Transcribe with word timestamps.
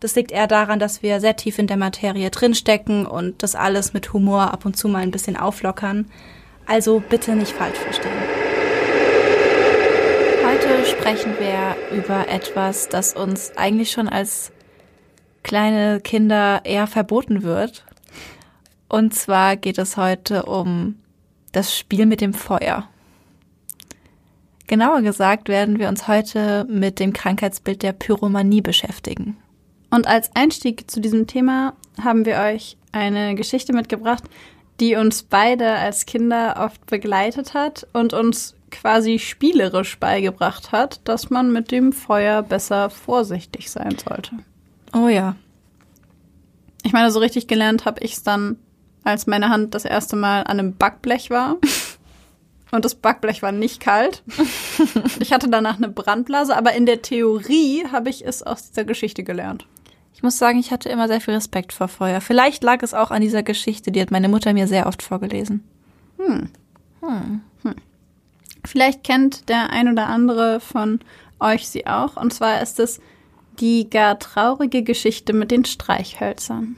Das 0.00 0.14
liegt 0.14 0.30
eher 0.30 0.46
daran, 0.46 0.78
dass 0.78 1.02
wir 1.02 1.20
sehr 1.20 1.36
tief 1.36 1.58
in 1.58 1.66
der 1.66 1.76
Materie 1.78 2.30
drinstecken 2.30 3.06
und 3.06 3.42
das 3.42 3.54
alles 3.54 3.94
mit 3.94 4.12
Humor 4.12 4.52
ab 4.52 4.66
und 4.66 4.76
zu 4.76 4.88
mal 4.88 5.02
ein 5.02 5.10
bisschen 5.10 5.36
auflockern. 5.36 6.06
Also 6.66 7.00
bitte 7.00 7.34
nicht 7.34 7.52
falsch 7.52 7.78
verstehen. 7.78 8.12
Heute 10.44 10.84
sprechen 10.86 11.34
wir 11.38 11.96
über 11.96 12.28
etwas, 12.28 12.88
das 12.88 13.14
uns 13.14 13.56
eigentlich 13.56 13.90
schon 13.90 14.08
als 14.08 14.52
kleine 15.42 16.00
Kinder 16.00 16.60
eher 16.64 16.86
verboten 16.86 17.42
wird. 17.42 17.84
Und 18.88 19.14
zwar 19.14 19.56
geht 19.56 19.78
es 19.78 19.96
heute 19.96 20.44
um 20.44 20.96
das 21.52 21.76
Spiel 21.76 22.06
mit 22.06 22.20
dem 22.20 22.34
Feuer. 22.34 22.88
Genauer 24.66 25.02
gesagt 25.02 25.48
werden 25.48 25.78
wir 25.78 25.88
uns 25.88 26.08
heute 26.08 26.66
mit 26.68 26.98
dem 26.98 27.12
Krankheitsbild 27.12 27.82
der 27.82 27.92
Pyromanie 27.92 28.60
beschäftigen. 28.60 29.36
Und 29.96 30.06
als 30.06 30.30
Einstieg 30.36 30.90
zu 30.90 31.00
diesem 31.00 31.26
Thema 31.26 31.72
haben 31.98 32.26
wir 32.26 32.36
euch 32.36 32.76
eine 32.92 33.34
Geschichte 33.34 33.72
mitgebracht, 33.72 34.24
die 34.78 34.94
uns 34.94 35.22
beide 35.22 35.70
als 35.70 36.04
Kinder 36.04 36.56
oft 36.58 36.84
begleitet 36.84 37.54
hat 37.54 37.86
und 37.94 38.12
uns 38.12 38.54
quasi 38.70 39.18
spielerisch 39.18 39.98
beigebracht 39.98 40.70
hat, 40.70 41.00
dass 41.04 41.30
man 41.30 41.50
mit 41.50 41.70
dem 41.70 41.94
Feuer 41.94 42.42
besser 42.42 42.90
vorsichtig 42.90 43.70
sein 43.70 43.96
sollte. 43.96 44.32
Oh 44.92 45.08
ja. 45.08 45.34
Ich 46.82 46.92
meine, 46.92 47.10
so 47.10 47.18
richtig 47.18 47.46
gelernt 47.46 47.86
habe 47.86 48.04
ich 48.04 48.12
es 48.12 48.22
dann, 48.22 48.58
als 49.02 49.26
meine 49.26 49.48
Hand 49.48 49.74
das 49.74 49.86
erste 49.86 50.14
Mal 50.14 50.40
an 50.40 50.60
einem 50.60 50.76
Backblech 50.76 51.30
war. 51.30 51.56
Und 52.70 52.84
das 52.84 52.96
Backblech 52.96 53.40
war 53.40 53.52
nicht 53.52 53.80
kalt. 53.80 54.22
Ich 55.20 55.32
hatte 55.32 55.48
danach 55.48 55.78
eine 55.78 55.88
Brandblase, 55.88 56.54
aber 56.54 56.74
in 56.74 56.84
der 56.84 57.00
Theorie 57.00 57.86
habe 57.90 58.10
ich 58.10 58.26
es 58.26 58.42
aus 58.42 58.68
dieser 58.68 58.84
Geschichte 58.84 59.24
gelernt. 59.24 59.66
Ich 60.16 60.22
muss 60.22 60.38
sagen, 60.38 60.58
ich 60.58 60.70
hatte 60.70 60.88
immer 60.88 61.08
sehr 61.08 61.20
viel 61.20 61.34
Respekt 61.34 61.74
vor 61.74 61.88
Feuer. 61.88 62.22
Vielleicht 62.22 62.64
lag 62.64 62.82
es 62.82 62.94
auch 62.94 63.10
an 63.10 63.20
dieser 63.20 63.42
Geschichte, 63.42 63.92
die 63.92 64.00
hat 64.00 64.10
meine 64.10 64.30
Mutter 64.30 64.54
mir 64.54 64.66
sehr 64.66 64.86
oft 64.86 65.02
vorgelesen. 65.02 65.62
Hm. 66.16 66.48
Hm. 67.02 67.42
Hm. 67.62 67.74
Vielleicht 68.64 69.04
kennt 69.04 69.50
der 69.50 69.68
ein 69.68 69.92
oder 69.92 70.06
andere 70.06 70.60
von 70.60 71.00
euch 71.38 71.68
sie 71.68 71.86
auch. 71.86 72.16
Und 72.16 72.32
zwar 72.32 72.62
ist 72.62 72.80
es 72.80 72.98
die 73.60 73.90
gar 73.90 74.18
traurige 74.18 74.82
Geschichte 74.82 75.34
mit 75.34 75.50
den 75.50 75.66
Streichhölzern. 75.66 76.76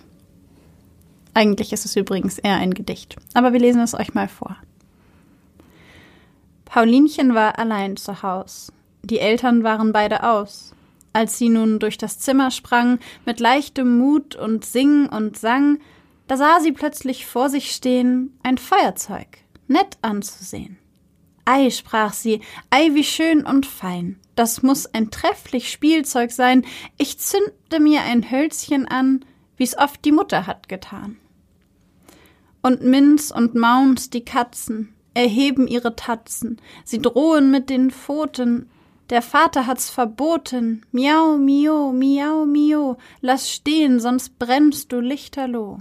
Eigentlich 1.32 1.72
ist 1.72 1.84
es 1.84 1.94
übrigens 1.94 2.38
eher 2.38 2.56
ein 2.56 2.74
Gedicht, 2.74 3.14
aber 3.34 3.52
wir 3.52 3.60
lesen 3.60 3.82
es 3.82 3.94
euch 3.94 4.14
mal 4.14 4.26
vor. 4.26 4.56
Paulinchen 6.64 7.36
war 7.36 7.56
allein 7.60 7.96
zu 7.96 8.20
Haus. 8.24 8.72
Die 9.04 9.20
Eltern 9.20 9.62
waren 9.62 9.92
beide 9.92 10.24
aus. 10.24 10.74
Als 11.12 11.38
sie 11.38 11.48
nun 11.48 11.78
durch 11.78 11.98
das 11.98 12.18
Zimmer 12.18 12.50
sprang, 12.50 12.98
mit 13.24 13.40
leichtem 13.40 13.98
Mut 13.98 14.36
und 14.36 14.64
sing 14.64 15.08
und 15.08 15.38
sang, 15.38 15.78
da 16.26 16.36
sah 16.36 16.60
sie 16.60 16.72
plötzlich 16.72 17.26
vor 17.26 17.48
sich 17.48 17.72
stehen 17.72 18.38
ein 18.42 18.58
Feuerzeug, 18.58 19.38
nett 19.66 19.96
anzusehen. 20.02 20.78
Ei, 21.46 21.70
sprach 21.70 22.12
sie, 22.12 22.42
ei, 22.68 22.90
wie 22.92 23.04
schön 23.04 23.46
und 23.46 23.64
fein. 23.64 24.20
Das 24.34 24.62
muss 24.62 24.86
ein 24.86 25.10
trefflich 25.10 25.72
Spielzeug 25.72 26.30
sein. 26.30 26.66
Ich 26.98 27.18
zündte 27.18 27.80
mir 27.80 28.02
ein 28.02 28.30
Hölzchen 28.30 28.86
an, 28.86 29.24
wie's 29.56 29.76
oft 29.76 30.04
die 30.04 30.12
Mutter 30.12 30.46
hat 30.46 30.68
getan. 30.68 31.16
Und 32.60 32.82
Minz 32.82 33.30
und 33.30 33.54
Maunz, 33.54 34.10
die 34.10 34.24
Katzen, 34.24 34.94
erheben 35.14 35.66
ihre 35.66 35.96
Tatzen. 35.96 36.60
Sie 36.84 37.00
drohen 37.00 37.50
mit 37.50 37.70
den 37.70 37.90
Pfoten, 37.90 38.68
der 39.10 39.22
Vater 39.22 39.66
hat's 39.66 39.90
verboten. 39.90 40.84
Miau, 40.92 41.36
mio, 41.36 41.92
miau, 41.92 42.44
mio. 42.44 42.96
Lass 43.20 43.50
stehen, 43.50 44.00
sonst 44.00 44.38
brennst 44.38 44.92
du 44.92 45.00
lichterloh. 45.00 45.80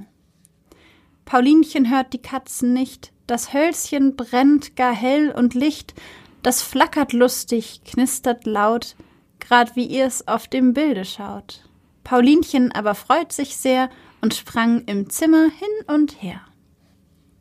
Paulinchen 1.25 1.89
hört 1.89 2.13
die 2.13 2.21
Katzen 2.21 2.73
nicht. 2.73 3.11
Das 3.27 3.53
Hölzchen 3.53 4.15
brennt 4.15 4.77
gar 4.77 4.93
hell 4.93 5.31
und 5.31 5.53
licht. 5.53 5.93
Das 6.41 6.61
flackert 6.61 7.11
lustig, 7.11 7.81
knistert 7.83 8.45
laut, 8.45 8.95
grad 9.41 9.75
wie 9.75 9.85
ihr's 9.85 10.27
auf 10.27 10.47
dem 10.47 10.73
Bilde 10.73 11.03
schaut. 11.03 11.67
Paulinchen 12.05 12.71
aber 12.71 12.95
freut 12.95 13.33
sich 13.33 13.57
sehr 13.57 13.89
und 14.21 14.33
sprang 14.33 14.83
im 14.85 15.09
Zimmer 15.09 15.49
hin 15.49 15.95
und 15.95 16.21
her. 16.21 16.39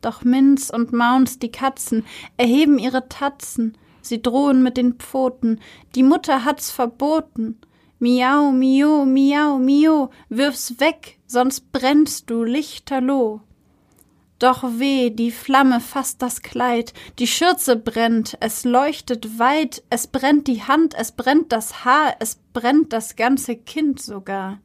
Doch 0.00 0.24
Minz 0.24 0.70
und 0.70 0.92
Maunz, 0.92 1.38
die 1.38 1.52
Katzen, 1.52 2.04
erheben 2.36 2.78
ihre 2.80 3.08
Tatzen, 3.08 3.78
sie 4.08 4.22
drohen 4.22 4.62
mit 4.62 4.76
den 4.76 4.94
Pfoten, 4.94 5.60
die 5.94 6.02
Mutter 6.02 6.44
hat's 6.44 6.70
verboten. 6.70 7.58
Miau, 7.98 8.52
mio, 8.52 9.04
miau, 9.04 9.58
mio, 9.58 10.10
wirf's 10.28 10.78
weg, 10.80 11.18
sonst 11.26 11.72
brennst 11.72 12.28
du 12.28 12.44
lichterloh. 12.44 13.40
Doch 14.38 14.64
weh, 14.78 15.08
die 15.08 15.30
Flamme 15.30 15.80
fasst 15.80 16.20
das 16.20 16.42
Kleid, 16.42 16.92
die 17.18 17.26
Schürze 17.26 17.74
brennt, 17.74 18.36
es 18.40 18.64
leuchtet 18.64 19.38
weit, 19.38 19.82
es 19.88 20.08
brennt 20.08 20.46
die 20.46 20.62
Hand, 20.62 20.94
es 20.94 21.12
brennt 21.12 21.52
das 21.52 21.86
Haar, 21.86 22.16
es 22.18 22.38
brennt 22.52 22.92
das 22.92 23.16
ganze 23.16 23.56
Kind 23.56 24.02
sogar. 24.02 24.58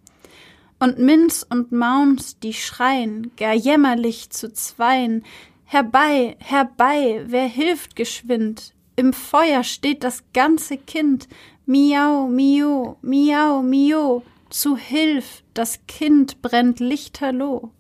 Und 0.78 1.00
Minz 1.00 1.46
und 1.50 1.72
Maunz, 1.72 2.38
die 2.40 2.54
schreien, 2.54 3.32
gar 3.38 3.54
jämmerlich 3.54 4.30
zu 4.32 4.52
zweien, 4.52 5.24
Herbei, 5.72 6.36
herbei, 6.40 7.24
wer 7.28 7.48
hilft 7.48 7.96
geschwind, 7.96 8.74
im 8.96 9.14
Feuer 9.14 9.64
steht 9.64 10.04
das 10.04 10.24
ganze 10.34 10.78
Kind. 10.78 11.28
Miau, 11.66 12.28
mio, 12.28 12.98
miau, 13.02 13.62
mio. 13.62 14.24
Zu 14.50 14.76
Hilf, 14.76 15.44
das 15.54 15.80
Kind 15.88 16.42
brennt 16.42 16.80
lichterloh. 16.80 17.72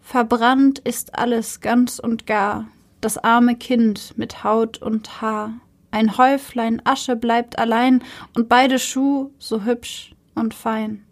Verbrannt 0.00 0.78
ist 0.78 1.18
alles 1.18 1.60
ganz 1.60 1.98
und 1.98 2.26
gar, 2.26 2.68
das 3.02 3.18
arme 3.18 3.56
Kind 3.56 4.16
mit 4.16 4.42
Haut 4.42 4.80
und 4.80 5.20
Haar. 5.20 5.60
Ein 5.90 6.16
Häuflein 6.16 6.80
Asche 6.84 7.14
bleibt 7.14 7.58
allein 7.58 8.02
und 8.34 8.48
beide 8.48 8.78
Schuh 8.78 9.30
so 9.38 9.64
hübsch 9.64 10.14
und 10.34 10.54
fein. 10.54 11.04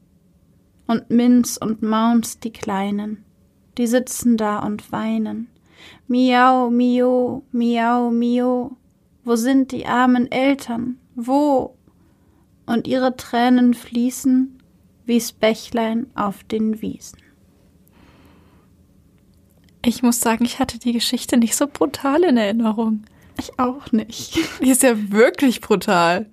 Und 0.87 1.11
Minz 1.11 1.59
und 1.59 1.83
Maunz 1.83 2.41
die 2.41 2.53
Kleinen, 2.53 3.22
die 3.77 3.87
sitzen 3.87 4.39
da 4.39 4.61
und 4.61 4.91
weinen. 4.93 5.48
Miau, 6.09 6.71
mio, 6.71 7.43
miau, 7.53 8.11
mio. 8.11 8.77
Wo 9.25 9.37
sind 9.37 9.73
die 9.73 9.87
armen 9.87 10.31
Eltern? 10.31 10.99
Wo? 11.15 11.77
Und 12.67 12.87
ihre 12.87 13.17
Tränen 13.17 13.75
fließen 13.75 14.57
wie's 15.07 15.33
Bächlein 15.33 16.09
auf 16.15 16.45
den 16.45 16.83
Wiesen. 16.83 17.19
Ich 19.84 20.03
muss 20.03 20.21
sagen, 20.21 20.45
ich 20.45 20.59
hatte 20.59 20.78
die 20.78 20.93
Geschichte 20.93 21.37
nicht 21.37 21.55
so 21.57 21.69
brutal 21.69 22.25
in 22.25 22.37
Erinnerung. 22.37 23.05
Ich 23.39 23.59
auch 23.59 23.93
nicht. 23.93 24.37
Die 24.61 24.71
ist 24.71 24.83
ja 24.83 25.13
wirklich 25.13 25.61
brutal. 25.61 26.27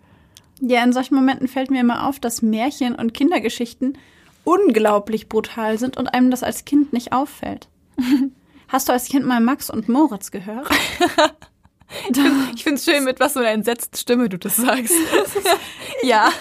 Ja, 0.60 0.84
in 0.84 0.94
solchen 0.94 1.16
Momenten 1.16 1.48
fällt 1.48 1.70
mir 1.70 1.82
immer 1.82 2.08
auf, 2.08 2.20
dass 2.20 2.42
Märchen 2.42 2.96
und 2.96 3.14
Kindergeschichten 3.14 3.98
unglaublich 4.44 5.30
brutal 5.30 5.78
sind 5.78 5.98
und 5.98 6.08
einem 6.08 6.32
das 6.32 6.42
als 6.42 6.66
Kind 6.66 6.94
nicht 6.94 7.14
auffällt. 7.14 7.68
Hast 8.74 8.90
du 8.90 8.92
als 8.92 9.06
Kind 9.06 9.24
mal 9.28 9.40
Max 9.40 9.70
und 9.70 9.88
Moritz 9.88 10.32
gehört? 10.32 10.68
ich 12.56 12.64
finde 12.64 12.80
es 12.80 12.86
schön, 12.86 13.04
mit 13.04 13.20
was 13.20 13.34
für 13.34 13.40
einer 13.42 13.52
entsetzten 13.52 13.96
Stimme 13.96 14.30
du 14.30 14.40
das 14.40 14.56
sagst. 14.56 14.96
ja. 16.02 16.32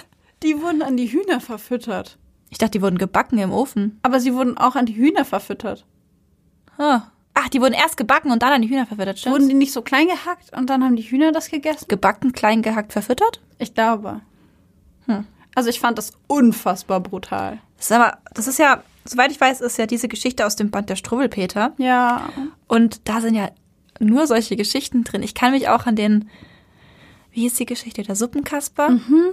Die 0.43 0.59
wurden 0.63 0.81
an 0.81 0.97
die 0.97 1.13
Hühner 1.13 1.41
verfüttert. 1.41 2.17
Ich 2.49 2.57
dachte, 2.57 2.79
die 2.79 2.83
wurden 2.83 2.97
gebacken 2.97 3.37
im 3.37 3.53
Ofen. 3.53 4.01
Aber 4.01 4.19
sie 4.19 4.33
wurden 4.33 4.57
auch 4.57 4.77
an 4.77 4.87
die 4.87 4.97
Hühner 4.97 5.27
verfüttert. 5.27 5.85
Oh. 6.79 7.01
Ach, 7.35 7.49
die 7.51 7.61
wurden 7.61 7.75
erst 7.75 7.99
gebacken 7.99 8.31
und 8.33 8.43
dann 8.43 8.55
an 8.55 8.63
die 8.63 8.71
Hühner 8.71 8.87
verfüttert, 8.87 9.19
stimmt's? 9.19 9.39
Wurden 9.39 9.51
die 9.51 9.55
nicht 9.55 9.75
so 9.75 9.83
klein 9.83 10.09
gehackt 10.09 10.57
und 10.57 10.71
dann 10.71 10.83
haben 10.83 10.97
die 10.97 11.03
Hühner 11.03 11.33
das 11.33 11.51
gegessen? 11.51 11.85
gebacken, 11.89 12.33
klein 12.33 12.63
gehackt, 12.63 12.95
verfüttert? 12.95 13.43
Ich 13.59 13.75
glaube. 13.75 14.23
Hm. 15.05 15.27
Also 15.55 15.69
ich 15.69 15.81
fand 15.81 15.99
das 15.99 16.13
unfassbar 16.29 17.01
brutal. 17.01 17.59
Das 17.77 17.91
ist 17.91 17.93
aber, 17.93 18.17
das 18.33 18.47
ist 18.49 18.59
ja, 18.59 18.83
soweit 19.05 19.31
ich 19.31 19.41
weiß, 19.41 19.61
ist 19.61 19.79
ja 19.79 19.87
diese 19.87 20.09
Geschichte 20.09 20.47
aus 20.47 20.57
dem 20.57 20.71
Band 20.71 20.91
der 20.91 20.97
Struwwelpeter. 20.97 21.73
Ja. 21.79 22.29
Und 22.69 23.09
da 23.09 23.21
sind 23.21 23.35
ja 23.35 23.51
nur 24.01 24.27
solche 24.27 24.57
Geschichten 24.57 25.05
drin. 25.05 25.23
Ich 25.23 25.35
kann 25.35 25.53
mich 25.53 25.69
auch 25.69 25.87
an 25.87 25.97
den, 25.97 26.29
wie 27.31 27.43
hieß 27.43 27.55
die 27.55 27.67
Geschichte, 27.67 28.03
der 28.03 28.17
Suppenkasper? 28.17 28.91
Mhm. 28.91 29.33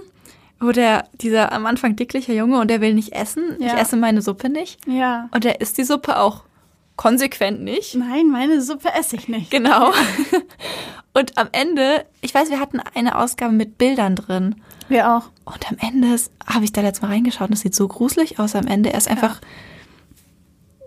Wo 0.60 0.72
der, 0.72 1.08
dieser 1.14 1.52
am 1.52 1.64
Anfang 1.64 1.96
dickliche 1.96 2.34
Junge 2.34 2.60
und 2.60 2.68
der 2.68 2.80
will 2.80 2.94
nicht 2.94 3.12
essen. 3.12 3.56
Ja. 3.58 3.68
Ich 3.68 3.80
esse 3.80 3.96
meine 3.96 4.20
Suppe 4.20 4.50
nicht. 4.50 4.78
Ja. 4.86 5.28
Und 5.32 5.44
der 5.44 5.60
isst 5.60 5.78
die 5.78 5.84
Suppe 5.84 6.18
auch 6.18 6.44
konsequent 6.96 7.62
nicht. 7.62 7.94
Nein, 7.94 8.28
meine 8.30 8.60
Suppe 8.60 8.90
esse 8.92 9.16
ich 9.16 9.26
nicht. 9.26 9.50
Genau. 9.50 9.90
Und 11.14 11.38
am 11.38 11.48
Ende, 11.52 12.04
ich 12.20 12.34
weiß, 12.34 12.50
wir 12.50 12.60
hatten 12.60 12.80
eine 12.94 13.18
Ausgabe 13.18 13.52
mit 13.52 13.78
Bildern 13.78 14.16
drin. 14.16 14.56
Wir 14.90 15.10
auch. 15.16 15.30
Und 15.44 15.70
am 15.70 15.78
Ende 15.80 16.14
habe 16.46 16.64
ich 16.64 16.72
da 16.72 16.80
letztes 16.82 17.00
Mal 17.02 17.08
reingeschaut 17.08 17.48
und 17.48 17.54
es 17.54 17.60
sieht 17.60 17.74
so 17.74 17.88
gruselig 17.88 18.38
aus 18.38 18.54
am 18.54 18.66
Ende. 18.66 18.92
Er 18.92 18.98
ist 18.98 19.08
einfach, 19.08 19.40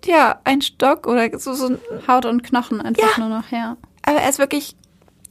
ja, 0.06 0.40
ein 0.44 0.62
Stock 0.62 1.08
oder 1.08 1.38
so, 1.40 1.54
so 1.54 1.78
Haut 2.08 2.26
und 2.26 2.44
Knochen 2.44 2.82
einfach 2.82 3.18
Ja. 3.18 3.28
nur 3.28 3.36
noch, 3.38 3.50
ja. 3.52 3.78
aber 4.04 4.18
er 4.18 4.30
ist 4.30 4.40
wirklich 4.40 4.76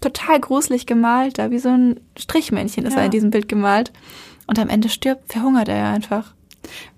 total 0.01 0.41
gruselig 0.41 0.87
gemalt, 0.87 1.39
da 1.39 1.51
wie 1.51 1.59
so 1.59 1.69
ein 1.69 2.01
Strichmännchen 2.19 2.85
ist 2.87 2.95
Ja. 2.95 3.01
er 3.01 3.05
in 3.07 3.11
diesem 3.13 3.31
Bild 3.31 3.49
gemalt. 3.49 3.93
Und 4.49 4.59
am 4.59 4.69
Ende 4.69 4.89
stirbt, 4.89 5.33
verhungert 5.33 5.69
er 5.69 5.77
ja 5.77 5.93
einfach. 5.93 6.35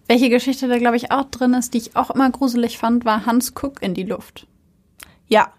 Welche 0.06 0.31
Geschichte 0.31 0.69
da, 0.69 0.79
glaube 0.79 0.97
ich, 0.97 1.11
auch 1.12 1.25
drin 1.25 1.53
ist, 1.55 1.75
die 1.75 1.79
ich 1.79 1.97
auch 1.97 2.11
immer 2.11 2.31
gruselig 2.31 2.79
fand, 2.79 3.05
war 3.05 3.27
Hans 3.27 3.55
Kuck 3.55 3.82
in 3.82 3.94
die 3.94 4.03
Luft. 4.05 4.47
Ja, 5.29 5.53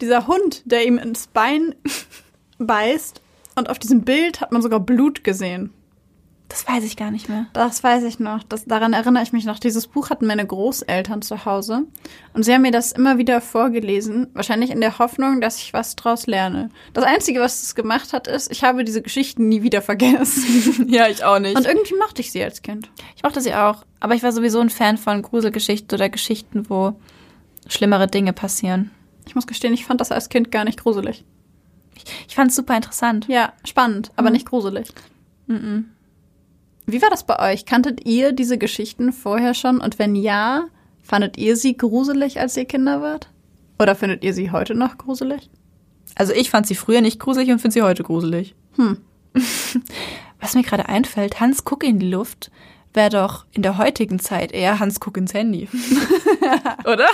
Dieser 0.00 0.26
Hund, 0.26 0.62
der 0.64 0.84
ihm 0.86 0.98
ins 0.98 1.28
Bein 1.28 1.74
beißt 2.58 3.20
und 3.56 3.70
auf 3.70 3.78
diesem 3.78 4.02
Bild 4.02 4.40
hat 4.40 4.52
man 4.52 4.62
sogar 4.62 4.80
Blut 4.80 5.24
gesehen. 5.24 5.70
das 6.48 6.68
weiß 6.68 6.84
ich 6.84 6.96
gar 6.96 7.10
nicht 7.10 7.28
mehr. 7.28 7.46
Das 7.52 7.82
weiß 7.82 8.04
ich 8.04 8.20
noch. 8.20 8.42
Das, 8.44 8.64
daran 8.64 8.92
erinnere 8.92 9.22
ich 9.22 9.32
mich 9.32 9.44
noch. 9.44 9.58
Dieses 9.58 9.86
Buch 9.86 10.10
hatten 10.10 10.26
meine 10.26 10.46
Großeltern 10.46 11.22
zu 11.22 11.44
Hause. 11.44 11.84
Und 12.32 12.44
sie 12.44 12.52
haben 12.52 12.62
mir 12.62 12.70
das 12.70 12.92
immer 12.92 13.18
wieder 13.18 13.40
vorgelesen. 13.40 14.28
Wahrscheinlich 14.34 14.70
in 14.70 14.80
der 14.80 14.98
Hoffnung, 14.98 15.40
dass 15.40 15.58
ich 15.58 15.72
was 15.72 15.96
draus 15.96 16.26
lerne. 16.26 16.68
Das 16.92 17.04
Einzige, 17.04 17.40
was 17.40 17.62
es 17.62 17.74
gemacht 17.74 18.12
hat, 18.12 18.28
ist, 18.28 18.52
ich 18.52 18.62
habe 18.62 18.84
diese 18.84 19.02
Geschichten 19.02 19.48
nie 19.48 19.62
wieder 19.62 19.82
vergessen. 19.82 20.88
ja, 20.88 21.08
ich 21.08 21.24
auch 21.24 21.38
nicht. 21.38 21.56
Und 21.56 21.66
irgendwie 21.66 21.96
mochte 21.96 22.20
ich 22.20 22.30
sie 22.30 22.44
als 22.44 22.62
Kind. 22.62 22.88
Ich 23.16 23.22
mochte 23.22 23.40
sie 23.40 23.54
auch, 23.54 23.84
aber 24.00 24.14
ich 24.14 24.22
war 24.22 24.32
sowieso 24.32 24.60
ein 24.60 24.70
Fan 24.70 24.98
von 24.98 25.22
Gruselgeschichten 25.22 25.96
oder 25.96 26.08
Geschichten, 26.08 26.68
wo 26.68 26.94
schlimmere 27.66 28.06
Dinge 28.06 28.32
passieren. 28.32 28.90
Ich 29.26 29.34
muss 29.34 29.46
gestehen, 29.46 29.74
ich 29.74 29.86
fand 29.86 30.00
das 30.00 30.12
als 30.12 30.28
Kind 30.28 30.52
gar 30.52 30.64
nicht 30.64 30.82
gruselig. 30.82 31.24
Ich 32.28 32.34
fand 32.34 32.50
es 32.50 32.56
super 32.56 32.76
interessant. 32.76 33.26
Ja, 33.28 33.52
spannend, 33.64 34.10
aber 34.16 34.30
nicht 34.30 34.48
gruselig. 34.48 34.88
Wie 36.86 37.02
war 37.02 37.10
das 37.10 37.24
bei 37.24 37.52
euch? 37.52 37.64
Kanntet 37.66 38.06
ihr 38.06 38.32
diese 38.32 38.58
Geschichten 38.58 39.12
vorher 39.12 39.54
schon? 39.54 39.80
Und 39.80 39.98
wenn 39.98 40.14
ja, 40.14 40.66
fandet 41.02 41.36
ihr 41.36 41.56
sie 41.56 41.76
gruselig, 41.76 42.40
als 42.40 42.56
ihr 42.56 42.64
Kinder 42.64 43.00
wart? 43.00 43.28
Oder 43.78 43.94
findet 43.94 44.22
ihr 44.24 44.34
sie 44.34 44.50
heute 44.50 44.74
noch 44.74 44.98
gruselig? 44.98 45.50
Also 46.14 46.32
ich 46.32 46.50
fand 46.50 46.66
sie 46.66 46.74
früher 46.74 47.00
nicht 47.00 47.18
gruselig 47.18 47.50
und 47.50 47.58
finde 47.58 47.74
sie 47.74 47.82
heute 47.82 48.02
gruselig. 48.02 48.54
Hm. 48.76 48.98
Was 50.40 50.54
mir 50.54 50.62
gerade 50.62 50.88
einfällt, 50.88 51.40
Hans 51.40 51.64
Guck 51.64 51.84
in 51.84 51.98
die 51.98 52.10
Luft 52.10 52.50
wäre 52.92 53.10
doch 53.10 53.46
in 53.50 53.62
der 53.62 53.78
heutigen 53.78 54.20
Zeit 54.20 54.52
eher 54.52 54.78
Hans 54.78 55.00
Guck 55.00 55.16
ins 55.16 55.34
Handy. 55.34 55.68
Oder? 56.84 57.08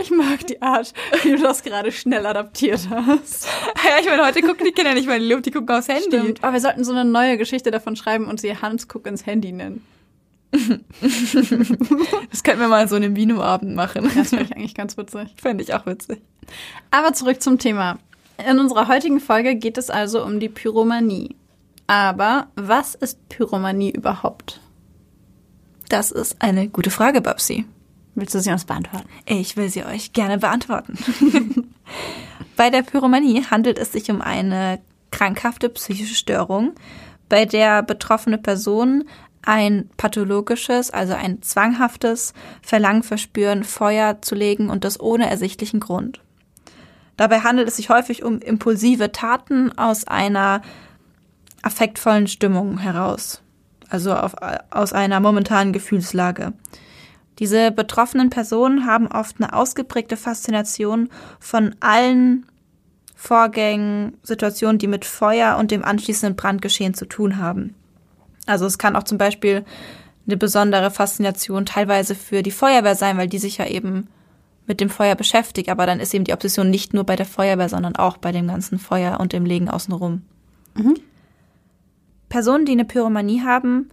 Ich 0.00 0.10
mag 0.10 0.46
die 0.46 0.60
Art, 0.62 0.92
wie 1.22 1.32
du 1.32 1.38
das 1.38 1.62
gerade 1.62 1.92
schnell 1.92 2.26
adaptiert 2.26 2.88
hast. 2.90 3.46
Ja, 3.84 4.00
ich 4.00 4.06
meine, 4.06 4.24
heute 4.24 4.40
gucken 4.42 4.66
die 4.66 4.72
Kinder 4.72 4.94
nicht 4.94 5.06
mehr 5.06 5.16
in 5.16 5.22
die 5.22 5.28
Luft, 5.28 5.46
die 5.46 5.50
gucken 5.50 5.74
aufs 5.76 5.88
Handy. 5.88 6.04
Stimmt. 6.04 6.42
Aber 6.42 6.54
wir 6.54 6.60
sollten 6.60 6.84
so 6.84 6.92
eine 6.92 7.04
neue 7.04 7.38
Geschichte 7.38 7.70
davon 7.70 7.96
schreiben 7.96 8.26
und 8.26 8.40
sie 8.40 8.56
Hans 8.56 8.88
guck 8.88 9.06
ins 9.06 9.26
Handy 9.26 9.52
nennen. 9.52 9.84
Das 10.52 12.42
könnten 12.42 12.60
wir 12.60 12.68
mal 12.68 12.88
so 12.88 12.96
einen 12.96 13.16
Vino-Abend 13.16 13.74
machen. 13.74 14.10
Das 14.14 14.30
finde 14.30 14.44
ich 14.44 14.52
eigentlich 14.52 14.74
ganz 14.74 14.96
witzig. 14.96 15.34
Fände 15.40 15.62
ich 15.62 15.72
auch 15.74 15.86
witzig. 15.86 16.20
Aber 16.90 17.12
zurück 17.12 17.40
zum 17.42 17.58
Thema. 17.58 17.98
In 18.48 18.58
unserer 18.58 18.88
heutigen 18.88 19.20
Folge 19.20 19.54
geht 19.54 19.78
es 19.78 19.88
also 19.88 20.24
um 20.24 20.40
die 20.40 20.48
Pyromanie. 20.48 21.36
Aber 21.86 22.48
was 22.54 22.94
ist 22.94 23.28
Pyromanie 23.28 23.90
überhaupt? 23.90 24.60
Das 25.88 26.10
ist 26.10 26.36
eine 26.40 26.68
gute 26.68 26.90
Frage, 26.90 27.20
Babsi. 27.20 27.64
Willst 28.14 28.34
du 28.34 28.40
sie 28.40 28.50
uns 28.50 28.64
beantworten? 28.64 29.08
Ich 29.26 29.56
will 29.56 29.70
sie 29.70 29.84
euch 29.84 30.12
gerne 30.12 30.38
beantworten. 30.38 30.98
bei 32.56 32.70
der 32.70 32.82
Pyromanie 32.82 33.44
handelt 33.50 33.78
es 33.78 33.92
sich 33.92 34.10
um 34.10 34.20
eine 34.20 34.80
krankhafte 35.10 35.68
psychische 35.70 36.14
Störung, 36.14 36.72
bei 37.28 37.46
der 37.46 37.82
betroffene 37.82 38.38
Person 38.38 39.04
ein 39.44 39.90
pathologisches, 39.96 40.90
also 40.90 41.14
ein 41.14 41.42
zwanghaftes 41.42 42.32
Verlangen 42.62 43.02
verspüren, 43.02 43.64
Feuer 43.64 44.20
zu 44.22 44.34
legen 44.34 44.70
und 44.70 44.84
das 44.84 45.00
ohne 45.00 45.28
ersichtlichen 45.28 45.80
Grund. 45.80 46.20
Dabei 47.16 47.40
handelt 47.40 47.68
es 47.68 47.76
sich 47.76 47.88
häufig 47.88 48.22
um 48.22 48.38
impulsive 48.38 49.12
Taten 49.12 49.76
aus 49.76 50.06
einer 50.06 50.62
affektvollen 51.62 52.26
Stimmung 52.26 52.78
heraus, 52.78 53.42
also 53.88 54.14
auf, 54.14 54.34
aus 54.70 54.92
einer 54.92 55.20
momentanen 55.20 55.72
Gefühlslage. 55.72 56.52
Diese 57.38 57.70
betroffenen 57.70 58.30
Personen 58.30 58.86
haben 58.86 59.06
oft 59.06 59.36
eine 59.38 59.52
ausgeprägte 59.52 60.16
Faszination 60.16 61.08
von 61.40 61.74
allen 61.80 62.46
Vorgängen, 63.14 64.18
Situationen, 64.22 64.78
die 64.78 64.88
mit 64.88 65.04
Feuer 65.04 65.56
und 65.56 65.70
dem 65.70 65.84
anschließenden 65.84 66.36
Brandgeschehen 66.36 66.94
zu 66.94 67.06
tun 67.06 67.38
haben. 67.38 67.74
Also 68.46 68.66
es 68.66 68.78
kann 68.78 68.96
auch 68.96 69.04
zum 69.04 69.18
Beispiel 69.18 69.64
eine 70.26 70.36
besondere 70.36 70.90
Faszination 70.90 71.66
teilweise 71.66 72.14
für 72.14 72.42
die 72.42 72.50
Feuerwehr 72.50 72.94
sein, 72.96 73.16
weil 73.16 73.28
die 73.28 73.38
sich 73.38 73.58
ja 73.58 73.66
eben 73.66 74.08
mit 74.66 74.80
dem 74.80 74.90
Feuer 74.90 75.14
beschäftigt. 75.14 75.68
Aber 75.68 75.86
dann 75.86 76.00
ist 76.00 76.14
eben 76.14 76.24
die 76.24 76.32
Obsession 76.32 76.70
nicht 76.70 76.94
nur 76.94 77.04
bei 77.04 77.16
der 77.16 77.26
Feuerwehr, 77.26 77.68
sondern 77.68 77.96
auch 77.96 78.16
bei 78.16 78.32
dem 78.32 78.48
ganzen 78.48 78.78
Feuer 78.78 79.20
und 79.20 79.32
dem 79.32 79.46
Legen 79.46 79.68
außenrum. 79.68 80.22
Personen, 82.28 82.64
die 82.64 82.72
eine 82.72 82.84
Pyromanie 82.84 83.42
haben, 83.42 83.90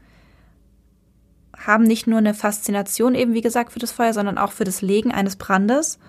haben 1.65 1.83
nicht 1.83 2.07
nur 2.07 2.19
eine 2.19 2.33
Faszination 2.33 3.15
eben, 3.15 3.33
wie 3.33 3.41
gesagt, 3.41 3.73
für 3.73 3.79
das 3.79 3.91
Feuer, 3.91 4.13
sondern 4.13 4.37
auch 4.37 4.51
für 4.51 4.63
das 4.63 4.81
Legen 4.81 5.11
eines 5.11 5.35
Brandes. 5.35 5.99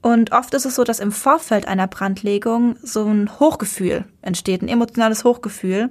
Und 0.00 0.32
oft 0.32 0.54
ist 0.54 0.64
es 0.64 0.76
so, 0.76 0.84
dass 0.84 1.00
im 1.00 1.12
Vorfeld 1.12 1.66
einer 1.66 1.86
Brandlegung 1.86 2.76
so 2.82 3.04
ein 3.04 3.38
Hochgefühl 3.38 4.04
entsteht, 4.22 4.62
ein 4.62 4.68
emotionales 4.68 5.24
Hochgefühl. 5.24 5.90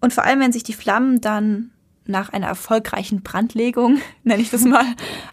Und 0.00 0.12
vor 0.12 0.24
allem, 0.24 0.40
wenn 0.40 0.52
sich 0.52 0.62
die 0.62 0.74
Flammen 0.74 1.20
dann 1.20 1.70
nach 2.04 2.30
einer 2.30 2.46
erfolgreichen 2.46 3.22
Brandlegung, 3.22 4.00
nenne 4.24 4.42
ich 4.42 4.50
das 4.50 4.64
mal, 4.64 4.84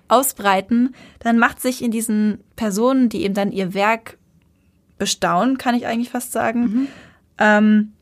ausbreiten, 0.07 0.95
dann 1.19 1.37
macht 1.37 1.61
sich 1.61 1.83
in 1.83 1.91
diesen 1.91 2.39
Personen, 2.55 3.09
die 3.09 3.23
eben 3.23 3.33
dann 3.33 3.51
ihr 3.51 3.73
Werk 3.73 4.17
bestaunen, 4.97 5.57
kann 5.57 5.75
ich 5.75 5.85
eigentlich 5.85 6.09
fast 6.09 6.31
sagen, 6.31 6.87
ähm, 7.37 7.93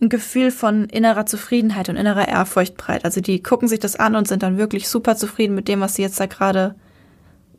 ein 0.00 0.08
Gefühl 0.08 0.50
von 0.50 0.84
innerer 0.86 1.26
Zufriedenheit 1.26 1.88
und 1.88 1.96
innerer 1.96 2.28
Ehrfurcht 2.28 2.76
breit. 2.76 3.04
Also 3.04 3.20
die 3.20 3.42
gucken 3.42 3.68
sich 3.68 3.80
das 3.80 3.96
an 3.96 4.16
und 4.16 4.28
sind 4.28 4.42
dann 4.42 4.58
wirklich 4.58 4.88
super 4.88 5.16
zufrieden 5.16 5.54
mit 5.54 5.68
dem, 5.68 5.80
was 5.80 5.94
sie 5.94 6.02
jetzt 6.02 6.18
da 6.18 6.26
gerade 6.26 6.74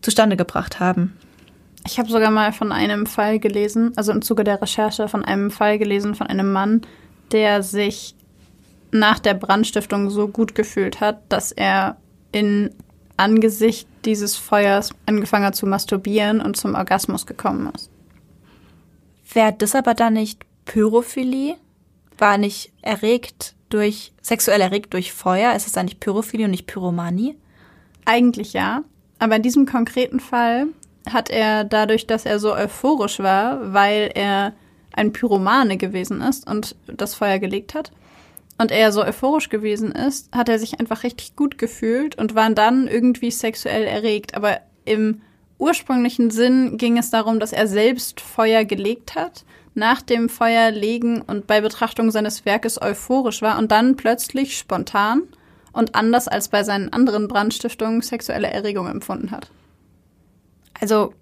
zustande 0.02 0.38
gebracht 0.38 0.80
haben. 0.80 1.16
Ich 1.86 1.98
habe 1.98 2.10
sogar 2.10 2.32
mal 2.32 2.54
von 2.54 2.72
einem 2.72 3.06
Fall 3.06 3.40
gelesen, 3.40 3.94
also 3.96 4.12
im 4.12 4.22
Zuge 4.22 4.44
der 4.44 4.62
Recherche 4.62 5.08
von 5.08 5.26
einem 5.26 5.52
Fall 5.52 5.80
gelesen 5.80 6.16
von 6.16 6.28
einem 6.28 6.52
Mann, 6.52 6.82
der 7.32 7.64
sich 7.64 8.16
nach 8.92 9.20
der 9.20 9.34
Brandstiftung 9.34 10.10
so 10.10 10.28
gut 10.28 10.54
gefühlt 10.54 11.00
hat, 11.00 11.22
dass 11.30 11.52
er 11.52 11.98
in 12.32 12.72
Angesicht 13.18 13.88
dieses 14.06 14.36
Feuers 14.36 14.92
angefangen 15.06 15.46
hat 15.46 15.56
zu 15.56 15.66
masturbieren 15.66 16.42
und 16.42 16.58
zum 16.58 16.76
Orgasmus 16.76 17.26
gekommen 17.26 17.72
ist. 17.76 17.90
Wäre 19.34 19.54
das 19.58 19.76
aber 19.76 19.94
dann 19.94 20.14
nicht 20.14 20.44
Pyrophilie? 20.66 21.56
War 22.22 22.38
nicht 22.38 22.72
erregt 22.84 23.56
durch, 23.70 24.14
sexuell 24.22 24.62
erregt 24.62 24.94
durch 24.94 25.12
Feuer? 25.12 25.56
Ist 25.56 25.66
es 25.66 25.74
dann 25.74 25.86
nicht 25.86 26.00
Pyrophilie 26.00 26.46
und 26.46 26.52
nicht 26.52 26.68
Pyromanie? 26.68 27.36
Eigentlich 28.06 28.54
ja, 28.54 28.84
aber 29.18 29.38
in 29.38 29.42
diesem 29.42 29.66
konkreten 29.66 30.20
Fall 30.20 30.68
hat 31.10 31.32
er 31.32 31.64
dadurch, 31.64 32.06
dass 32.06 32.28
er 32.28 32.38
so 32.38 32.54
euphorisch 32.54 33.20
war, 33.20 33.74
weil 33.74 34.12
er 34.14 34.54
ein 34.94 35.14
Pyromane 35.14 35.78
gewesen 35.78 36.22
ist 36.22 36.48
und 36.48 36.76
das 36.86 37.16
Feuer 37.16 37.40
gelegt 37.40 37.74
hat, 37.74 37.92
und 38.60 38.70
er 38.70 38.92
so 38.92 39.04
euphorisch 39.04 39.50
gewesen 39.50 39.92
ist, 39.92 40.32
hat 40.36 40.48
er 40.48 40.60
sich 40.60 40.80
einfach 40.80 41.02
richtig 41.02 41.36
gut 41.36 41.58
gefühlt 41.58 42.16
und 42.16 42.36
war 42.36 42.48
dann 42.52 42.88
irgendwie 42.88 43.32
sexuell 43.32 43.86
erregt. 43.86 44.36
Aber 44.36 44.60
im 44.86 45.22
ursprünglichen 45.58 46.30
Sinn 46.30 46.78
ging 46.78 47.00
es 47.00 47.10
darum, 47.10 47.40
dass 47.40 47.54
er 47.54 47.66
selbst 47.66 48.22
Feuer 48.22 48.64
gelegt 48.64 49.16
hat, 49.16 49.46
nach 49.74 50.02
dem 50.02 50.28
Feuerlegen 50.30 51.22
und 51.22 51.48
bei 51.48 51.62
Betrachtung 51.62 52.12
seines 52.12 52.46
Werkes 52.46 52.82
euphorisch 52.82 53.42
war 53.42 53.58
und 53.58 53.72
dann 53.72 53.96
plötzlich 53.96 54.58
spontan 54.58 55.24
und 55.72 55.96
anders 55.96 56.28
als 56.28 56.50
bei 56.50 56.64
seinen 56.64 56.92
anderen 56.92 57.28
Brandstiftungen 57.28 58.02
sexuelle 58.02 58.50
Erregung 58.50 58.88
empfunden 58.88 59.32
hat. 59.32 59.50
Also 60.80 61.14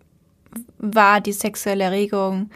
war 0.77 1.22
die 1.22 1.34
sexuelle 1.34 1.84
Erregung, 1.84 2.50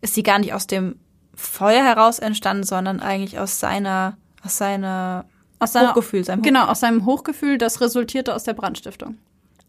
ist 0.00 0.14
sie 0.14 0.22
gar 0.22 0.38
nicht 0.38 0.52
aus 0.54 0.66
dem 0.66 0.96
Feuer 1.34 1.82
heraus 1.84 2.18
entstanden, 2.18 2.62
sondern 2.64 3.00
eigentlich 3.00 3.38
aus 3.38 3.58
seiner, 3.58 4.16
aus 4.44 4.58
seiner 4.58 5.24
Aus 5.58 5.72
seiner, 5.72 5.90
Hochgefühl, 5.90 6.24
seinem 6.24 6.40
Hoch- 6.40 6.44
Genau, 6.44 6.66
aus 6.66 6.80
seinem 6.80 7.06
Hochgefühl, 7.06 7.58
das 7.58 7.80
resultierte 7.80 8.34
aus 8.34 8.44
der 8.44 8.52
Brandstiftung. 8.54 9.18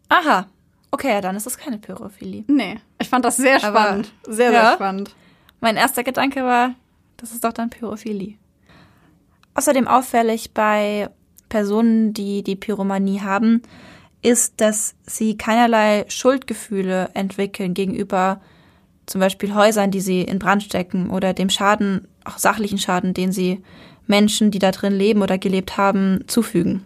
Aha. 0.09 0.45
Okay, 0.91 1.09
ja, 1.11 1.21
dann 1.21 1.35
ist 1.35 1.47
es 1.47 1.57
keine 1.57 1.79
Pyrophilie. 1.79 2.43
Nee, 2.47 2.79
ich 2.99 3.09
fand 3.09 3.25
das 3.25 3.37
sehr 3.37 3.63
Aber- 3.63 3.79
spannend. 3.81 4.11
sehr, 4.27 4.51
Ja. 4.51 4.65
sehr 4.67 4.73
spannend. 4.75 5.15
Mein 5.63 5.77
erster 5.77 6.03
Gedanke 6.03 6.43
war, 6.43 6.75
das 7.15 7.31
ist 7.31 7.45
doch 7.45 7.53
dann 7.53 7.69
Pyrophilie. 7.69 8.35
Außerdem 9.53 9.87
auffällig 9.87 10.53
bei 10.53 11.09
Personen, 11.47 12.11
die 12.11 12.43
die 12.43 12.57
Pyromanie 12.57 13.21
haben, 13.21 13.61
ist, 14.21 14.59
dass 14.59 14.93
sie 15.05 15.37
keinerlei 15.37 16.03
Schuldgefühle 16.09 17.11
entwickeln 17.13 17.73
gegenüber 17.73 18.41
zum 19.05 19.21
Beispiel 19.21 19.55
Häusern, 19.55 19.89
die 19.89 20.01
sie 20.01 20.23
in 20.23 20.37
Brand 20.37 20.63
stecken 20.63 21.09
oder 21.09 21.33
dem 21.33 21.49
Schaden, 21.49 22.09
auch 22.25 22.39
sachlichen 22.39 22.77
Schaden, 22.77 23.13
den 23.13 23.31
sie 23.31 23.63
Menschen, 24.05 24.51
die 24.51 24.59
da 24.59 24.71
drin 24.71 24.91
leben 24.91 25.21
oder 25.21 25.37
gelebt 25.37 25.77
haben, 25.77 26.25
zufügen. 26.27 26.83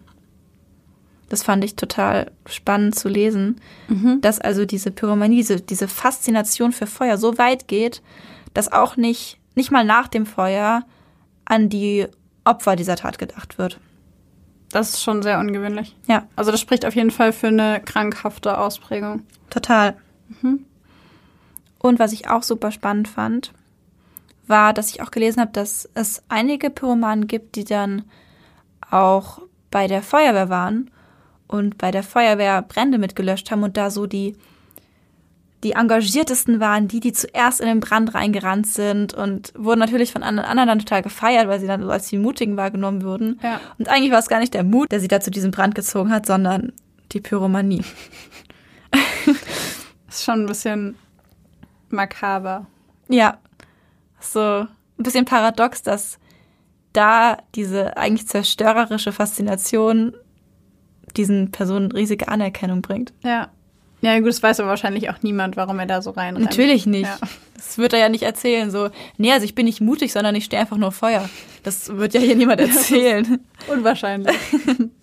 Das 1.30 1.42
fand 1.42 1.64
ich 1.64 1.74
total 1.74 2.30
spannend 2.46 2.94
zu 2.94 3.08
lesen, 3.08 3.60
dass 4.20 4.40
also 4.40 4.64
diese 4.64 4.92
Pyromanie, 4.92 5.38
diese, 5.38 5.60
diese 5.60 5.88
Faszination 5.88 6.70
für 6.70 6.86
Feuer 6.86 7.18
so 7.18 7.38
weit 7.38 7.66
geht, 7.66 8.02
dass 8.54 8.72
auch 8.72 8.96
nicht, 8.96 9.38
nicht 9.54 9.70
mal 9.70 9.84
nach 9.84 10.08
dem 10.08 10.26
Feuer 10.26 10.84
an 11.44 11.68
die 11.68 12.06
Opfer 12.44 12.76
dieser 12.76 12.96
Tat 12.96 13.18
gedacht 13.18 13.58
wird. 13.58 13.78
Das 14.70 14.90
ist 14.90 15.02
schon 15.02 15.22
sehr 15.22 15.38
ungewöhnlich. 15.38 15.96
Ja, 16.06 16.26
Also 16.36 16.50
das 16.50 16.60
spricht 16.60 16.84
auf 16.84 16.94
jeden 16.94 17.10
Fall 17.10 17.32
für 17.32 17.48
eine 17.48 17.80
krankhafte 17.84 18.58
Ausprägung. 18.58 19.22
total. 19.50 19.96
Und 21.78 21.98
was 21.98 22.12
ich 22.12 22.28
auch 22.28 22.42
super 22.42 22.70
spannend 22.70 23.08
fand, 23.08 23.52
war, 24.46 24.72
dass 24.74 24.90
ich 24.90 25.00
auch 25.02 25.10
gelesen 25.10 25.40
habe, 25.40 25.52
dass 25.52 25.88
es 25.94 26.22
einige 26.28 26.70
Pyromanen 26.70 27.26
gibt, 27.26 27.56
die 27.56 27.64
dann 27.64 28.04
auch 28.90 29.40
bei 29.70 29.86
der 29.86 30.02
Feuerwehr 30.02 30.48
waren 30.48 30.90
und 31.46 31.78
bei 31.78 31.90
der 31.90 32.02
Feuerwehr 32.02 32.62
Brände 32.62 32.98
mitgelöscht 32.98 33.50
haben 33.50 33.62
und 33.62 33.76
da 33.76 33.90
so 33.90 34.06
die, 34.06 34.36
die 35.64 35.72
engagiertesten 35.72 36.60
waren, 36.60 36.86
die, 36.86 37.00
die 37.00 37.12
zuerst 37.12 37.60
in 37.60 37.66
den 37.66 37.80
Brand 37.80 38.14
reingerannt 38.14 38.66
sind 38.66 39.12
und 39.12 39.52
wurden 39.56 39.80
natürlich 39.80 40.12
von 40.12 40.22
anderen 40.22 40.48
anderen 40.48 40.68
dann 40.68 40.78
total 40.78 41.02
gefeiert, 41.02 41.48
weil 41.48 41.58
sie 41.58 41.66
dann 41.66 41.82
so 41.82 41.90
als 41.90 42.08
die 42.08 42.18
Mutigen 42.18 42.56
wahrgenommen 42.56 43.02
wurden. 43.02 43.40
Ja. 43.42 43.60
Und 43.78 43.88
eigentlich 43.88 44.12
war 44.12 44.20
es 44.20 44.28
gar 44.28 44.38
nicht 44.38 44.54
der 44.54 44.62
Mut, 44.62 44.92
der 44.92 45.00
sie 45.00 45.08
da 45.08 45.20
zu 45.20 45.30
diesem 45.30 45.50
Brand 45.50 45.74
gezogen 45.74 46.10
hat, 46.10 46.26
sondern 46.26 46.72
die 47.12 47.20
Pyromanie. 47.20 47.84
Ist 50.08 50.24
schon 50.24 50.42
ein 50.42 50.46
bisschen 50.46 50.96
makaber. 51.88 52.66
Ja, 53.08 53.38
so 54.20 54.40
ein 54.60 54.68
bisschen 54.96 55.24
paradox, 55.24 55.82
dass 55.82 56.18
da 56.92 57.38
diese 57.54 57.96
eigentlich 57.96 58.28
zerstörerische 58.28 59.12
Faszination 59.12 60.14
diesen 61.16 61.50
Personen 61.50 61.90
riesige 61.90 62.28
Anerkennung 62.28 62.82
bringt. 62.82 63.12
Ja. 63.22 63.50
Ja, 64.00 64.16
gut, 64.18 64.28
das 64.28 64.42
weiß 64.42 64.60
aber 64.60 64.68
wahrscheinlich 64.68 65.10
auch 65.10 65.22
niemand, 65.22 65.56
warum 65.56 65.78
er 65.78 65.86
da 65.86 66.02
so 66.02 66.10
reinrennt. 66.10 66.44
Natürlich 66.44 66.86
nicht. 66.86 67.08
Ja. 67.08 67.18
Das 67.54 67.78
wird 67.78 67.92
er 67.92 67.98
ja 67.98 68.08
nicht 68.08 68.22
erzählen. 68.22 68.70
So, 68.70 68.90
nee, 69.16 69.32
also 69.32 69.44
ich 69.44 69.54
bin 69.54 69.66
nicht 69.66 69.80
mutig, 69.80 70.12
sondern 70.12 70.34
ich 70.36 70.44
stehe 70.44 70.60
einfach 70.60 70.76
nur 70.76 70.92
Feuer. 70.92 71.28
Das 71.64 71.96
wird 71.96 72.14
ja 72.14 72.20
hier 72.20 72.36
niemand 72.36 72.60
erzählen. 72.60 73.40
Unwahrscheinlich. 73.66 74.36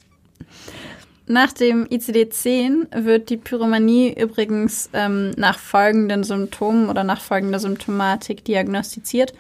Nach 1.28 1.52
dem 1.52 1.86
ICD-10 1.88 3.04
wird 3.04 3.32
die 3.32 3.38
Pyromanie 3.38 4.14
übrigens 4.14 4.92
ähm, 4.94 5.32
nach 5.38 5.58
folgenden 5.58 6.24
Symptomen 6.24 6.88
oder 6.88 7.04
nach 7.04 7.20
folgender 7.20 7.58
Symptomatik 7.58 8.46
diagnostiziert. 8.46 9.34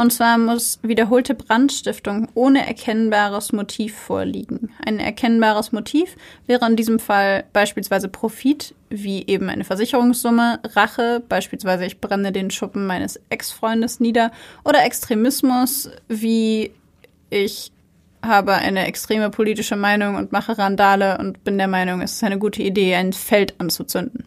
Und 0.00 0.14
zwar 0.14 0.38
muss 0.38 0.78
wiederholte 0.82 1.34
Brandstiftung 1.34 2.28
ohne 2.32 2.66
erkennbares 2.66 3.52
Motiv 3.52 3.94
vorliegen. 3.94 4.70
Ein 4.82 4.98
erkennbares 4.98 5.72
Motiv 5.72 6.16
wäre 6.46 6.66
in 6.66 6.74
diesem 6.74 6.98
Fall 6.98 7.44
beispielsweise 7.52 8.08
Profit, 8.08 8.74
wie 8.88 9.26
eben 9.26 9.50
eine 9.50 9.62
Versicherungssumme, 9.62 10.60
Rache, 10.74 11.22
beispielsweise 11.28 11.84
ich 11.84 12.00
brenne 12.00 12.32
den 12.32 12.50
Schuppen 12.50 12.86
meines 12.86 13.20
Ex-Freundes 13.28 14.00
nieder, 14.00 14.32
oder 14.64 14.86
Extremismus, 14.86 15.90
wie 16.08 16.72
ich 17.28 17.70
habe 18.22 18.54
eine 18.54 18.86
extreme 18.86 19.28
politische 19.28 19.76
Meinung 19.76 20.14
und 20.14 20.32
mache 20.32 20.56
Randale 20.56 21.18
und 21.18 21.44
bin 21.44 21.58
der 21.58 21.68
Meinung, 21.68 22.00
es 22.00 22.12
ist 22.12 22.24
eine 22.24 22.38
gute 22.38 22.62
Idee, 22.62 22.94
ein 22.94 23.12
Feld 23.12 23.52
anzuzünden, 23.58 24.24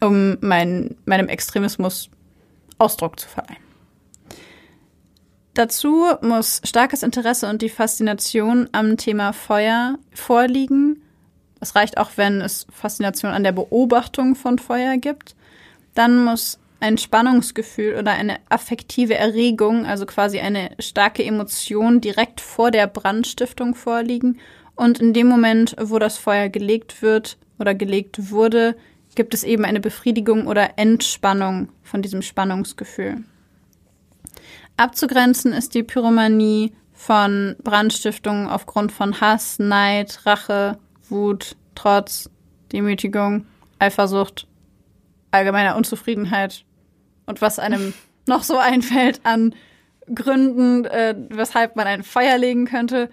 um 0.00 0.36
mein, 0.40 0.94
meinem 1.04 1.26
Extremismus 1.26 2.10
Ausdruck 2.78 3.18
zu 3.18 3.28
verleihen. 3.28 3.69
Dazu 5.60 6.06
muss 6.22 6.62
starkes 6.64 7.02
Interesse 7.02 7.46
und 7.46 7.60
die 7.60 7.68
Faszination 7.68 8.70
am 8.72 8.96
Thema 8.96 9.34
Feuer 9.34 9.98
vorliegen. 10.14 11.02
Es 11.60 11.76
reicht 11.76 11.98
auch, 11.98 12.12
wenn 12.16 12.40
es 12.40 12.66
Faszination 12.72 13.30
an 13.32 13.42
der 13.44 13.52
Beobachtung 13.52 14.36
von 14.36 14.58
Feuer 14.58 14.96
gibt. 14.96 15.36
Dann 15.94 16.24
muss 16.24 16.58
ein 16.80 16.96
Spannungsgefühl 16.96 17.96
oder 17.98 18.12
eine 18.12 18.38
affektive 18.48 19.16
Erregung, 19.16 19.84
also 19.84 20.06
quasi 20.06 20.38
eine 20.40 20.70
starke 20.78 21.22
Emotion 21.22 22.00
direkt 22.00 22.40
vor 22.40 22.70
der 22.70 22.86
Brandstiftung 22.86 23.74
vorliegen. 23.74 24.38
Und 24.76 24.98
in 25.00 25.12
dem 25.12 25.26
Moment, 25.26 25.76
wo 25.78 25.98
das 25.98 26.16
Feuer 26.16 26.48
gelegt 26.48 27.02
wird 27.02 27.36
oder 27.58 27.74
gelegt 27.74 28.30
wurde, 28.30 28.76
gibt 29.14 29.34
es 29.34 29.44
eben 29.44 29.66
eine 29.66 29.80
Befriedigung 29.80 30.46
oder 30.46 30.78
Entspannung 30.78 31.68
von 31.82 32.00
diesem 32.00 32.22
Spannungsgefühl. 32.22 33.24
Abzugrenzen 34.80 35.52
ist 35.52 35.74
die 35.74 35.82
Pyromanie 35.82 36.72
von 36.94 37.54
Brandstiftungen 37.62 38.48
aufgrund 38.48 38.92
von 38.92 39.20
Hass, 39.20 39.58
Neid, 39.58 40.24
Rache, 40.24 40.78
Wut, 41.10 41.54
Trotz, 41.74 42.30
Demütigung, 42.72 43.44
Eifersucht, 43.78 44.46
allgemeiner 45.32 45.76
Unzufriedenheit 45.76 46.64
und 47.26 47.42
was 47.42 47.58
einem 47.58 47.92
noch 48.26 48.42
so 48.42 48.56
einfällt 48.56 49.20
an 49.24 49.54
Gründen, 50.14 50.86
äh, 50.86 51.14
weshalb 51.28 51.76
man 51.76 51.86
ein 51.86 52.02
Feuer 52.02 52.38
legen 52.38 52.64
könnte. 52.64 53.10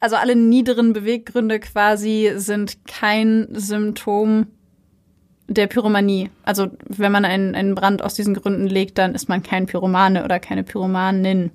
Also 0.00 0.16
alle 0.16 0.36
niederen 0.36 0.94
Beweggründe 0.94 1.60
quasi 1.60 2.32
sind 2.36 2.86
kein 2.86 3.46
Symptom 3.52 4.46
der 5.48 5.66
Pyromanie. 5.66 6.30
Also 6.44 6.68
wenn 6.88 7.12
man 7.12 7.24
einen, 7.24 7.54
einen 7.54 7.74
Brand 7.74 8.02
aus 8.02 8.14
diesen 8.14 8.34
Gründen 8.34 8.66
legt, 8.66 8.98
dann 8.98 9.14
ist 9.14 9.28
man 9.28 9.42
kein 9.42 9.66
Pyromane 9.66 10.24
oder 10.24 10.40
keine 10.40 10.62
Pyromanin. 10.62 11.50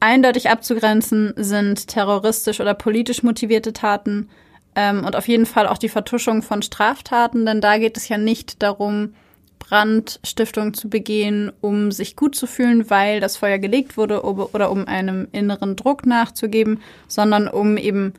Eindeutig 0.00 0.50
abzugrenzen 0.50 1.32
sind 1.36 1.88
terroristisch 1.88 2.60
oder 2.60 2.74
politisch 2.74 3.22
motivierte 3.22 3.72
Taten 3.72 4.28
ähm, 4.74 5.04
und 5.04 5.16
auf 5.16 5.26
jeden 5.26 5.46
Fall 5.46 5.66
auch 5.66 5.78
die 5.78 5.88
Vertuschung 5.88 6.42
von 6.42 6.62
Straftaten, 6.62 7.46
denn 7.46 7.60
da 7.60 7.78
geht 7.78 7.96
es 7.96 8.08
ja 8.08 8.18
nicht 8.18 8.62
darum, 8.62 9.14
Brandstiftung 9.58 10.74
zu 10.74 10.88
begehen, 10.88 11.50
um 11.60 11.90
sich 11.90 12.14
gut 12.14 12.36
zu 12.36 12.46
fühlen, 12.46 12.88
weil 12.90 13.20
das 13.20 13.36
Feuer 13.36 13.58
gelegt 13.58 13.96
wurde 13.96 14.22
oder 14.22 14.70
um 14.70 14.86
einem 14.86 15.28
inneren 15.32 15.76
Druck 15.76 16.06
nachzugeben, 16.06 16.80
sondern 17.08 17.48
um 17.48 17.76
eben 17.76 18.12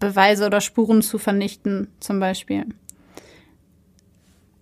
Beweise 0.00 0.46
oder 0.46 0.60
Spuren 0.60 1.02
zu 1.02 1.18
vernichten, 1.18 1.88
zum 2.00 2.20
Beispiel. 2.20 2.64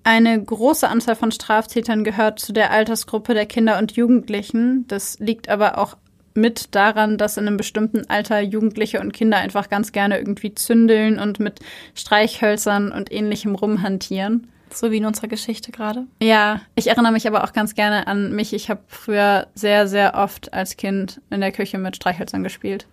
Eine 0.09 0.43
große 0.43 0.88
Anzahl 0.88 1.17
von 1.17 1.31
Straftätern 1.31 2.03
gehört 2.03 2.38
zu 2.38 2.55
der 2.55 2.71
Altersgruppe 2.71 3.35
der 3.35 3.45
Kinder 3.45 3.77
und 3.77 3.93
Jugendlichen. 3.93 4.87
Das 4.88 5.19
liegt 5.19 5.50
aber 5.50 5.77
auch 5.77 5.99
mit 6.33 6.75
daran, 6.75 7.19
dass 7.19 7.37
in 7.37 7.47
einem 7.47 7.59
bestimmten 7.59 8.09
Alter 8.09 8.41
Jugendliche 8.41 9.00
und 9.00 9.12
Kinder 9.12 9.37
einfach 9.37 9.69
ganz 9.69 9.93
gerne 9.93 10.17
irgendwie 10.17 10.55
zündeln 10.55 11.19
und 11.19 11.41
mit 11.41 11.61
Streichhölzern 11.95 12.91
und 12.91 13.12
ähnlichem 13.12 13.55
rumhantieren. 13.55 14.49
So 14.73 14.91
wie 14.91 14.97
in 14.97 15.05
unserer 15.05 15.29
Geschichte 15.29 15.73
gerade. 15.73 16.07
Ja, 16.23 16.62
ich 16.75 16.87
erinnere 16.87 17.12
mich 17.12 17.29
aber 17.29 17.45
auch 17.45 17.53
ganz 17.53 17.75
gerne 17.75 18.07
an 18.07 18.33
mich. 18.33 18.55
Ich 18.55 18.71
habe 18.71 18.81
früher 18.87 19.49
sehr, 19.55 19.88
sehr 19.88 20.15
oft 20.15 20.55
als 20.55 20.79
Kind 20.79 21.21
in 21.29 21.43
der 21.43 21.53
Küche 21.53 21.77
mit 21.77 21.97
Streichhölzern 21.97 22.43
gespielt. 22.43 22.87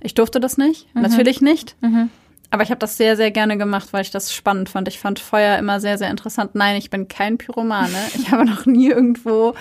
Ich 0.00 0.12
durfte 0.12 0.38
das 0.38 0.58
nicht, 0.58 0.94
mhm. 0.94 1.00
natürlich 1.00 1.40
nicht. 1.40 1.76
Mhm. 1.80 2.10
Aber 2.50 2.62
ich 2.62 2.70
habe 2.70 2.78
das 2.78 2.96
sehr, 2.96 3.16
sehr 3.16 3.30
gerne 3.30 3.58
gemacht, 3.58 3.88
weil 3.92 4.02
ich 4.02 4.10
das 4.10 4.32
spannend 4.32 4.68
fand. 4.70 4.88
Ich 4.88 4.98
fand 4.98 5.18
Feuer 5.18 5.58
immer 5.58 5.80
sehr, 5.80 5.98
sehr 5.98 6.10
interessant. 6.10 6.54
Nein, 6.54 6.76
ich 6.76 6.88
bin 6.88 7.06
kein 7.08 7.36
Pyromane. 7.38 7.98
Ich 8.14 8.30
habe 8.32 8.44
noch 8.46 8.64
nie 8.64 8.88
irgendwo 8.88 9.54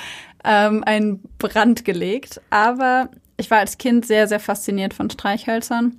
ähm, 0.46 0.84
einen 0.86 1.22
Brand 1.38 1.84
gelegt. 1.84 2.40
Aber 2.50 3.10
ich 3.36 3.52
war 3.52 3.60
als 3.60 3.78
Kind 3.78 4.06
sehr, 4.06 4.28
sehr 4.28 4.40
fasziniert 4.40 4.94
von 4.94 5.10
Streichhölzern. 5.10 5.98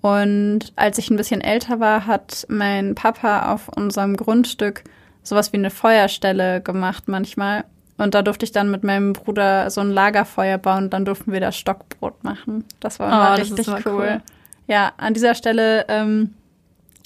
Und 0.00 0.72
als 0.76 0.98
ich 0.98 1.10
ein 1.10 1.16
bisschen 1.16 1.40
älter 1.40 1.80
war, 1.80 2.06
hat 2.06 2.46
mein 2.48 2.94
Papa 2.94 3.52
auf 3.52 3.68
unserem 3.68 4.16
Grundstück 4.16 4.84
sowas 5.22 5.52
wie 5.52 5.56
eine 5.58 5.70
Feuerstelle 5.70 6.60
gemacht 6.60 7.04
manchmal. 7.06 7.64
Und 7.98 8.14
da 8.14 8.22
durfte 8.22 8.44
ich 8.44 8.52
dann 8.52 8.70
mit 8.70 8.82
meinem 8.84 9.12
Bruder 9.12 9.70
so 9.70 9.80
ein 9.80 9.90
Lagerfeuer 9.90 10.58
bauen. 10.58 10.84
Und 10.84 10.92
dann 10.92 11.04
durften 11.04 11.32
wir 11.32 11.40
das 11.40 11.56
Stockbrot 11.56 12.22
machen. 12.24 12.64
Das 12.80 12.98
war 13.00 13.08
immer 13.08 13.32
Oh, 13.32 13.40
richtig 13.40 13.66
cool. 13.68 13.82
cool. 13.86 14.22
Ja, 14.66 14.92
an 14.96 15.14
dieser 15.14 15.34
Stelle 15.34 15.86
ähm, 15.88 16.34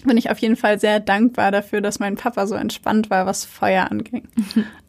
bin 0.05 0.17
ich 0.17 0.31
auf 0.31 0.39
jeden 0.39 0.57
Fall 0.57 0.79
sehr 0.79 1.01
dankbar 1.01 1.51
dafür, 1.51 1.81
dass 1.81 1.99
mein 1.99 2.17
Papa 2.17 2.47
so 2.47 2.55
entspannt 2.55 3.11
war, 3.11 3.27
was 3.27 3.45
Feuer 3.45 3.91
anging. 3.91 4.29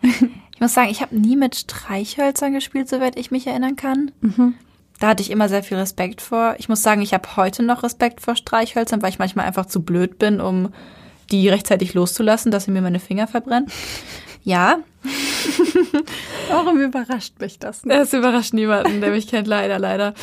Ich 0.57 0.61
muss 0.61 0.73
sagen, 0.73 0.89
ich 0.89 1.03
habe 1.03 1.15
nie 1.15 1.35
mit 1.35 1.55
Streichhölzern 1.55 2.51
gespielt, 2.51 2.89
soweit 2.89 3.15
ich 3.15 3.29
mich 3.29 3.45
erinnern 3.45 3.75
kann. 3.75 4.09
Mhm. 4.21 4.55
Da 4.99 5.09
hatte 5.09 5.21
ich 5.21 5.29
immer 5.29 5.49
sehr 5.49 5.61
viel 5.61 5.77
Respekt 5.77 6.19
vor. 6.19 6.55
Ich 6.57 6.67
muss 6.67 6.81
sagen, 6.81 7.03
ich 7.03 7.13
habe 7.13 7.35
heute 7.35 7.61
noch 7.61 7.83
Respekt 7.83 8.21
vor 8.21 8.35
Streichhölzern, 8.35 9.03
weil 9.03 9.11
ich 9.11 9.19
manchmal 9.19 9.45
einfach 9.45 9.67
zu 9.67 9.83
blöd 9.83 10.17
bin, 10.17 10.41
um 10.41 10.73
die 11.29 11.47
rechtzeitig 11.47 11.93
loszulassen, 11.93 12.51
dass 12.51 12.65
sie 12.65 12.71
mir 12.71 12.81
meine 12.81 12.99
Finger 12.99 13.27
verbrennen. 13.27 13.69
Ja. 14.43 14.79
Warum 16.49 16.81
überrascht 16.81 17.39
mich 17.39 17.59
das 17.59 17.85
nicht? 17.85 17.95
Das 17.95 18.13
überrascht 18.13 18.53
niemanden, 18.53 18.99
der 18.99 19.11
mich 19.11 19.27
kennt, 19.27 19.45
leider, 19.45 19.77
leider. 19.77 20.15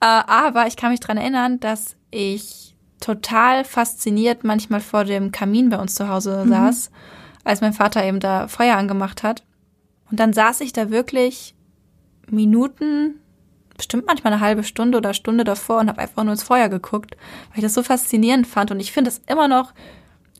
Äh, 0.00 0.06
aber 0.06 0.66
ich 0.66 0.76
kann 0.76 0.90
mich 0.90 1.00
dran 1.00 1.16
erinnern, 1.16 1.60
dass 1.60 1.96
ich 2.10 2.76
total 3.00 3.64
fasziniert 3.64 4.44
manchmal 4.44 4.80
vor 4.80 5.04
dem 5.04 5.32
Kamin 5.32 5.68
bei 5.68 5.78
uns 5.78 5.94
zu 5.94 6.08
Hause 6.08 6.44
mhm. 6.44 6.50
saß, 6.50 6.90
als 7.44 7.60
mein 7.60 7.72
Vater 7.72 8.04
eben 8.04 8.20
da 8.20 8.48
Feuer 8.48 8.76
angemacht 8.76 9.22
hat. 9.22 9.42
Und 10.10 10.20
dann 10.20 10.32
saß 10.32 10.60
ich 10.60 10.72
da 10.72 10.90
wirklich 10.90 11.54
Minuten, 12.28 13.20
bestimmt 13.76 14.06
manchmal 14.06 14.32
eine 14.32 14.42
halbe 14.42 14.64
Stunde 14.64 14.98
oder 14.98 15.14
Stunde 15.14 15.44
davor 15.44 15.80
und 15.80 15.88
habe 15.88 16.00
einfach 16.00 16.24
nur 16.24 16.32
ins 16.32 16.42
Feuer 16.42 16.68
geguckt, 16.68 17.16
weil 17.50 17.58
ich 17.58 17.62
das 17.62 17.74
so 17.74 17.82
faszinierend 17.82 18.46
fand. 18.46 18.70
Und 18.70 18.80
ich 18.80 18.92
finde 18.92 19.10
es 19.10 19.20
immer 19.26 19.48
noch 19.48 19.72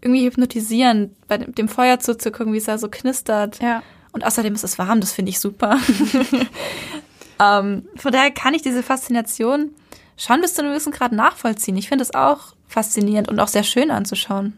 irgendwie 0.00 0.24
hypnotisierend, 0.24 1.12
bei 1.28 1.38
dem 1.38 1.68
Feuer 1.68 1.98
zuzugucken, 1.98 2.52
wie 2.52 2.58
es 2.58 2.64
da 2.64 2.78
so 2.78 2.88
knistert. 2.88 3.60
Ja. 3.60 3.82
Und 4.12 4.24
außerdem 4.24 4.54
ist 4.54 4.64
es 4.64 4.78
warm, 4.78 5.00
das 5.00 5.12
finde 5.12 5.30
ich 5.30 5.40
super. 5.40 5.78
ähm, 7.40 7.88
von 7.96 8.12
daher 8.12 8.30
kann 8.30 8.54
ich 8.54 8.62
diese 8.62 8.82
Faszination 8.82 9.70
schon 10.16 10.40
bis 10.40 10.54
zu 10.54 10.62
einem 10.62 10.72
gewissen 10.72 10.92
Grad 10.92 11.12
nachvollziehen. 11.12 11.76
Ich 11.76 11.88
finde 11.88 12.02
es 12.02 12.14
auch 12.14 12.54
faszinierend 12.68 13.28
und 13.28 13.38
auch 13.40 13.48
sehr 13.48 13.64
schön 13.64 13.90
anzuschauen. 13.90 14.56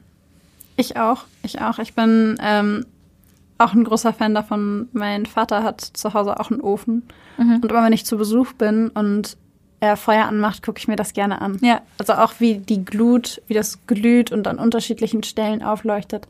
Ich 0.76 0.96
auch, 0.96 1.24
ich 1.42 1.60
auch. 1.60 1.78
Ich 1.78 1.94
bin 1.94 2.38
ähm, 2.40 2.86
auch 3.58 3.72
ein 3.72 3.84
großer 3.84 4.12
Fan 4.12 4.34
davon. 4.34 4.88
Mein 4.92 5.26
Vater 5.26 5.62
hat 5.62 5.80
zu 5.80 6.14
Hause 6.14 6.38
auch 6.38 6.50
einen 6.50 6.60
Ofen. 6.60 7.08
Mhm. 7.36 7.56
Und 7.56 7.70
immer 7.70 7.84
wenn 7.84 7.92
ich 7.92 8.06
zu 8.06 8.16
Besuch 8.16 8.52
bin 8.52 8.88
und 8.88 9.36
er 9.80 9.96
Feuer 9.96 10.26
anmacht, 10.26 10.62
gucke 10.64 10.78
ich 10.78 10.88
mir 10.88 10.96
das 10.96 11.12
gerne 11.12 11.40
an. 11.40 11.58
Ja. 11.60 11.82
Also 11.98 12.14
auch 12.14 12.34
wie 12.38 12.58
die 12.58 12.84
Glut, 12.84 13.42
wie 13.46 13.54
das 13.54 13.86
glüht 13.86 14.32
und 14.32 14.46
an 14.46 14.58
unterschiedlichen 14.58 15.22
Stellen 15.22 15.62
aufleuchtet. 15.62 16.26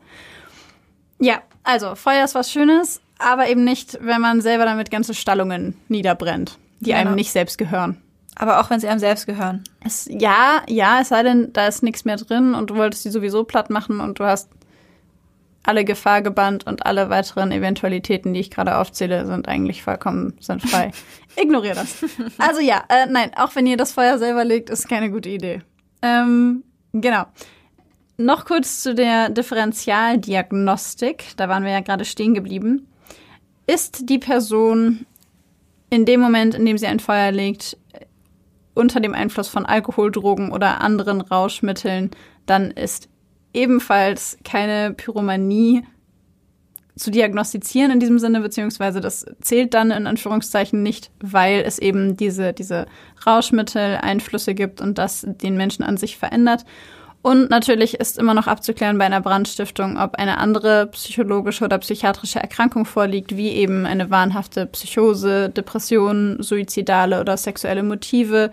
Ja, 1.19 1.43
also 1.64 1.95
Feuer 1.95 2.25
ist 2.25 2.35
was 2.35 2.50
Schönes, 2.52 3.00
aber 3.19 3.49
eben 3.49 3.65
nicht, 3.65 3.99
wenn 4.01 4.21
man 4.21 4.41
selber 4.41 4.65
damit 4.65 4.91
ganze 4.91 5.15
Stallungen 5.15 5.77
niederbrennt, 5.89 6.59
die 6.81 6.91
genau. 6.91 6.99
einem 6.99 7.15
nicht 7.15 7.33
selbst 7.33 7.59
gehören. 7.59 8.01
Aber 8.35 8.61
auch 8.61 8.71
wenn 8.71 8.79
sie 8.79 8.87
einem 8.87 9.01
selbst 9.01 9.27
gehören. 9.27 9.65
Es, 9.85 10.09
ja, 10.11 10.63
ja, 10.69 11.01
es 11.01 11.09
sei 11.09 11.25
denn, 11.25 11.53
da 11.53 11.67
ist 11.67 11.83
nichts 11.83 12.05
mehr 12.05 12.17
drin 12.17 12.55
und 12.55 12.71
du 12.71 12.77
wolltest 12.77 13.05
die 13.05 13.11
sowieso 13.11 13.43
platt 13.43 13.69
machen 13.69 14.01
und 14.01 14.21
du 14.21 14.25
hast 14.25 14.49
alle 15.65 15.85
Gefahr 15.85 16.23
gebannt 16.23 16.67
und 16.67 16.87
alle 16.87 17.11
weiteren 17.11 17.53
Eventualitäten, 17.53 18.33
die 18.33 18.41
ich 18.41 18.51
gerade 18.51 18.77
aufzähle, 18.77 19.27
sind 19.27 19.49
eigentlich 19.49 19.83
vollkommen 19.83 20.35
sind 20.41 20.63
frei. 20.63 20.93
Ignoriere 21.37 21.75
das. 21.75 22.05
Also 22.39 22.61
ja, 22.61 22.85
äh, 22.89 23.07
nein, 23.07 23.33
auch 23.37 23.55
wenn 23.55 23.67
ihr 23.67 23.77
das 23.77 23.93
Feuer 23.93 24.19
selber 24.19 24.45
legt, 24.45 24.71
ist 24.71 24.89
keine 24.89 25.11
gute 25.11 25.29
Idee. 25.29 25.61
Ähm, 26.01 26.65
genau. 26.93 27.25
Noch 28.17 28.47
kurz 28.47 28.83
zu 28.83 28.95
der 28.95 29.29
Differentialdiagnostik. 29.29 31.37
Da 31.37 31.49
waren 31.49 31.65
wir 31.65 31.73
ja 31.73 31.81
gerade 31.81 32.05
stehen 32.05 32.35
geblieben. 32.35 32.89
Ist 33.69 34.09
die 34.09 34.19
Person 34.19 35.07
in 35.91 36.07
dem 36.07 36.21
Moment, 36.21 36.55
in 36.55 36.65
dem 36.67 36.79
sie 36.79 36.87
ein 36.87 37.01
Feuer 37.01 37.31
legt, 37.31 37.77
unter 38.75 39.01
dem 39.01 39.15
Einfluss 39.15 39.49
von 39.49 39.67
Alkohol, 39.67 40.11
Drogen 40.11 40.53
oder 40.53 40.81
anderen 40.81 41.21
Rauschmitteln, 41.21 42.11
dann 42.47 42.71
ist 42.71 43.09
ebenfalls 43.53 44.39
keine 44.43 44.95
Pyromanie 44.95 45.83
zu 46.97 47.11
diagnostizieren 47.11 47.91
in 47.91 48.01
diesem 48.01 48.19
Sinne, 48.19 48.41
beziehungsweise 48.41 49.00
das 49.00 49.26
zählt 49.41 49.75
dann 49.75 49.91
in 49.91 50.07
Anführungszeichen 50.07 50.83
nicht, 50.83 51.11
weil 51.21 51.61
es 51.61 51.78
eben 51.78 52.17
diese, 52.17 52.52
diese 52.52 52.87
Rauschmittel-Einflüsse 53.26 54.54
gibt 54.54 54.81
und 54.81 54.99
das 54.99 55.26
den 55.26 55.57
Menschen 55.57 55.85
an 55.85 55.97
sich 55.97 56.17
verändert. 56.17 56.65
Und 57.21 57.50
natürlich 57.50 57.95
ist 57.95 58.17
immer 58.17 58.33
noch 58.33 58.47
abzuklären 58.47 58.97
bei 58.97 59.04
einer 59.04 59.21
Brandstiftung, 59.21 59.99
ob 59.99 60.15
eine 60.15 60.39
andere 60.39 60.87
psychologische 60.87 61.65
oder 61.65 61.78
psychiatrische 61.78 62.39
Erkrankung 62.39 62.85
vorliegt, 62.85 63.37
wie 63.37 63.50
eben 63.50 63.87
eine 63.87 64.11
wahnhafte 64.11 64.67
Psychose, 64.67 65.50
Depression, 65.50 66.37
suizidale 66.41 67.21
oder 67.21 67.37
sexuelle 67.37 67.83
Motive, 67.83 68.52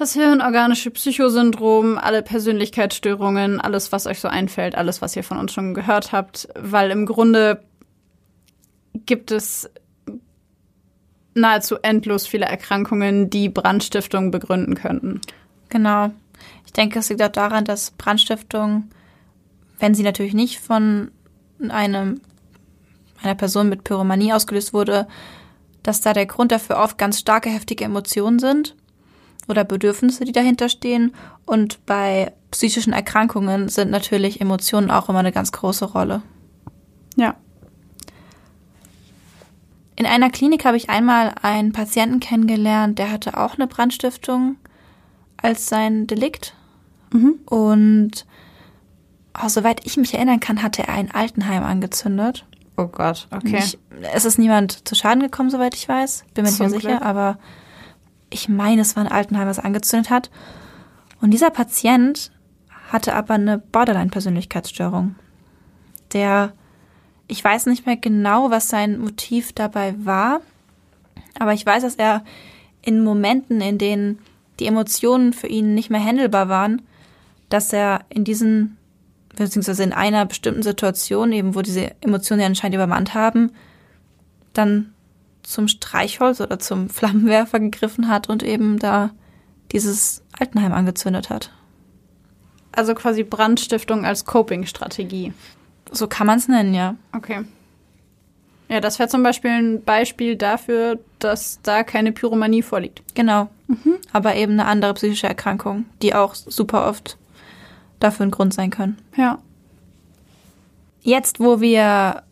das 0.00 0.14
hirnorganische 0.14 0.90
Psychosyndrom, 0.90 1.98
alle 1.98 2.22
Persönlichkeitsstörungen, 2.22 3.60
alles, 3.60 3.92
was 3.92 4.06
euch 4.06 4.20
so 4.20 4.28
einfällt, 4.28 4.74
alles, 4.74 5.02
was 5.02 5.14
ihr 5.14 5.22
von 5.22 5.36
uns 5.36 5.52
schon 5.52 5.74
gehört 5.74 6.12
habt, 6.12 6.48
weil 6.58 6.90
im 6.90 7.04
Grunde 7.04 7.62
gibt 9.04 9.30
es 9.30 9.68
nahezu 11.34 11.76
endlos 11.82 12.26
viele 12.26 12.46
Erkrankungen, 12.46 13.28
die 13.28 13.50
Brandstiftung 13.50 14.30
begründen 14.30 14.74
könnten. 14.74 15.20
Genau. 15.68 16.10
Ich 16.70 16.74
denke, 16.74 17.00
es 17.00 17.08
liegt 17.08 17.20
auch 17.20 17.32
daran, 17.32 17.64
dass 17.64 17.90
Brandstiftung, 17.90 18.90
wenn 19.80 19.92
sie 19.92 20.04
natürlich 20.04 20.34
nicht 20.34 20.60
von 20.60 21.10
einem, 21.68 22.20
einer 23.20 23.34
Person 23.34 23.68
mit 23.68 23.82
Pyromanie 23.82 24.32
ausgelöst 24.32 24.72
wurde, 24.72 25.08
dass 25.82 26.00
da 26.00 26.12
der 26.12 26.26
Grund 26.26 26.52
dafür 26.52 26.78
oft 26.78 26.96
ganz 26.96 27.18
starke, 27.18 27.50
heftige 27.50 27.86
Emotionen 27.86 28.38
sind 28.38 28.76
oder 29.48 29.64
Bedürfnisse, 29.64 30.24
die 30.24 30.30
dahinter 30.30 30.68
stehen. 30.68 31.12
Und 31.44 31.84
bei 31.86 32.32
psychischen 32.52 32.92
Erkrankungen 32.92 33.68
sind 33.68 33.90
natürlich 33.90 34.40
Emotionen 34.40 34.92
auch 34.92 35.08
immer 35.08 35.18
eine 35.18 35.32
ganz 35.32 35.50
große 35.50 35.86
Rolle. 35.86 36.22
Ja. 37.16 37.34
In 39.96 40.06
einer 40.06 40.30
Klinik 40.30 40.64
habe 40.64 40.76
ich 40.76 40.88
einmal 40.88 41.34
einen 41.42 41.72
Patienten 41.72 42.20
kennengelernt, 42.20 43.00
der 43.00 43.10
hatte 43.10 43.36
auch 43.36 43.56
eine 43.56 43.66
Brandstiftung 43.66 44.54
als 45.36 45.66
sein 45.66 46.06
Delikt. 46.06 46.54
Mhm. 47.12 47.40
Und 47.46 48.26
oh, 49.42 49.48
soweit 49.48 49.84
ich 49.86 49.96
mich 49.96 50.14
erinnern 50.14 50.40
kann, 50.40 50.62
hatte 50.62 50.82
er 50.82 50.94
ein 50.94 51.10
Altenheim 51.10 51.62
angezündet. 51.62 52.46
Oh 52.76 52.86
Gott, 52.86 53.28
okay. 53.30 53.58
Ich, 53.58 53.78
es 54.14 54.24
ist 54.24 54.38
niemand 54.38 54.88
zu 54.88 54.94
Schaden 54.94 55.22
gekommen, 55.22 55.50
soweit 55.50 55.74
ich 55.74 55.88
weiß. 55.88 56.24
Bin 56.34 56.44
mir 56.44 56.50
nicht 56.50 56.60
mehr 56.60 56.70
sicher, 56.70 57.02
aber 57.02 57.38
ich 58.30 58.48
meine, 58.48 58.80
es 58.80 58.96
war 58.96 59.04
ein 59.04 59.12
Altenheim, 59.12 59.48
was 59.48 59.58
angezündet 59.58 60.10
hat. 60.10 60.30
Und 61.20 61.32
dieser 61.32 61.50
Patient 61.50 62.30
hatte 62.90 63.14
aber 63.14 63.34
eine 63.34 63.58
Borderline-Persönlichkeitsstörung. 63.58 65.16
Der, 66.12 66.52
ich 67.28 67.44
weiß 67.44 67.66
nicht 67.66 67.86
mehr 67.86 67.96
genau, 67.96 68.50
was 68.50 68.68
sein 68.68 68.98
Motiv 68.98 69.52
dabei 69.52 69.94
war, 69.98 70.40
aber 71.38 71.52
ich 71.52 71.64
weiß, 71.64 71.82
dass 71.82 71.96
er 71.96 72.24
in 72.82 73.04
Momenten, 73.04 73.60
in 73.60 73.78
denen 73.78 74.18
die 74.58 74.66
Emotionen 74.66 75.32
für 75.32 75.46
ihn 75.46 75.74
nicht 75.74 75.90
mehr 75.90 76.04
handelbar 76.04 76.48
waren, 76.48 76.82
dass 77.50 77.72
er 77.72 78.00
in 78.08 78.24
diesen, 78.24 78.78
beziehungsweise 79.36 79.82
in 79.82 79.92
einer 79.92 80.24
bestimmten 80.24 80.62
Situation, 80.62 81.32
eben 81.32 81.54
wo 81.54 81.60
diese 81.60 81.92
Emotionen 82.00 82.40
ja 82.40 82.46
anscheinend 82.46 82.76
übermannt 82.76 83.12
haben, 83.12 83.52
dann 84.54 84.94
zum 85.42 85.68
Streichholz 85.68 86.40
oder 86.40 86.58
zum 86.58 86.88
Flammenwerfer 86.88 87.60
gegriffen 87.60 88.08
hat 88.08 88.30
und 88.30 88.42
eben 88.42 88.78
da 88.78 89.10
dieses 89.72 90.22
Altenheim 90.38 90.72
angezündet 90.72 91.28
hat. 91.28 91.52
Also 92.72 92.94
quasi 92.94 93.24
Brandstiftung 93.24 94.04
als 94.04 94.24
Coping-Strategie. 94.24 95.32
So 95.90 96.06
kann 96.06 96.26
man 96.26 96.38
es 96.38 96.48
nennen, 96.48 96.72
ja. 96.72 96.94
Okay. 97.12 97.44
Ja, 98.68 98.80
das 98.80 99.00
wäre 99.00 99.08
zum 99.08 99.24
Beispiel 99.24 99.50
ein 99.50 99.82
Beispiel 99.82 100.36
dafür, 100.36 101.00
dass 101.18 101.58
da 101.64 101.82
keine 101.82 102.12
Pyromanie 102.12 102.62
vorliegt. 102.62 103.02
Genau. 103.14 103.48
Mhm. 103.66 103.96
Aber 104.12 104.36
eben 104.36 104.52
eine 104.52 104.66
andere 104.66 104.94
psychische 104.94 105.26
Erkrankung, 105.26 105.86
die 106.02 106.14
auch 106.14 106.36
super 106.36 106.88
oft 106.88 107.18
dafür 108.00 108.26
ein 108.26 108.30
Grund 108.30 108.52
sein 108.52 108.70
können. 108.70 108.98
Ja. 109.16 109.38
Jetzt, 111.02 111.40
wo 111.40 111.60
wir 111.60 112.24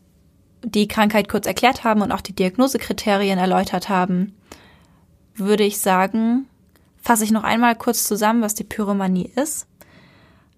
die 0.62 0.88
Krankheit 0.88 1.28
kurz 1.28 1.46
erklärt 1.46 1.85
haben 1.85 2.02
und 2.02 2.12
auch 2.12 2.20
die 2.20 2.35
Diagnosekriterien 2.35 3.38
erläutert 3.38 3.88
haben, 3.88 4.35
würde 5.35 5.64
ich 5.64 5.78
sagen, 5.78 6.46
fasse 7.00 7.24
ich 7.24 7.31
noch 7.31 7.44
einmal 7.44 7.76
kurz 7.76 8.04
zusammen, 8.04 8.42
was 8.42 8.54
die 8.54 8.64
Pyromanie 8.64 9.31
ist. 9.37 9.66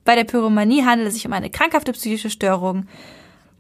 Bei 0.04 0.14
der 0.14 0.24
Pyromanie 0.24 0.84
handelt 0.84 1.08
es 1.08 1.14
sich 1.14 1.26
um 1.26 1.32
eine 1.32 1.50
krankhafte 1.50 1.92
psychische 1.92 2.30
Störung. 2.30 2.86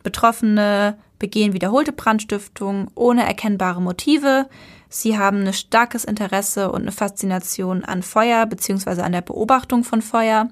Betroffene 0.02 0.96
begehen 1.18 1.52
wiederholte 1.52 1.92
Brandstiftungen 1.92 2.88
ohne 2.94 3.26
erkennbare 3.26 3.82
Motive. 3.82 4.48
Sie 4.88 5.18
haben 5.18 5.46
ein 5.46 5.52
starkes 5.52 6.04
Interesse 6.04 6.72
und 6.72 6.82
eine 6.82 6.92
Faszination 6.92 7.84
an 7.84 8.02
Feuer 8.02 8.46
bzw. 8.46 9.02
an 9.02 9.12
der 9.12 9.20
Beobachtung 9.20 9.84
von 9.84 10.02
Feuer. 10.02 10.48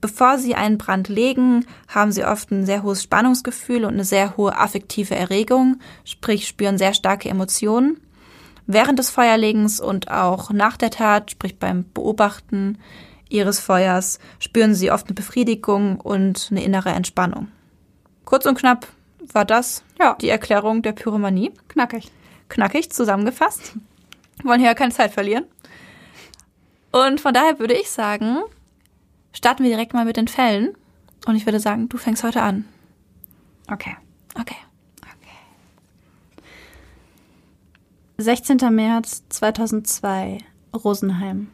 Bevor 0.00 0.38
sie 0.38 0.54
einen 0.54 0.78
Brand 0.78 1.08
legen, 1.08 1.66
haben 1.88 2.12
sie 2.12 2.24
oft 2.24 2.50
ein 2.50 2.66
sehr 2.66 2.82
hohes 2.82 3.02
Spannungsgefühl 3.02 3.84
und 3.84 3.94
eine 3.94 4.04
sehr 4.04 4.36
hohe 4.36 4.56
affektive 4.56 5.14
Erregung, 5.14 5.80
sprich 6.04 6.46
spüren 6.46 6.78
sehr 6.78 6.94
starke 6.94 7.28
Emotionen. 7.28 8.00
Während 8.66 8.98
des 8.98 9.10
Feuerlegens 9.10 9.80
und 9.80 10.10
auch 10.10 10.50
nach 10.50 10.76
der 10.76 10.90
Tat, 10.90 11.30
sprich 11.30 11.58
beim 11.58 11.84
Beobachten, 11.94 12.78
ihres 13.28 13.58
Feuers 13.58 14.18
spüren 14.38 14.74
sie 14.74 14.90
oft 14.90 15.06
eine 15.06 15.14
Befriedigung 15.14 16.00
und 16.00 16.48
eine 16.50 16.62
innere 16.62 16.90
Entspannung. 16.90 17.48
Kurz 18.24 18.44
und 18.44 18.58
knapp 18.58 18.88
war 19.32 19.44
das 19.44 19.82
ja. 19.98 20.16
die 20.20 20.28
Erklärung 20.28 20.82
der 20.82 20.92
Pyromanie. 20.92 21.52
Knackig. 21.68 22.10
Knackig 22.48 22.92
zusammengefasst. 22.92 23.74
Wollen 24.42 24.60
hier 24.60 24.70
ja 24.70 24.74
keine 24.74 24.92
Zeit 24.92 25.12
verlieren. 25.12 25.44
Und 26.92 27.20
von 27.20 27.34
daher 27.34 27.58
würde 27.58 27.74
ich 27.74 27.90
sagen, 27.90 28.40
starten 29.36 29.62
wir 29.62 29.70
direkt 29.70 29.94
mal 29.94 30.04
mit 30.04 30.16
den 30.16 30.28
Fällen. 30.28 30.74
Und 31.26 31.36
ich 31.36 31.46
würde 31.46 31.60
sagen, 31.60 31.88
du 31.88 31.98
fängst 31.98 32.24
heute 32.24 32.42
an. 32.42 32.64
Okay. 33.68 33.96
Okay. 34.38 34.56
16. 38.18 38.56
März 38.70 39.24
2002, 39.28 40.38
Rosenheim. 40.74 41.48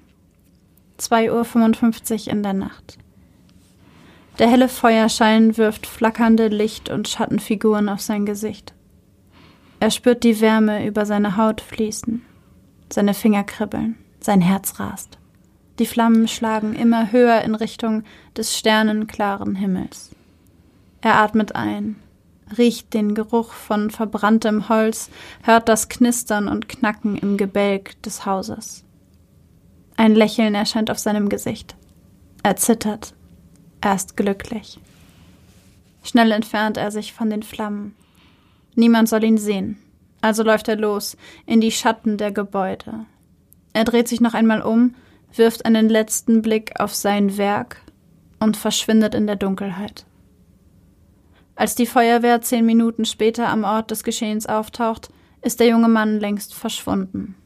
2.55 1.01 2.27
Uhr 2.27 2.33
in 2.33 2.43
der 2.45 2.53
Nacht. 2.53 2.99
Der 4.39 4.49
helle 4.49 4.69
Feuerschein 4.69 5.57
wirft 5.57 5.89
flackernde 5.89 6.47
Licht- 6.47 6.89
und 6.89 7.09
Schattenfiguren 7.09 7.89
auf 7.89 8.01
sein 8.01 8.27
Gesicht. 8.27 8.75
Er 9.81 9.91
spürt 9.91 10.23
die 10.23 10.41
Wärme 10.41 10.87
über 10.87 11.05
seine 11.05 11.37
Haut 11.37 11.61
fließen, 11.61 12.25
seine 12.93 13.15
Finger 13.15 13.43
kribbeln, 13.43 13.99
sein 14.21 14.41
Herz 14.41 14.79
rast. 14.79 15.19
Die 15.83 15.87
Flammen 15.87 16.29
schlagen 16.29 16.77
immer 16.77 17.11
höher 17.11 17.43
in 17.43 17.57
Richtung 17.57 18.05
des 18.37 18.57
sternenklaren 18.57 19.57
Himmels. 19.57 20.11
Er 21.01 21.17
atmet 21.17 21.57
ein, 21.57 21.97
riecht 22.57 22.95
den 22.95 23.17
Geruch 23.17 23.53
von 23.53 23.91
verbranntem 23.91 24.69
Holz, 24.69 25.11
hört 25.43 25.69
das 25.69 25.89
Knistern 25.89 26.47
und 26.47 26.69
Knacken 26.69 27.17
im 27.17 27.37
Gebälk 27.37 28.01
des 28.05 28.25
Hauses. 28.25 28.85
Ein 29.97 30.15
Lächeln 30.15 30.55
erscheint 30.55 30.89
auf 30.89 31.01
seinem 31.01 31.29
Gesicht. 31.29 31.75
Er 32.45 32.55
zittert. 32.55 33.15
Er 33.81 33.97
ist 33.97 34.17
glücklich. 34.17 34.79
Schnell 36.05 36.31
entfernt 36.31 36.77
er 36.77 36.93
sich 36.93 37.13
von 37.13 37.29
den 37.29 37.43
Flammen. 37.43 37.97
Niemand 38.77 39.09
soll 39.09 39.25
ihn 39.25 39.37
sehen. 39.37 39.79
Also 40.21 40.45
läuft 40.45 40.69
er 40.69 40.77
los 40.77 41.17
in 41.45 41.61
die 41.61 41.73
Schatten 41.73 42.19
der 42.19 42.31
Gebäude. 42.31 43.05
Er 43.73 43.83
dreht 43.83 44.07
sich 44.07 44.21
noch 44.21 44.35
einmal 44.35 44.63
um, 44.63 44.95
wirft 45.35 45.65
einen 45.65 45.89
letzten 45.89 46.43
Blick 46.43 46.79
auf 46.81 46.95
sein 46.95 47.37
Werk 47.37 47.81
und 48.39 48.57
verschwindet 48.57 49.15
in 49.15 49.27
der 49.27 49.37
Dunkelheit. 49.37 50.05
Als 51.55 51.75
die 51.75 51.87
Feuerwehr 51.87 52.41
zehn 52.41 52.67
Minuten 52.67 53.05
später 53.05 53.49
am 53.49 53.65
Ort 53.65 53.91
des 53.91 54.05
Geschehens 54.05 54.47
auftaucht, 54.47 55.11
ist 55.43 55.61
der 55.61 55.69
junge 55.69 55.89
Mann 55.89 56.19
längst 56.19 56.55
verschwunden. 56.55 57.37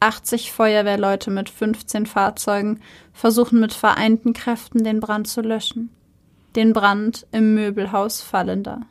80 0.00 0.52
Feuerwehrleute 0.52 1.30
mit 1.30 1.48
15 1.48 2.06
Fahrzeugen 2.06 2.80
versuchen 3.12 3.60
mit 3.60 3.72
vereinten 3.72 4.32
Kräften 4.32 4.84
den 4.84 5.00
Brand 5.00 5.28
zu 5.28 5.40
löschen. 5.40 5.90
Den 6.56 6.72
Brand 6.72 7.26
im 7.32 7.54
Möbelhaus 7.54 8.20
Fallender. 8.20 8.82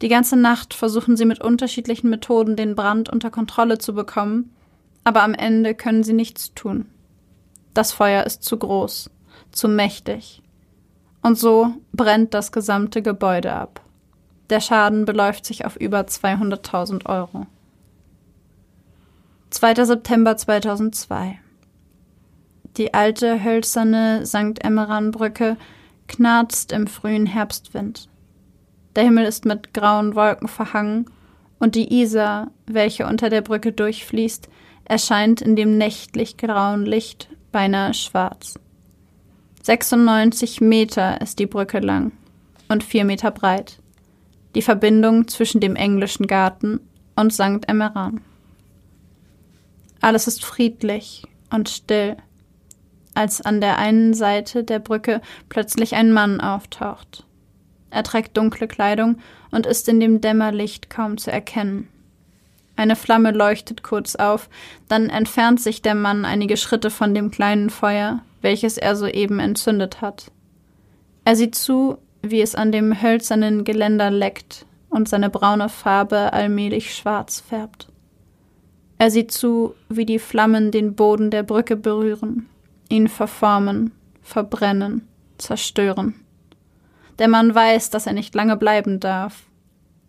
Die 0.00 0.08
ganze 0.08 0.36
Nacht 0.36 0.74
versuchen 0.74 1.16
sie 1.16 1.24
mit 1.24 1.40
unterschiedlichen 1.40 2.10
Methoden 2.10 2.54
den 2.54 2.76
Brand 2.76 3.08
unter 3.08 3.30
Kontrolle 3.30 3.78
zu 3.78 3.92
bekommen, 3.92 4.54
aber 5.02 5.22
am 5.22 5.34
Ende 5.34 5.74
können 5.74 6.04
sie 6.04 6.12
nichts 6.12 6.54
tun. 6.54 6.86
Das 7.78 7.92
Feuer 7.92 8.24
ist 8.24 8.42
zu 8.42 8.56
groß, 8.56 9.08
zu 9.52 9.68
mächtig 9.68 10.42
und 11.22 11.38
so 11.38 11.74
brennt 11.92 12.34
das 12.34 12.50
gesamte 12.50 13.02
Gebäude 13.02 13.52
ab. 13.52 13.80
Der 14.50 14.58
Schaden 14.58 15.04
beläuft 15.04 15.46
sich 15.46 15.64
auf 15.64 15.76
über 15.76 16.00
200.000 16.00 17.06
Euro. 17.06 17.46
2. 19.50 19.84
September 19.84 20.36
2002 20.36 21.38
Die 22.78 22.94
alte 22.94 23.44
hölzerne 23.44 24.26
St. 24.26 24.60
Emmeran-Brücke 24.60 25.56
knarzt 26.08 26.72
im 26.72 26.88
frühen 26.88 27.26
Herbstwind. 27.26 28.08
Der 28.96 29.04
Himmel 29.04 29.24
ist 29.24 29.44
mit 29.44 29.72
grauen 29.72 30.16
Wolken 30.16 30.48
verhangen 30.48 31.08
und 31.60 31.76
die 31.76 32.00
Isar, 32.02 32.50
welche 32.66 33.06
unter 33.06 33.30
der 33.30 33.42
Brücke 33.42 33.70
durchfließt, 33.70 34.48
erscheint 34.84 35.40
in 35.40 35.54
dem 35.54 35.78
nächtlich 35.78 36.38
grauen 36.38 36.84
Licht 36.84 37.28
beinahe 37.52 37.94
schwarz. 37.94 38.58
96 39.62 40.60
Meter 40.60 41.20
ist 41.20 41.38
die 41.38 41.46
Brücke 41.46 41.80
lang 41.80 42.12
und 42.68 42.84
vier 42.84 43.04
Meter 43.04 43.30
breit. 43.30 43.78
Die 44.54 44.62
Verbindung 44.62 45.28
zwischen 45.28 45.60
dem 45.60 45.76
englischen 45.76 46.26
Garten 46.26 46.80
und 47.16 47.32
St. 47.32 47.66
Emmeran. 47.66 48.20
Alles 50.00 50.26
ist 50.26 50.44
friedlich 50.44 51.24
und 51.50 51.68
still, 51.68 52.16
als 53.14 53.40
an 53.40 53.60
der 53.60 53.78
einen 53.78 54.14
Seite 54.14 54.64
der 54.64 54.78
Brücke 54.78 55.20
plötzlich 55.48 55.94
ein 55.96 56.12
Mann 56.12 56.40
auftaucht. 56.40 57.24
Er 57.90 58.04
trägt 58.04 58.36
dunkle 58.36 58.68
Kleidung 58.68 59.18
und 59.50 59.66
ist 59.66 59.88
in 59.88 59.98
dem 59.98 60.20
Dämmerlicht 60.20 60.88
kaum 60.88 61.18
zu 61.18 61.32
erkennen. 61.32 61.88
Eine 62.78 62.94
Flamme 62.94 63.32
leuchtet 63.32 63.82
kurz 63.82 64.14
auf, 64.14 64.48
dann 64.86 65.10
entfernt 65.10 65.60
sich 65.60 65.82
der 65.82 65.96
Mann 65.96 66.24
einige 66.24 66.56
Schritte 66.56 66.90
von 66.90 67.12
dem 67.12 67.32
kleinen 67.32 67.70
Feuer, 67.70 68.20
welches 68.40 68.78
er 68.78 68.94
soeben 68.94 69.40
entzündet 69.40 70.00
hat. 70.00 70.30
Er 71.24 71.34
sieht 71.34 71.56
zu, 71.56 71.98
wie 72.22 72.40
es 72.40 72.54
an 72.54 72.70
dem 72.70 73.02
hölzernen 73.02 73.64
Geländer 73.64 74.12
leckt 74.12 74.64
und 74.90 75.08
seine 75.08 75.28
braune 75.28 75.68
Farbe 75.68 76.32
allmählich 76.32 76.94
schwarz 76.94 77.40
färbt. 77.40 77.88
Er 78.98 79.10
sieht 79.10 79.32
zu, 79.32 79.74
wie 79.88 80.06
die 80.06 80.20
Flammen 80.20 80.70
den 80.70 80.94
Boden 80.94 81.32
der 81.32 81.42
Brücke 81.42 81.74
berühren, 81.74 82.48
ihn 82.88 83.08
verformen, 83.08 83.90
verbrennen, 84.22 85.08
zerstören. 85.36 86.14
Der 87.18 87.26
Mann 87.26 87.52
weiß, 87.52 87.90
dass 87.90 88.06
er 88.06 88.12
nicht 88.12 88.36
lange 88.36 88.56
bleiben 88.56 89.00
darf. 89.00 89.42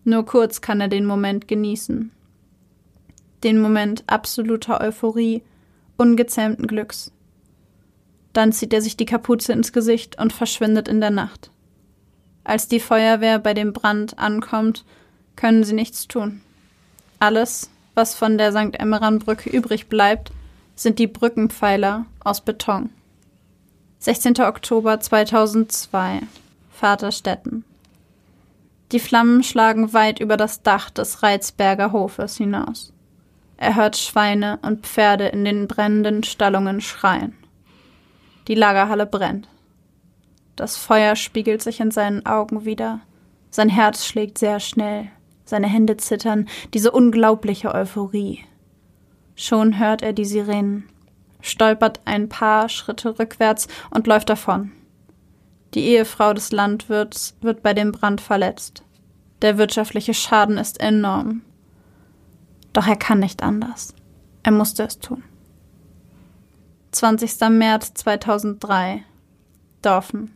Nur 0.04 0.24
kurz 0.24 0.62
kann 0.62 0.80
er 0.82 0.88
den 0.88 1.08
Moment 1.08 1.48
genießen. 1.48 2.12
Den 3.44 3.62
Moment 3.62 4.04
absoluter 4.08 4.82
Euphorie, 4.82 5.44
ungezähmten 5.98 6.68
Glücks. 6.68 7.12
Dann 8.34 8.52
zieht 8.52 8.74
er 8.74 8.82
sich 8.82 8.98
die 8.98 9.06
Kapuze 9.06 9.54
ins 9.54 9.74
Gesicht 9.74 10.20
und 10.20 10.34
verschwindet 10.34 10.88
in 10.88 11.02
der 11.02 11.10
Nacht. 11.10 11.52
Als 12.44 12.68
die 12.68 12.80
Feuerwehr 12.80 13.40
bei 13.40 13.54
dem 13.54 13.74
Brand 13.74 14.18
ankommt, 14.18 14.86
können 15.36 15.64
sie 15.64 15.74
nichts 15.74 16.08
tun. 16.08 16.42
Alles, 17.20 17.70
was 17.96 18.16
von 18.16 18.38
der 18.38 18.52
St. 18.52 18.80
Emmeran-Brücke 18.80 19.50
übrig 19.50 19.88
bleibt, 19.88 20.32
sind 20.76 21.00
die 21.00 21.08
Brückenpfeiler 21.08 22.06
aus 22.24 22.42
Beton. 22.42 22.90
16. 24.00 24.40
Oktober 24.42 25.00
2002 25.00 26.22
Vaterstetten. 26.72 27.66
Die 28.94 29.00
Flammen 29.00 29.44
schlagen 29.44 29.94
weit 29.94 30.20
über 30.20 30.38
das 30.38 30.64
Dach 30.64 30.90
des 30.90 31.22
Reizberger 31.22 31.92
Hofes 31.92 32.38
hinaus. 32.38 32.94
Er 33.62 33.76
hört 33.76 33.98
Schweine 33.98 34.58
und 34.62 34.88
Pferde 34.88 35.28
in 35.28 35.44
den 35.44 35.68
brennenden 35.68 36.24
Stallungen 36.24 36.80
schreien. 36.80 37.36
Die 38.48 38.56
Lagerhalle 38.56 39.06
brennt. 39.06 39.50
Das 40.56 40.78
Feuer 40.78 41.18
spiegelt 41.18 41.62
sich 41.62 41.82
in 41.82 41.92
seinen 41.92 42.26
Augen 42.26 42.64
wieder. 42.64 43.02
Sein 43.50 43.68
Herz 43.68 44.06
schlägt 44.06 44.38
sehr 44.38 44.62
schnell. 44.62 45.10
Seine 45.44 45.68
Hände 45.68 45.98
zittern, 45.98 46.48
diese 46.74 46.92
unglaubliche 46.92 47.76
Euphorie. 47.76 48.46
Schon 49.36 49.78
hört 49.78 50.04
er 50.04 50.14
die 50.14 50.24
Sirenen, 50.24 50.88
stolpert 51.42 52.00
ein 52.06 52.30
paar 52.30 52.70
Schritte 52.70 53.20
rückwärts 53.20 53.68
und 53.90 54.08
läuft 54.08 54.30
davon. 54.30 54.72
Die 55.74 55.84
Ehefrau 55.84 56.32
des 56.34 56.54
Landwirts 56.54 57.36
wird 57.42 57.62
bei 57.62 57.74
dem 57.74 57.92
Brand 57.92 58.22
verletzt. 58.22 58.84
Der 59.42 59.58
wirtschaftliche 59.58 60.14
Schaden 60.14 60.58
ist 60.58 60.80
enorm. 60.80 61.42
Doch 62.74 62.88
er 62.88 62.96
kann 62.96 63.20
nicht 63.20 63.44
anders. 63.44 63.94
Er 64.44 64.52
musste 64.52 64.84
es 64.84 65.00
tun. 65.00 65.24
20. 66.92 67.50
März 67.50 67.94
2003 67.94 69.04
Dorfen. 69.82 70.36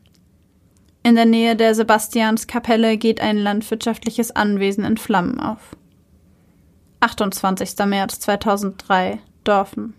In 1.03 1.15
der 1.15 1.25
Nähe 1.25 1.55
der 1.55 1.75
Sebastianskapelle 1.75 2.97
geht 2.97 3.19
ein 3.19 3.37
landwirtschaftliches 3.37 4.31
Anwesen 4.35 4.85
in 4.85 4.97
Flammen 4.97 5.39
auf. 5.39 5.75
28. 7.01 7.85
März 7.85 8.19
2003 8.21 9.19
Dorfen. 9.43 9.95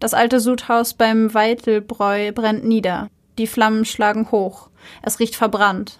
Das 0.00 0.14
alte 0.14 0.40
Sudhaus 0.40 0.94
beim 0.94 1.34
Weitelbräu 1.34 2.32
brennt 2.32 2.64
nieder. 2.64 3.08
Die 3.36 3.46
Flammen 3.46 3.84
schlagen 3.84 4.30
hoch. 4.30 4.70
Es 5.02 5.18
riecht 5.18 5.36
verbrannt. 5.36 5.98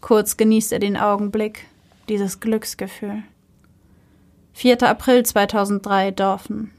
Kurz 0.00 0.36
genießt 0.36 0.72
er 0.72 0.78
den 0.78 0.96
Augenblick, 0.96 1.66
dieses 2.08 2.40
Glücksgefühl. 2.40 3.22
4. 4.58 4.82
April 4.82 5.24
2003 5.24 6.10
Dorfen. 6.10 6.72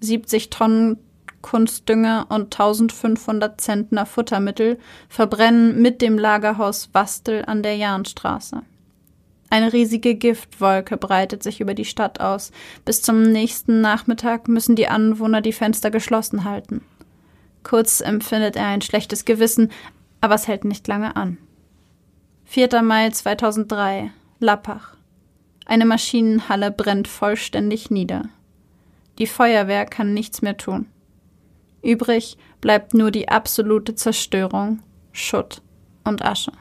70 0.00 0.48
Tonnen 0.48 0.96
Kunstdünger 1.42 2.24
und 2.30 2.58
1500 2.58 3.60
Zentner 3.60 4.06
Futtermittel 4.06 4.78
verbrennen 5.10 5.82
mit 5.82 6.00
dem 6.00 6.16
Lagerhaus 6.16 6.88
Wastel 6.94 7.44
an 7.44 7.62
der 7.62 7.76
Jahnstraße. 7.76 8.62
Eine 9.50 9.74
riesige 9.74 10.14
Giftwolke 10.14 10.96
breitet 10.96 11.42
sich 11.42 11.60
über 11.60 11.74
die 11.74 11.84
Stadt 11.84 12.18
aus. 12.18 12.50
Bis 12.86 13.02
zum 13.02 13.20
nächsten 13.20 13.82
Nachmittag 13.82 14.48
müssen 14.48 14.74
die 14.74 14.88
Anwohner 14.88 15.42
die 15.42 15.52
Fenster 15.52 15.90
geschlossen 15.90 16.44
halten. 16.44 16.80
Kurz 17.62 18.00
empfindet 18.00 18.56
er 18.56 18.68
ein 18.68 18.80
schlechtes 18.80 19.26
Gewissen, 19.26 19.70
aber 20.22 20.36
es 20.36 20.48
hält 20.48 20.64
nicht 20.64 20.88
lange 20.88 21.14
an. 21.14 21.36
4. 22.46 22.80
Mai 22.80 23.10
2003, 23.10 24.12
Lappach. 24.40 24.97
Eine 25.68 25.84
Maschinenhalle 25.84 26.70
brennt 26.70 27.08
vollständig 27.08 27.90
nieder. 27.90 28.30
Die 29.18 29.26
Feuerwehr 29.26 29.84
kann 29.84 30.14
nichts 30.14 30.40
mehr 30.40 30.56
tun. 30.56 30.86
Übrig 31.82 32.38
bleibt 32.62 32.94
nur 32.94 33.10
die 33.10 33.28
absolute 33.28 33.94
Zerstörung, 33.94 34.80
Schutt 35.12 35.60
und 36.04 36.24
Asche. 36.24 36.52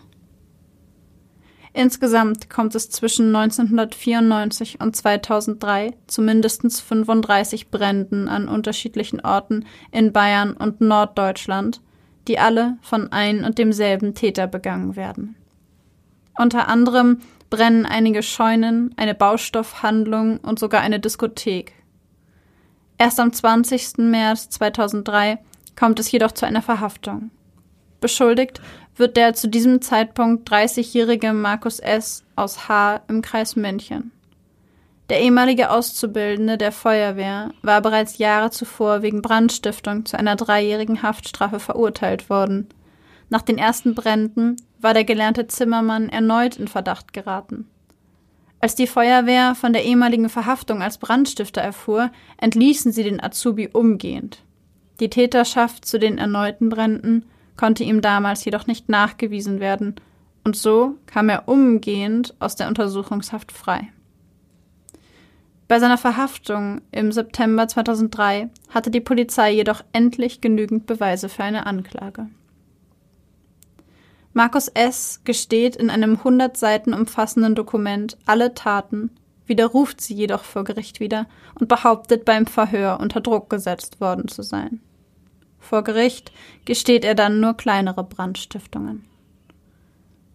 Insgesamt 1.72 2.50
kommt 2.50 2.76
es 2.76 2.90
zwischen 2.90 3.34
1994 3.34 4.82
und 4.82 4.96
2003 4.96 5.94
zu 6.08 6.22
mindestens 6.22 6.82
35 6.82 7.70
Bränden 7.70 8.28
an 8.28 8.50
unterschiedlichen 8.50 9.22
Orten 9.22 9.66
in 9.92 10.12
Bayern 10.12 10.54
und 10.54 10.82
Norddeutschland, 10.82 11.82
die 12.28 12.40
alle 12.40 12.78
von 12.82 13.12
ein 13.14 13.46
und 13.46 13.58
demselben 13.58 14.16
Täter 14.16 14.48
begangen 14.48 14.98
werden. 14.98 15.36
Unter 16.38 16.68
anderem 16.68 17.20
brennen 17.50 17.86
einige 17.86 18.24
Scheunen, 18.24 18.94
eine 18.98 19.16
Baustoffhandlung 19.16 20.38
und 20.38 20.60
sogar 20.60 20.82
eine 20.82 21.00
Diskothek. 21.00 21.74
Erst 22.98 23.20
am 23.20 23.32
20. 23.32 24.00
März 24.00 24.50
2003 24.50 25.40
kommt 25.76 26.00
es 26.00 26.12
jedoch 26.12 26.32
zu 26.32 26.46
einer 26.46 26.62
Verhaftung. 26.62 27.32
Beschuldigt 28.00 28.62
wird 28.96 29.18
der 29.18 29.34
zu 29.34 29.48
diesem 29.48 29.82
Zeitpunkt 29.82 30.52
30-jährige 30.52 31.34
Markus 31.34 31.80
S. 31.80 32.24
aus 32.36 32.68
H. 32.68 33.02
im 33.08 33.22
Kreis 33.22 33.56
München. 33.56 34.12
Der 35.10 35.22
ehemalige 35.22 35.70
Auszubildende 35.70 36.58
der 36.58 36.72
Feuerwehr 36.72 37.52
war 37.62 37.82
bereits 37.82 38.18
Jahre 38.18 38.50
zuvor 38.50 39.02
wegen 39.02 39.22
Brandstiftung 39.22 40.06
zu 40.06 40.18
einer 40.20 40.36
dreijährigen 40.36 41.02
Haftstrafe 41.02 41.60
verurteilt 41.60 42.30
worden. 42.30 42.68
Nach 43.30 43.42
den 43.42 43.58
ersten 43.58 43.94
Bränden 43.94 44.58
war 44.80 44.94
der 44.94 45.04
gelernte 45.04 45.48
Zimmermann 45.48 46.10
erneut 46.10 46.58
in 46.58 46.68
Verdacht 46.68 47.14
geraten. 47.14 47.68
Als 48.60 48.76
die 48.76 48.88
Feuerwehr 48.88 49.54
von 49.54 49.74
der 49.74 49.86
ehemaligen 49.86 50.30
Verhaftung 50.30 50.82
als 50.82 50.98
Brandstifter 50.98 51.62
erfuhr, 51.62 52.12
entließen 52.38 52.92
sie 52.92 53.04
den 53.04 53.22
Azubi 53.22 53.70
umgehend. 53.72 54.44
Die 55.00 55.10
Täterschaft 55.10 55.86
zu 55.86 56.00
den 56.00 56.18
erneuten 56.18 56.70
Bränden 56.70 57.26
konnte 57.56 57.84
ihm 57.84 58.02
damals 58.02 58.44
jedoch 58.46 58.66
nicht 58.66 58.90
nachgewiesen 58.90 59.60
werden, 59.60 59.96
und 60.44 60.56
so 60.56 60.96
kam 61.06 61.30
er 61.30 61.48
umgehend 61.48 62.34
aus 62.40 62.56
der 62.56 62.68
Untersuchungshaft 62.68 63.52
frei. 63.52 63.90
Bei 65.68 65.80
seiner 65.80 65.98
Verhaftung 65.98 66.82
im 66.92 67.12
September 67.12 67.68
2003 67.68 68.50
hatte 68.70 68.90
die 68.90 69.02
Polizei 69.02 69.52
jedoch 69.52 69.84
endlich 69.92 70.40
genügend 70.40 70.86
Beweise 70.86 71.28
für 71.28 71.44
eine 71.44 71.66
Anklage. 71.66 72.28
Markus 74.38 74.68
S. 74.68 75.22
gesteht 75.24 75.76
in 75.76 75.90
einem 75.90 76.18
100 76.18 76.56
Seiten 76.56 76.94
umfassenden 76.94 77.56
Dokument 77.56 78.20
alle 78.28 78.54
Taten, 78.54 79.10
widerruft 79.48 80.00
sie 80.00 80.14
jedoch 80.14 80.44
vor 80.44 80.64
Gericht 80.64 81.00
wieder 81.00 81.26
und 81.60 81.68
behauptet 81.68 82.24
beim 82.24 82.46
Verhör 82.46 83.00
unter 83.00 83.20
Druck 83.20 83.50
gesetzt 83.50 84.00
worden 84.00 84.28
zu 84.28 84.44
sein. 84.44 84.80
Vor 85.58 85.84
Gericht 85.84 86.32
gesteht 86.66 87.04
er 87.04 87.16
dann 87.16 87.40
nur 87.40 87.56
kleinere 87.56 88.04
Brandstiftungen. 88.04 89.06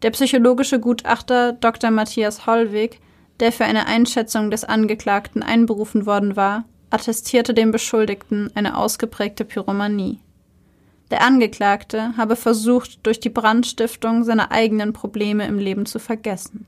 Der 0.03 0.11
psychologische 0.11 0.81
Gutachter 0.81 1.53
Dr. 1.53 1.93
Matthias 1.93 2.45
Hollweg, 2.45 2.99
der 3.39 3.53
für 3.53 3.67
eine 3.67 3.87
Einschätzung 3.87 4.51
des 4.51 4.65
Angeklagten 4.65 5.45
einberufen 5.45 6.07
worden 6.07 6.35
war, 6.35 6.65
attestierte 6.91 7.55
dem 7.55 7.71
Beschuldigten 7.71 8.51
eine 8.57 8.77
ausgeprägte 8.79 9.45
Pyromanie. 9.45 10.19
Der 11.13 11.23
Angeklagte 11.23 12.17
habe 12.17 12.37
versucht, 12.37 13.07
durch 13.07 13.21
die 13.21 13.29
Brandstiftung 13.29 14.25
seine 14.25 14.51
eigenen 14.51 14.95
Probleme 14.95 15.47
im 15.47 15.59
Leben 15.59 15.85
zu 15.85 15.99
vergessen. 15.99 16.65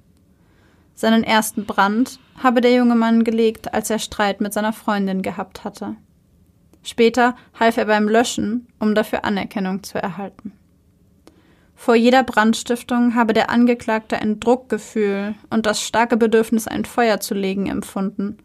Seinen 0.94 1.24
ersten 1.24 1.64
Brand 1.64 2.20
habe 2.42 2.60
der 2.60 2.74
junge 2.74 2.94
Mann 2.94 3.24
gelegt, 3.24 3.72
als 3.72 3.88
er 3.88 3.98
Streit 3.98 4.42
mit 4.42 4.52
seiner 4.52 4.74
Freundin 4.74 5.22
gehabt 5.22 5.64
hatte. 5.64 5.96
Später 6.82 7.36
half 7.58 7.78
er 7.78 7.86
beim 7.86 8.06
Löschen, 8.06 8.66
um 8.78 8.94
dafür 8.94 9.24
Anerkennung 9.24 9.82
zu 9.82 9.96
erhalten. 9.96 10.52
Vor 11.74 11.94
jeder 11.94 12.22
Brandstiftung 12.22 13.14
habe 13.14 13.32
der 13.32 13.48
Angeklagte 13.48 14.18
ein 14.18 14.40
Druckgefühl 14.40 15.36
und 15.48 15.64
das 15.64 15.80
starke 15.80 16.18
Bedürfnis, 16.18 16.68
ein 16.68 16.84
Feuer 16.84 17.18
zu 17.18 17.32
legen, 17.32 17.64
empfunden. 17.64 18.36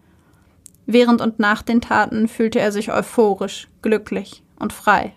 Während 0.86 1.20
und 1.20 1.40
nach 1.40 1.62
den 1.62 1.82
Taten 1.82 2.30
fühlte 2.30 2.62
er 2.62 2.72
sich 2.72 2.90
euphorisch, 2.90 3.68
glücklich 3.82 4.44
und 4.58 4.72
frei. 4.72 5.14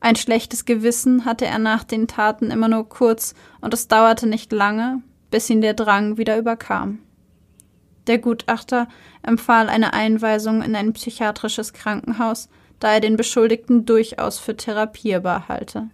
Ein 0.00 0.16
schlechtes 0.16 0.64
Gewissen 0.64 1.24
hatte 1.24 1.46
er 1.46 1.58
nach 1.58 1.84
den 1.84 2.06
Taten 2.06 2.50
immer 2.50 2.68
nur 2.68 2.88
kurz, 2.88 3.34
und 3.60 3.74
es 3.74 3.88
dauerte 3.88 4.26
nicht 4.26 4.52
lange, 4.52 5.02
bis 5.30 5.50
ihn 5.50 5.60
der 5.60 5.74
Drang 5.74 6.16
wieder 6.16 6.38
überkam. 6.38 7.00
Der 8.06 8.18
Gutachter 8.18 8.88
empfahl 9.22 9.68
eine 9.68 9.92
Einweisung 9.92 10.62
in 10.62 10.74
ein 10.74 10.92
psychiatrisches 10.92 11.72
Krankenhaus, 11.72 12.48
da 12.80 12.94
er 12.94 13.00
den 13.00 13.16
Beschuldigten 13.16 13.84
durchaus 13.84 14.38
für 14.38 14.56
therapierbar 14.56 15.48
halte. 15.48 15.90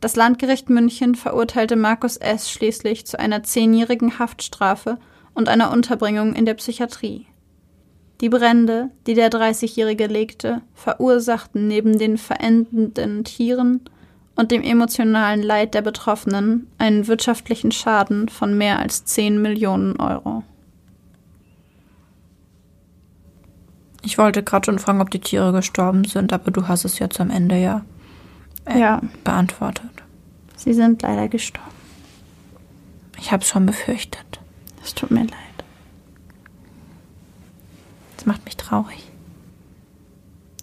Das 0.00 0.16
Landgericht 0.16 0.70
München 0.70 1.14
verurteilte 1.14 1.76
Markus 1.76 2.16
S. 2.16 2.50
schließlich 2.50 3.06
zu 3.06 3.18
einer 3.18 3.42
zehnjährigen 3.42 4.18
Haftstrafe 4.18 4.98
und 5.34 5.48
einer 5.48 5.70
Unterbringung 5.70 6.34
in 6.34 6.46
der 6.46 6.54
Psychiatrie. 6.54 7.26
Die 8.20 8.28
Brände, 8.30 8.90
die 9.06 9.14
der 9.14 9.30
30-Jährige 9.30 10.06
legte, 10.06 10.62
verursachten 10.74 11.68
neben 11.68 11.98
den 11.98 12.16
verendenden 12.16 13.24
Tieren 13.24 13.80
und 14.36 14.50
dem 14.50 14.62
emotionalen 14.62 15.42
Leid 15.42 15.74
der 15.74 15.82
Betroffenen 15.82 16.66
einen 16.78 17.08
wirtschaftlichen 17.08 17.72
Schaden 17.72 18.28
von 18.28 18.56
mehr 18.56 18.78
als 18.78 19.04
10 19.04 19.40
Millionen 19.40 19.98
Euro. 20.00 20.44
Ich 24.02 24.18
wollte 24.18 24.42
gerade 24.42 24.66
schon 24.66 24.78
fragen, 24.78 25.00
ob 25.00 25.10
die 25.10 25.18
Tiere 25.18 25.52
gestorben 25.52 26.04
sind, 26.04 26.32
aber 26.32 26.50
du 26.52 26.68
hast 26.68 26.84
es 26.84 27.00
jetzt 27.00 27.20
am 27.20 27.28
Ende 27.28 27.56
ja, 27.56 27.84
äh, 28.64 28.78
ja. 28.78 29.00
beantwortet. 29.24 29.90
Sie 30.54 30.72
sind 30.72 31.02
leider 31.02 31.28
gestorben. 31.28 31.70
Ich 33.18 33.32
habe 33.32 33.42
es 33.42 33.48
schon 33.48 33.66
befürchtet. 33.66 34.40
Es 34.82 34.94
tut 34.94 35.10
mir 35.10 35.24
leid. 35.24 35.45
Das 38.16 38.26
macht 38.26 38.44
mich 38.44 38.56
traurig. 38.56 39.04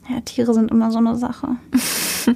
Ja, 0.09 0.19
Tiere 0.21 0.53
sind 0.53 0.71
immer 0.71 0.91
so 0.91 0.97
eine 0.97 1.15
Sache. 1.15 1.55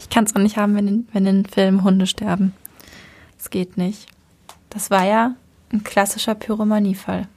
ich 0.00 0.08
kann 0.10 0.24
es 0.24 0.36
auch 0.36 0.40
nicht 0.40 0.56
haben, 0.56 0.74
wenn 0.74 0.88
in, 0.88 1.08
wenn 1.12 1.26
in 1.26 1.44
Filmen 1.44 1.82
Hunde 1.82 2.06
sterben. 2.06 2.54
Das 3.36 3.50
geht 3.50 3.76
nicht. 3.76 4.06
Das 4.70 4.90
war 4.90 5.04
ja 5.04 5.34
ein 5.72 5.82
klassischer 5.82 6.34
Pyromaniefall 6.34 7.28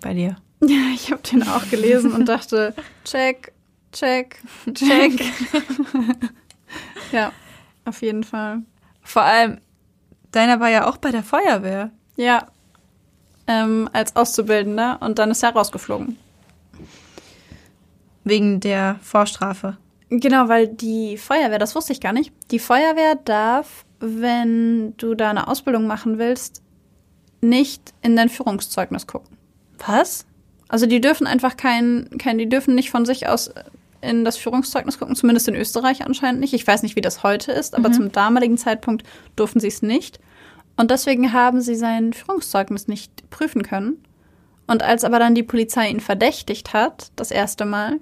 bei 0.00 0.14
dir. 0.14 0.36
Ja, 0.62 0.90
ich 0.94 1.12
habe 1.12 1.20
den 1.20 1.46
auch 1.46 1.68
gelesen 1.68 2.12
und 2.12 2.30
dachte, 2.30 2.74
check, 3.04 3.52
check, 3.92 4.40
check. 4.72 5.22
ja, 7.12 7.30
auf 7.84 8.00
jeden 8.00 8.24
Fall. 8.24 8.62
Vor 9.02 9.20
allem, 9.20 9.58
deiner 10.32 10.58
war 10.58 10.70
ja 10.70 10.88
auch 10.88 10.96
bei 10.96 11.10
der 11.10 11.22
Feuerwehr. 11.22 11.90
Ja, 12.16 12.46
ähm, 13.46 13.88
als 13.92 14.16
Auszubildender 14.16 14.98
und 15.00 15.18
dann 15.18 15.30
ist 15.30 15.42
er 15.42 15.50
rausgeflogen. 15.50 16.18
Wegen 18.24 18.60
der 18.60 18.98
Vorstrafe. 19.02 19.76
Genau, 20.08 20.48
weil 20.48 20.68
die 20.68 21.16
Feuerwehr, 21.16 21.58
das 21.58 21.74
wusste 21.74 21.92
ich 21.92 22.00
gar 22.00 22.12
nicht, 22.12 22.32
die 22.50 22.58
Feuerwehr 22.58 23.16
darf, 23.16 23.84
wenn 24.00 24.96
du 24.96 25.14
da 25.14 25.30
eine 25.30 25.48
Ausbildung 25.48 25.86
machen 25.86 26.18
willst, 26.18 26.62
nicht 27.40 27.92
in 28.02 28.16
dein 28.16 28.28
Führungszeugnis 28.28 29.06
gucken. 29.06 29.36
Was? 29.84 30.26
Also 30.68 30.86
die 30.86 31.00
dürfen 31.00 31.26
einfach 31.26 31.56
kein, 31.56 32.08
kein, 32.18 32.38
die 32.38 32.48
dürfen 32.48 32.74
nicht 32.74 32.90
von 32.90 33.04
sich 33.04 33.28
aus 33.28 33.50
in 34.00 34.24
das 34.24 34.36
Führungszeugnis 34.36 34.98
gucken, 34.98 35.16
zumindest 35.16 35.48
in 35.48 35.54
Österreich 35.54 36.04
anscheinend 36.04 36.40
nicht. 36.40 36.52
Ich 36.52 36.66
weiß 36.66 36.82
nicht, 36.82 36.96
wie 36.96 37.00
das 37.00 37.22
heute 37.22 37.52
ist, 37.52 37.74
aber 37.74 37.88
mhm. 37.88 37.94
zum 37.94 38.12
damaligen 38.12 38.58
Zeitpunkt 38.58 39.04
durften 39.34 39.60
sie 39.60 39.68
es 39.68 39.82
nicht. 39.82 40.20
Und 40.76 40.90
deswegen 40.90 41.32
haben 41.32 41.60
sie 41.60 41.74
sein 41.74 42.12
Führungszeugnis 42.12 42.88
nicht 42.88 43.30
prüfen 43.30 43.62
können. 43.62 44.02
Und 44.66 44.82
als 44.82 45.04
aber 45.04 45.18
dann 45.18 45.34
die 45.34 45.42
Polizei 45.42 45.88
ihn 45.88 46.00
verdächtigt 46.00 46.72
hat, 46.72 47.12
das 47.16 47.30
erste 47.30 47.64
Mal, 47.64 48.00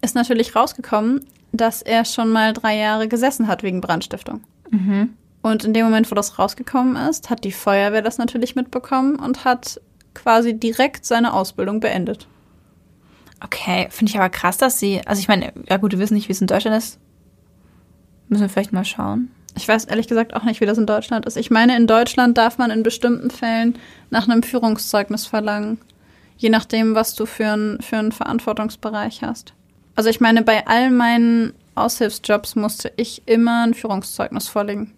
ist 0.00 0.14
natürlich 0.14 0.56
rausgekommen, 0.56 1.24
dass 1.52 1.82
er 1.82 2.04
schon 2.04 2.30
mal 2.30 2.52
drei 2.52 2.76
Jahre 2.76 3.08
gesessen 3.08 3.46
hat 3.46 3.62
wegen 3.62 3.80
Brandstiftung. 3.80 4.42
Mhm. 4.70 5.14
Und 5.42 5.64
in 5.64 5.72
dem 5.72 5.84
Moment, 5.84 6.10
wo 6.10 6.14
das 6.14 6.38
rausgekommen 6.38 6.96
ist, 7.08 7.30
hat 7.30 7.44
die 7.44 7.52
Feuerwehr 7.52 8.02
das 8.02 8.18
natürlich 8.18 8.56
mitbekommen 8.56 9.16
und 9.16 9.44
hat 9.44 9.80
quasi 10.14 10.54
direkt 10.54 11.04
seine 11.04 11.32
Ausbildung 11.32 11.80
beendet. 11.80 12.26
Okay, 13.42 13.86
finde 13.90 14.10
ich 14.10 14.18
aber 14.18 14.30
krass, 14.30 14.58
dass 14.58 14.80
sie, 14.80 15.00
also 15.06 15.20
ich 15.20 15.28
meine, 15.28 15.52
ja 15.68 15.76
gut, 15.76 15.92
wir 15.92 16.00
wissen 16.00 16.14
nicht, 16.14 16.28
wie 16.28 16.32
es 16.32 16.40
in 16.40 16.48
Deutschland 16.48 16.76
ist. 16.76 16.98
Müssen 18.28 18.42
wir 18.42 18.48
vielleicht 18.48 18.72
mal 18.72 18.84
schauen. 18.84 19.30
Ich 19.58 19.66
weiß 19.66 19.86
ehrlich 19.86 20.06
gesagt 20.06 20.34
auch 20.34 20.44
nicht, 20.44 20.60
wie 20.60 20.66
das 20.66 20.78
in 20.78 20.86
Deutschland 20.86 21.26
ist. 21.26 21.36
Ich 21.36 21.50
meine, 21.50 21.76
in 21.76 21.88
Deutschland 21.88 22.38
darf 22.38 22.58
man 22.58 22.70
in 22.70 22.84
bestimmten 22.84 23.28
Fällen 23.28 23.76
nach 24.08 24.28
einem 24.28 24.44
Führungszeugnis 24.44 25.26
verlangen. 25.26 25.78
Je 26.36 26.48
nachdem, 26.48 26.94
was 26.94 27.16
du 27.16 27.26
für, 27.26 27.56
ein, 27.56 27.78
für 27.82 27.96
einen 27.96 28.12
Verantwortungsbereich 28.12 29.22
hast. 29.22 29.54
Also 29.96 30.10
ich 30.10 30.20
meine, 30.20 30.42
bei 30.42 30.64
all 30.68 30.90
meinen 30.90 31.54
Aushilfsjobs 31.74 32.54
musste 32.54 32.92
ich 32.96 33.22
immer 33.26 33.66
ein 33.66 33.74
Führungszeugnis 33.74 34.46
vorlegen. 34.46 34.94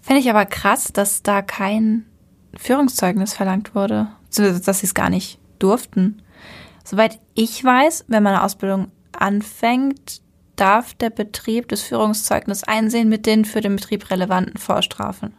Finde 0.00 0.20
ich 0.20 0.28
aber 0.28 0.44
krass, 0.44 0.92
dass 0.92 1.22
da 1.22 1.40
kein 1.40 2.04
Führungszeugnis 2.56 3.32
verlangt 3.32 3.76
wurde. 3.76 4.08
Dass 4.36 4.80
sie 4.80 4.86
es 4.86 4.94
gar 4.94 5.08
nicht 5.08 5.38
durften. 5.60 6.20
Soweit 6.82 7.20
ich 7.34 7.62
weiß, 7.62 8.06
wenn 8.08 8.24
man 8.24 8.34
eine 8.34 8.42
Ausbildung 8.42 8.90
anfängt, 9.12 10.20
darf 10.56 10.94
der 10.94 11.10
Betrieb 11.10 11.68
das 11.68 11.82
Führungszeugnis 11.82 12.64
einsehen 12.64 13.08
mit 13.08 13.26
den 13.26 13.44
für 13.44 13.60
den 13.60 13.76
Betrieb 13.76 14.10
relevanten 14.10 14.58
Vorstrafen. 14.58 15.34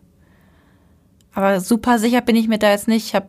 Aber 1.34 1.60
super 1.60 1.99
sicher 1.99 2.21
bin 2.21 2.36
ich 2.36 2.47
mir 2.47 2.60
da 2.60 2.71
jetzt 2.71 2.88
nicht. 2.88 3.08
Ich 3.08 3.15
habe 3.15 3.28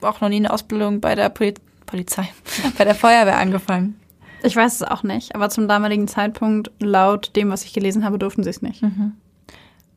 auch 0.00 0.20
noch 0.20 0.28
nie 0.28 0.36
eine 0.36 0.52
Ausbildung 0.52 1.00
bei 1.00 1.14
der 1.14 1.28
Poli 1.28 1.54
Polizei, 1.86 2.28
bei 2.78 2.84
der 2.84 2.96
Feuerwehr 2.96 3.38
angefangen. 3.38 3.98
Ich 4.42 4.56
weiß 4.56 4.74
es 4.74 4.82
auch 4.82 5.02
nicht, 5.02 5.34
aber 5.34 5.50
zum 5.50 5.68
damaligen 5.68 6.08
Zeitpunkt, 6.08 6.70
laut 6.80 7.34
dem, 7.36 7.50
was 7.50 7.64
ich 7.64 7.72
gelesen 7.72 8.04
habe, 8.04 8.18
durften 8.18 8.42
sie 8.42 8.50
es 8.50 8.60
nicht. 8.60 8.82
Mhm. 8.82 9.12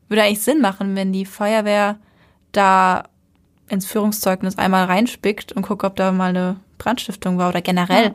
Würde 0.08 0.22
eigentlich 0.22 0.42
Sinn 0.42 0.60
machen, 0.60 0.96
wenn 0.96 1.12
die 1.12 1.24
Feuerwehr 1.24 1.98
da 2.52 3.04
ins 3.68 3.86
Führungszeugnis 3.86 4.58
einmal 4.58 4.84
reinspickt 4.86 5.52
und 5.52 5.62
guckt, 5.62 5.84
ob 5.84 5.96
da 5.96 6.10
mal 6.12 6.30
eine 6.30 6.56
Brandstiftung 6.78 7.38
war 7.38 7.48
oder 7.48 7.60
generell. 7.60 8.06
Ja. 8.06 8.14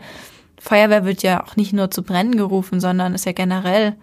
Feuerwehr 0.59 1.05
wird 1.05 1.23
ja 1.23 1.43
auch 1.43 1.55
nicht 1.55 1.73
nur 1.73 1.91
zu 1.91 2.03
Brennen 2.03 2.37
gerufen, 2.37 2.79
sondern 2.79 3.13
ist 3.13 3.25
ja 3.25 3.33
generell 3.33 3.95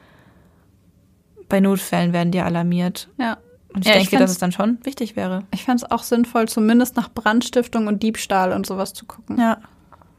bei 1.49 1.61
Notfällen 1.61 2.13
werden 2.13 2.33
die 2.33 2.41
alarmiert. 2.41 3.09
Ja. 3.19 3.37
Und 3.75 3.81
ich 3.81 3.87
ja, 3.87 3.95
denke, 3.95 4.17
ich 4.17 4.19
dass 4.19 4.31
es 4.31 4.39
dann 4.39 4.53
schon 4.53 4.79
wichtig 4.85 5.17
wäre. 5.17 5.45
Ich 5.53 5.65
fände 5.65 5.85
es 5.85 5.91
auch 5.91 6.03
sinnvoll, 6.03 6.49
zumindest 6.49 6.97
nach 6.97 7.11
Brandstiftung 7.11 7.87
und 7.87 8.03
Diebstahl 8.03 8.53
und 8.53 8.67
sowas 8.67 8.93
zu 8.93 9.07
gucken. 9.07 9.39
Ja. 9.39 9.59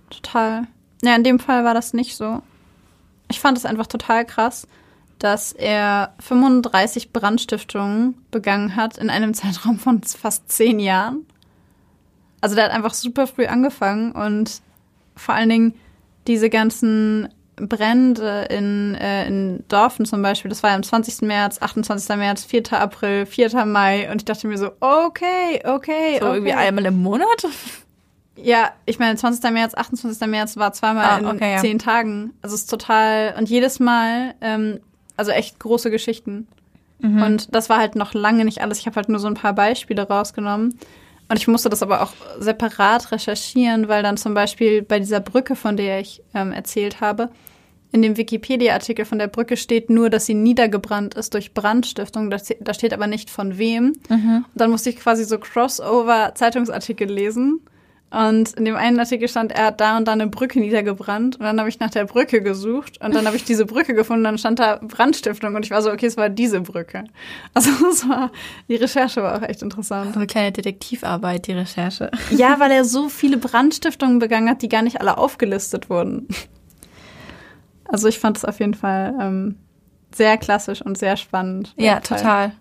Total. 0.09 0.67
Ja, 1.03 1.15
in 1.15 1.23
dem 1.23 1.39
Fall 1.39 1.63
war 1.63 1.73
das 1.73 1.93
nicht 1.93 2.15
so. 2.15 2.41
Ich 3.29 3.39
fand 3.39 3.57
es 3.57 3.65
einfach 3.65 3.87
total 3.87 4.25
krass, 4.25 4.67
dass 5.19 5.53
er 5.53 6.13
35 6.19 7.13
Brandstiftungen 7.13 8.15
begangen 8.31 8.75
hat 8.75 8.97
in 8.97 9.09
einem 9.09 9.33
Zeitraum 9.33 9.79
von 9.79 10.01
fast 10.03 10.51
zehn 10.51 10.79
Jahren. 10.79 11.25
Also 12.41 12.55
der 12.55 12.65
hat 12.65 12.71
einfach 12.71 12.93
super 12.93 13.25
früh 13.25 13.45
angefangen 13.45 14.11
und 14.11 14.61
vor 15.15 15.33
allen 15.35 15.49
Dingen 15.49 15.73
diese 16.27 16.49
ganzen 16.49 17.29
Brände 17.55 18.47
in, 18.49 18.95
äh, 18.95 19.27
in 19.27 19.63
Dorfen 19.67 20.05
zum 20.05 20.21
Beispiel, 20.21 20.49
das 20.49 20.63
war 20.63 20.71
ja 20.71 20.75
am 20.75 20.83
20. 20.83 21.21
März, 21.21 21.61
28. 21.61 22.15
März, 22.17 22.43
4. 22.45 22.73
April, 22.73 23.25
4. 23.25 23.65
Mai 23.65 24.11
und 24.11 24.21
ich 24.21 24.25
dachte 24.25 24.47
mir 24.47 24.57
so, 24.57 24.71
okay, 24.79 25.61
okay. 25.63 26.17
So 26.19 26.25
okay. 26.25 26.35
irgendwie 26.35 26.53
einmal 26.53 26.85
im 26.85 27.01
Monat? 27.01 27.47
Ja, 28.35 28.71
ich 28.85 28.97
meine, 28.97 29.15
20. 29.15 29.51
März, 29.51 29.75
28. 29.75 30.27
März 30.27 30.57
war 30.57 30.73
zweimal 30.73 31.05
ah, 31.05 31.29
okay, 31.29 31.55
in 31.55 31.59
zehn 31.59 31.77
ja. 31.77 31.85
Tagen. 31.85 32.33
Also 32.41 32.55
es 32.55 32.61
ist 32.61 32.69
total, 32.69 33.35
und 33.37 33.47
jedes 33.47 33.79
Mal, 33.79 34.33
ähm, 34.41 34.79
also 35.15 35.31
echt 35.31 35.59
große 35.59 35.91
Geschichten. 35.91 36.47
Mhm. 36.99 37.21
Und 37.21 37.55
das 37.55 37.69
war 37.69 37.77
halt 37.77 37.95
noch 37.95 38.13
lange 38.15 38.45
nicht 38.45 38.61
alles. 38.61 38.79
Ich 38.79 38.87
habe 38.87 38.95
halt 38.95 39.09
nur 39.09 39.19
so 39.19 39.27
ein 39.27 39.35
paar 39.35 39.53
Beispiele 39.53 40.07
rausgenommen. 40.07 40.79
Und 41.33 41.39
ich 41.39 41.47
musste 41.47 41.67
das 41.67 41.81
aber 41.81 42.03
auch 42.03 42.13
separat 42.37 43.11
recherchieren, 43.11 43.87
weil 43.87 44.03
dann 44.03 44.17
zum 44.17 44.35
Beispiel 44.35 44.83
bei 44.83 44.99
dieser 44.99 45.19
Brücke, 45.19 45.55
von 45.55 45.77
der 45.77 45.99
ich 45.99 46.21
ähm, 46.35 46.51
erzählt 46.51 47.01
habe, 47.01 47.31
in 47.91 48.03
dem 48.03 48.17
Wikipedia-Artikel 48.17 49.03
von 49.03 49.17
der 49.17 49.29
Brücke 49.29 49.57
steht 49.57 49.89
nur, 49.89 50.11
dass 50.11 50.27
sie 50.27 50.35
niedergebrannt 50.35 51.15
ist 51.15 51.33
durch 51.33 51.55
Brandstiftung. 51.55 52.29
Da 52.29 52.73
steht 52.75 52.93
aber 52.93 53.07
nicht 53.07 53.31
von 53.31 53.57
wem. 53.57 53.95
Mhm. 54.09 54.45
Und 54.47 54.61
dann 54.61 54.69
musste 54.69 54.91
ich 54.91 54.97
quasi 54.97 55.23
so 55.23 55.39
Crossover-Zeitungsartikel 55.39 57.09
lesen 57.09 57.61
und 58.13 58.53
in 58.53 58.65
dem 58.65 58.75
einen 58.75 58.99
Artikel 58.99 59.27
stand, 59.27 59.51
er 59.53 59.65
hat 59.65 59.81
da 59.81 59.97
und 59.97 60.07
da 60.07 60.11
eine 60.11 60.27
Brücke 60.27 60.59
niedergebrannt. 60.59 61.37
Und 61.37 61.41
dann 61.45 61.59
habe 61.59 61.67
ich 61.67 61.79
nach 61.79 61.89
der 61.89 62.05
Brücke 62.05 62.43
gesucht. 62.43 63.03
Und 63.03 63.15
dann 63.15 63.25
habe 63.25 63.35
ich 63.35 63.43
diese 63.43 63.65
Brücke 63.65 63.95
gefunden. 63.95 64.23
Dann 64.23 64.37
stand 64.37 64.59
da 64.59 64.79
Brandstiftung. 64.83 65.55
Und 65.55 65.65
ich 65.65 65.71
war 65.71 65.81
so, 65.81 65.91
okay, 65.91 66.05
es 66.05 66.15
war 66.15 66.29
diese 66.29 66.61
Brücke. 66.61 67.05
Also 67.55 67.71
es 67.89 68.07
war, 68.07 68.31
die 68.67 68.75
Recherche 68.75 69.23
war 69.23 69.35
auch 69.35 69.41
echt 69.41 69.63
interessant. 69.63 70.13
So 70.13 70.19
eine 70.19 70.27
kleine 70.27 70.51
Detektivarbeit, 70.51 71.47
die 71.47 71.53
Recherche. 71.53 72.11
Ja, 72.29 72.59
weil 72.59 72.71
er 72.71 72.85
so 72.85 73.09
viele 73.09 73.37
Brandstiftungen 73.37 74.19
begangen 74.19 74.49
hat, 74.49 74.61
die 74.61 74.69
gar 74.69 74.83
nicht 74.83 75.01
alle 75.01 75.17
aufgelistet 75.17 75.89
wurden. 75.89 76.27
Also 77.87 78.07
ich 78.07 78.19
fand 78.19 78.37
es 78.37 78.45
auf 78.45 78.59
jeden 78.59 78.73
Fall 78.75 79.15
ähm, 79.19 79.55
sehr 80.13 80.37
klassisch 80.37 80.83
und 80.83 80.97
sehr 80.97 81.17
spannend. 81.17 81.73
Ja, 81.77 81.99
total. 81.99 82.53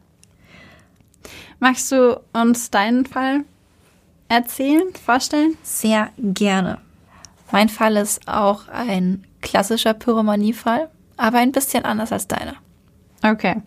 Magst 1.59 1.93
du 1.93 2.21
uns 2.33 2.71
deinen 2.71 3.07
Fall 3.07 3.45
erzählen, 4.33 4.93
vorstellen? 5.05 5.57
Sehr 5.63 6.11
gerne. 6.19 6.79
Mein 7.51 7.69
Fall 7.69 7.97
ist 7.97 8.27
auch 8.29 8.69
ein 8.69 9.25
klassischer 9.43 9.93
Pyromanie-Fall, 9.93 10.89
aber 11.17 11.39
ein 11.39 11.53
bisschen 11.53 11.85
anders 11.85 12.13
als 12.13 12.29
deiner. 12.29 12.55
Okay. 13.23 13.63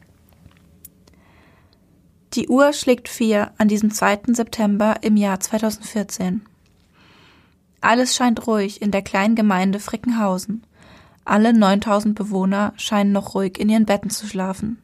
Die 2.33 2.49
Uhr 2.49 2.73
schlägt 2.73 3.07
vier 3.07 3.51
an 3.57 3.67
diesem 3.67 3.91
2. 3.91 4.33
September 4.33 4.95
im 5.01 5.15
Jahr 5.15 5.39
2014. 5.39 6.41
Alles 7.79 8.15
scheint 8.15 8.47
ruhig 8.47 8.81
in 8.81 8.91
der 8.91 9.03
kleinen 9.03 9.35
Gemeinde 9.35 9.79
Frickenhausen. 9.79 10.63
Alle 11.23 11.53
9000 11.53 12.15
Bewohner 12.15 12.73
scheinen 12.75 13.11
noch 13.11 13.35
ruhig 13.35 13.59
in 13.59 13.69
ihren 13.69 13.85
Betten 13.85 14.09
zu 14.09 14.25
schlafen. 14.25 14.81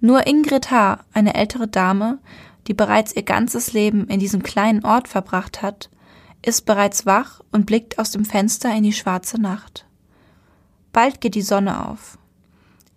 Nur 0.00 0.26
Ingrid 0.26 0.70
H., 0.70 1.00
eine 1.12 1.34
ältere 1.34 1.66
Dame, 1.66 2.18
die 2.66 2.74
bereits 2.74 3.14
ihr 3.14 3.22
ganzes 3.22 3.72
Leben 3.72 4.06
in 4.08 4.20
diesem 4.20 4.42
kleinen 4.42 4.84
Ort 4.84 5.08
verbracht 5.08 5.62
hat, 5.62 5.90
ist 6.42 6.66
bereits 6.66 7.06
wach 7.06 7.40
und 7.52 7.66
blickt 7.66 7.98
aus 7.98 8.10
dem 8.10 8.24
Fenster 8.24 8.74
in 8.74 8.82
die 8.82 8.92
schwarze 8.92 9.40
Nacht. 9.40 9.86
Bald 10.92 11.20
geht 11.20 11.34
die 11.34 11.42
Sonne 11.42 11.88
auf. 11.88 12.18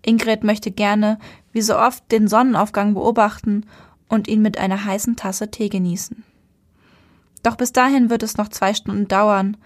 Ingrid 0.02 0.44
möchte 0.44 0.72
gerne, 0.72 1.20
wie 1.52 1.62
so 1.62 1.78
oft, 1.78 2.12
den 2.12 2.28
Sonnenaufgang 2.28 2.94
beobachten 2.94 3.66
und 4.08 4.28
ihn 4.28 4.42
mit 4.42 4.58
einer 4.58 4.86
heißen 4.86 5.16
Tasse 5.16 5.52
Tee 5.52 5.70
genießen. 5.70 6.24
Doch 7.44 7.56
bis 7.56 7.72
dahin 7.72 8.10
wird 8.10 8.24
es 8.24 8.38
noch 8.38 8.50
zwei 8.50 8.74
Stunden 8.74 9.08
dauern, 9.08 9.58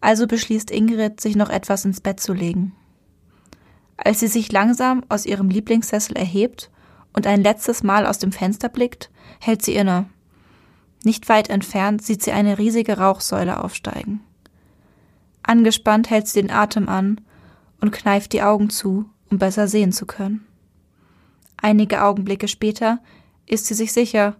also 0.00 0.26
beschließt 0.26 0.70
Ingrid, 0.70 1.20
sich 1.20 1.36
noch 1.36 1.50
etwas 1.50 1.84
ins 1.84 2.00
Bett 2.00 2.20
zu 2.20 2.32
legen. 2.32 2.74
Als 3.96 4.20
sie 4.20 4.26
sich 4.26 4.50
langsam 4.50 5.04
aus 5.08 5.26
ihrem 5.26 5.48
Lieblingssessel 5.48 6.16
erhebt 6.16 6.70
und 7.12 7.26
ein 7.26 7.42
letztes 7.42 7.82
Mal 7.82 8.06
aus 8.06 8.18
dem 8.18 8.32
Fenster 8.32 8.68
blickt, 8.68 9.10
hält 9.40 9.62
sie 9.62 9.74
inne. 9.74 10.06
Nicht 11.04 11.28
weit 11.28 11.50
entfernt 11.50 12.02
sieht 12.02 12.22
sie 12.22 12.32
eine 12.32 12.58
riesige 12.58 12.98
Rauchsäule 12.98 13.62
aufsteigen. 13.62 14.20
Angespannt 15.42 16.10
hält 16.10 16.28
sie 16.28 16.40
den 16.40 16.50
Atem 16.50 16.88
an 16.88 17.20
und 17.80 17.90
kneift 17.90 18.32
die 18.32 18.42
Augen 18.42 18.70
zu, 18.70 19.06
um 19.30 19.38
besser 19.38 19.66
sehen 19.66 19.92
zu 19.92 20.06
können. 20.06 20.46
Einige 21.56 22.02
Augenblicke 22.02 22.48
später 22.48 23.00
ist 23.46 23.66
sie 23.66 23.74
sich 23.74 23.92
sicher, 23.92 24.36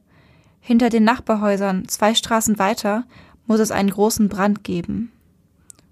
hinter 0.61 0.91
den 0.91 1.03
Nachbarhäusern, 1.03 1.89
zwei 1.89 2.15
Straßen 2.15 2.59
weiter, 2.59 3.05
muss 3.47 3.59
es 3.59 3.73
einen 3.73 3.91
großen 3.91 4.29
Brand 4.29 4.63
geben. 4.63 5.11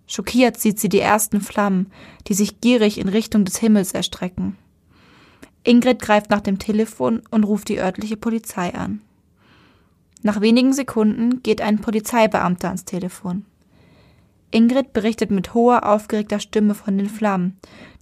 Schockiert 0.06 0.58
sieht 0.58 0.78
sie 0.78 0.88
die 0.88 1.00
ersten 1.00 1.40
Flammen, 1.40 1.90
die 2.28 2.34
sich 2.34 2.60
gierig 2.60 2.98
in 2.98 3.08
Richtung 3.08 3.44
des 3.44 3.58
Himmels 3.58 3.92
erstrecken. 3.92 4.56
Ingrid 5.62 6.00
greift 6.00 6.30
nach 6.30 6.40
dem 6.40 6.58
Telefon 6.58 7.22
und 7.30 7.44
ruft 7.44 7.68
die 7.68 7.78
örtliche 7.78 8.16
Polizei 8.16 8.74
an. 8.74 9.00
Nach 10.22 10.40
wenigen 10.40 10.72
Sekunden 10.72 11.42
geht 11.42 11.60
ein 11.60 11.80
Polizeibeamter 11.80 12.68
ans 12.68 12.84
Telefon. 12.84 13.44
Ingrid 14.50 14.92
berichtet 14.92 15.30
mit 15.30 15.54
hoher, 15.54 15.86
aufgeregter 15.88 16.40
Stimme 16.40 16.74
von 16.74 16.98
den 16.98 17.08
Flammen, 17.08 17.58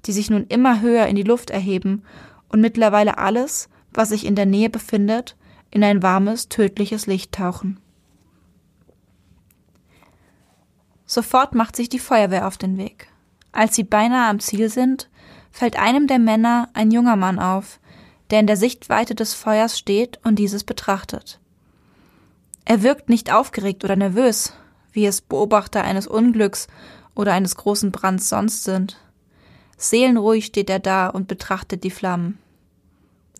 die 0.07 0.12
sich 0.12 0.31
nun 0.31 0.47
immer 0.49 0.81
höher 0.81 1.07
in 1.07 1.16
die 1.16 1.23
Luft 1.23 1.51
erheben 1.51 2.03
und 2.49 2.61
mittlerweile 2.61 3.18
alles, 3.18 3.68
was 3.92 4.11
sich 4.11 4.25
in 4.25 4.35
der 4.35 4.47
Nähe 4.47 4.71
befindet, 4.71 5.37
in 5.71 5.85
ein 5.85 6.03
warmes, 6.03 6.49
tödliches 6.49 7.07
Licht 7.07 7.33
tauchen. 7.33 7.79
Sofort 11.05 11.55
macht 11.55 11.77
sich 11.77 11.88
die 11.88 11.99
Feuerwehr 11.99 12.47
auf 12.47 12.59
den 12.59 12.77
Weg. 12.79 13.09
Als 13.52 13.75
sie 13.75 13.85
beinahe 13.85 14.29
am 14.29 14.40
Ziel 14.40 14.69
sind, 14.69 15.09
fällt 15.59 15.77
einem 15.77 16.06
der 16.06 16.21
Männer 16.21 16.69
ein 16.73 16.92
junger 16.92 17.17
Mann 17.17 17.40
auf, 17.40 17.81
der 18.31 18.38
in 18.38 18.46
der 18.46 18.56
Sichtweite 18.56 19.17
des 19.17 19.35
Feuers 19.35 19.77
steht 19.77 20.21
und 20.23 20.37
dieses 20.37 20.63
betrachtet. 20.63 21.40
Er 22.65 22.85
wirkt 22.85 23.09
nicht 23.09 23.33
aufgeregt 23.33 23.83
oder 23.83 23.96
nervös, 23.96 24.52
wie 24.92 25.04
es 25.04 25.21
Beobachter 25.21 25.83
eines 25.83 26.06
Unglücks 26.06 26.69
oder 27.17 27.33
eines 27.33 27.56
großen 27.56 27.90
Brands 27.90 28.29
sonst 28.29 28.63
sind. 28.63 28.98
Seelenruhig 29.77 30.46
steht 30.46 30.71
er 30.71 30.79
da 30.79 31.09
und 31.09 31.27
betrachtet 31.27 31.83
die 31.83 31.90
Flammen. 31.90 32.38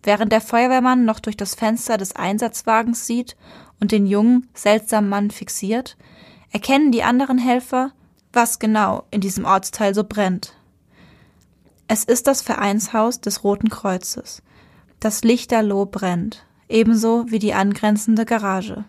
Während 0.03 0.33
der 0.33 0.41
Feuerwehrmann 0.41 1.05
noch 1.05 1.21
durch 1.21 1.37
das 1.37 1.55
Fenster 1.55 1.99
des 1.99 2.16
Einsatzwagens 2.16 3.07
sieht 3.07 3.37
und 3.79 3.93
den 3.93 4.09
jungen, 4.09 4.49
seltsamen 4.55 5.09
Mann 5.09 5.31
fixiert, 5.31 5.97
erkennen 6.51 6.91
die 6.91 7.05
anderen 7.05 7.39
Helfer, 7.39 7.93
was 8.33 8.59
genau 8.59 9.05
in 9.12 9.21
diesem 9.21 9.45
Ortsteil 9.45 9.95
so 9.95 10.03
brennt. 10.03 10.58
Es 11.91 12.05
ist 12.05 12.26
das 12.26 12.43
Vereinshaus 12.43 13.22
des 13.22 13.45
Roten 13.45 13.70
Kreuzes. 13.70 14.43
Das 15.01 15.24
Lichterloh 15.24 15.86
brennt, 15.86 16.45
ebenso 16.68 17.30
wie 17.30 17.39
die 17.39 17.55
angrenzende 17.55 18.26
Garage. 18.26 18.84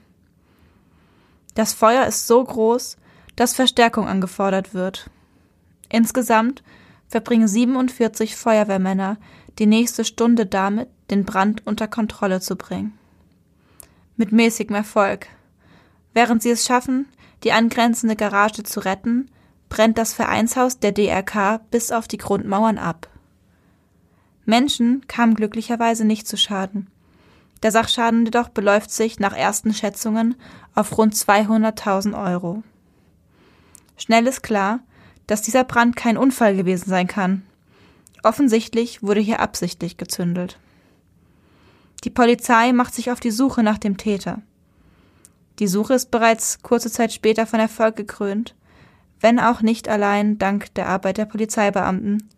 Das 1.55 1.73
Feuer 1.73 2.05
ist 2.05 2.27
so 2.27 2.43
groß, 2.43 2.97
dass 3.37 3.55
Verstärkung 3.55 4.05
angefordert 4.05 4.73
wird. 4.73 5.09
Insgesamt 5.87 6.61
verbringen 7.07 7.47
47 7.47 8.35
Feuerwehrmänner 8.35 9.17
die 9.59 9.65
nächste 9.65 10.03
Stunde 10.03 10.45
damit, 10.45 10.89
den 11.09 11.23
Brand 11.23 11.65
unter 11.65 11.87
Kontrolle 11.87 12.41
zu 12.41 12.57
bringen. 12.57 12.97
Mit 14.17 14.33
mäßigem 14.33 14.75
Erfolg. 14.75 15.27
Während 16.13 16.43
sie 16.43 16.51
es 16.51 16.65
schaffen, 16.65 17.07
die 17.45 17.53
angrenzende 17.53 18.17
Garage 18.17 18.63
zu 18.63 18.81
retten, 18.81 19.31
brennt 19.69 19.97
das 19.97 20.13
Vereinshaus 20.13 20.79
der 20.79 20.91
DRK 20.91 21.61
bis 21.71 21.91
auf 21.91 22.07
die 22.07 22.17
Grundmauern 22.17 22.77
ab. 22.77 23.07
Menschen 24.45 25.07
kamen 25.07 25.35
glücklicherweise 25.35 26.05
nicht 26.05 26.27
zu 26.27 26.35
Schaden. 26.35 26.87
Der 27.61 27.71
Sachschaden 27.71 28.25
jedoch 28.25 28.49
beläuft 28.49 28.91
sich 28.91 29.19
nach 29.19 29.35
ersten 29.35 29.73
Schätzungen 29.73 30.35
auf 30.75 30.97
rund 30.97 31.13
200.000 31.13 32.19
Euro. 32.31 32.63
Schnell 33.97 34.27
ist 34.27 34.41
klar, 34.41 34.79
dass 35.27 35.41
dieser 35.41 35.63
Brand 35.63 35.95
kein 35.95 36.17
Unfall 36.17 36.55
gewesen 36.55 36.89
sein 36.89 37.07
kann. 37.07 37.43
Offensichtlich 38.23 39.03
wurde 39.03 39.19
hier 39.19 39.39
absichtlich 39.39 39.97
gezündelt. 39.97 40.57
Die 42.03 42.09
Polizei 42.09 42.71
macht 42.71 42.93
sich 42.95 43.11
auf 43.11 43.19
die 43.19 43.31
Suche 43.31 43.61
nach 43.61 43.77
dem 43.77 43.97
Täter. 43.97 44.41
Die 45.59 45.67
Suche 45.67 45.93
ist 45.93 46.11
bereits 46.11 46.61
kurze 46.61 46.89
Zeit 46.89 47.11
später 47.11 47.45
von 47.45 47.59
Erfolg 47.59 47.97
gekrönt, 47.97 48.55
wenn 49.21 49.39
auch 49.39 49.61
nicht 49.61 49.89
allein 49.89 50.37
dank 50.37 50.73
der 50.75 50.87
Arbeit 50.87 51.17
der 51.17 51.25
Polizeibeamten. 51.25 52.29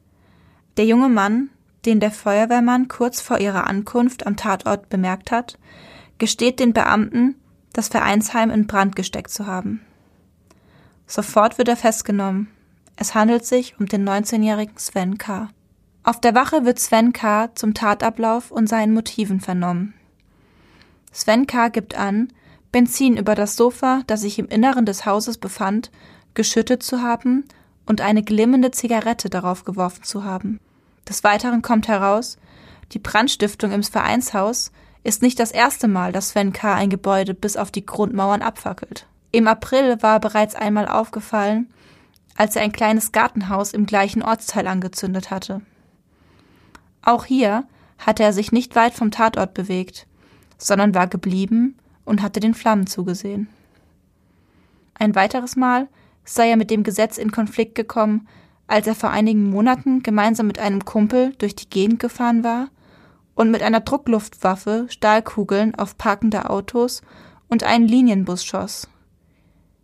Der 0.78 0.86
junge 0.86 1.10
Mann, 1.10 1.50
den 1.86 2.00
der 2.00 2.12
Feuerwehrmann 2.12 2.88
kurz 2.88 3.22
vor 3.22 3.40
ihrer 3.40 3.68
Ankunft 3.68 4.26
am 4.26 4.36
Tatort 4.36 4.90
bemerkt 4.90 5.32
hat, 5.32 5.58
gesteht 6.18 6.60
den 6.60 6.74
Beamten, 6.74 7.36
das 7.74 7.88
Vereinsheim 7.88 8.50
in 8.50 8.68
Brand 8.68 8.96
gesteckt 8.96 9.32
zu 9.32 9.48
haben. 9.48 9.82
Sofort 11.08 11.58
wird 11.58 11.68
er 11.68 11.78
festgenommen. 11.78 12.48
Es 12.96 13.16
handelt 13.16 13.46
sich 13.46 13.80
um 13.80 13.88
den 13.88 14.08
19-jährigen 14.08 14.78
Sven 14.78 15.18
K. 15.18 15.50
Auf 16.04 16.22
der 16.22 16.36
Wache 16.36 16.66
wird 16.66 16.80
Sven 16.80 17.14
K. 17.14 17.54
zum 17.56 17.74
Tatablauf 17.74 18.52
und 18.52 18.68
seinen 18.68 18.94
Motiven 18.94 19.40
vernommen. 19.40 19.94
Sven 21.12 21.48
K. 21.48 21.70
gibt 21.70 21.96
an, 21.96 22.30
Benzin 22.72 23.18
über 23.18 23.36
das 23.36 23.56
Sofa, 23.56 24.02
das 24.08 24.22
sich 24.22 24.40
im 24.40 24.48
Inneren 24.48 24.86
des 24.86 25.06
Hauses 25.06 25.38
befand, 25.38 25.92
geschüttet 26.34 26.84
zu 26.84 27.02
haben 27.02 27.46
und 27.86 28.02
eine 28.02 28.24
glimmende 28.24 28.72
Zigarette 28.72 29.30
darauf 29.30 29.66
geworfen 29.66 30.04
zu 30.04 30.24
haben. 30.24 30.60
Des 31.08 31.24
Weiteren 31.24 31.62
kommt 31.62 31.88
heraus, 31.88 32.38
die 32.92 33.00
Brandstiftung 33.00 33.72
im 33.72 33.84
Vereinshaus 33.84 34.72
ist 35.04 35.22
nicht 35.22 35.40
das 35.40 35.52
erste 35.52 35.88
Mal, 35.88 36.12
dass 36.12 36.30
Sven 36.30 36.54
K. 36.54 36.76
ein 36.76 36.90
Gebäude 36.90 37.34
bis 37.34 37.58
auf 37.58 37.72
die 37.72 37.86
Grundmauern 37.86 38.42
abfackelt. 38.42 39.08
Im 39.32 39.48
April 39.48 40.02
war 40.02 40.16
er 40.16 40.20
bereits 40.20 40.56
einmal 40.56 40.88
aufgefallen, 40.88 41.72
als 42.36 42.56
er 42.56 42.64
ein 42.64 42.72
kleines 42.72 43.12
Gartenhaus 43.12 43.74
im 43.74 43.86
gleichen 43.86 44.22
Ortsteil 44.22 44.68
angezündet 44.68 45.32
hatte. 45.32 45.62
Auch 47.02 47.26
hier 47.26 47.66
hatte 47.98 48.24
er 48.24 48.34
sich 48.34 48.52
nicht 48.52 48.76
weit 48.76 48.94
vom 48.94 49.12
Tatort 49.12 49.54
bewegt, 49.54 50.06
sondern 50.58 50.94
war 50.94 51.08
geblieben 51.08 51.78
und 52.06 52.22
hatte 52.22 52.40
den 52.40 52.54
Flammen 52.54 52.88
zugesehen. 52.88 53.48
Ein 54.94 55.16
weiteres 55.16 55.56
Mal 55.56 55.88
sei 56.24 56.50
er 56.50 56.58
mit 56.58 56.70
dem 56.70 56.84
Gesetz 56.84 57.18
in 57.18 57.32
Konflikt 57.32 57.76
gekommen, 57.76 58.28
als 58.68 58.88
er 58.88 58.96
vor 58.96 59.10
einigen 59.10 59.50
Monaten 59.50 60.02
gemeinsam 60.04 60.48
mit 60.48 60.60
einem 60.60 60.86
Kumpel 60.86 61.34
durch 61.38 61.56
die 61.56 61.70
Gegend 61.70 62.00
gefahren 62.00 62.44
war 62.44 62.70
und 63.36 63.52
mit 63.52 63.62
einer 63.62 63.82
Druckluftwaffe 63.82 64.86
Stahlkugeln 64.90 65.76
auf 65.76 65.98
parkende 65.98 66.50
Autos 66.50 67.02
und 67.50 67.64
einen 67.64 67.88
Linienbus 67.88 68.46
schoss. 68.46 68.88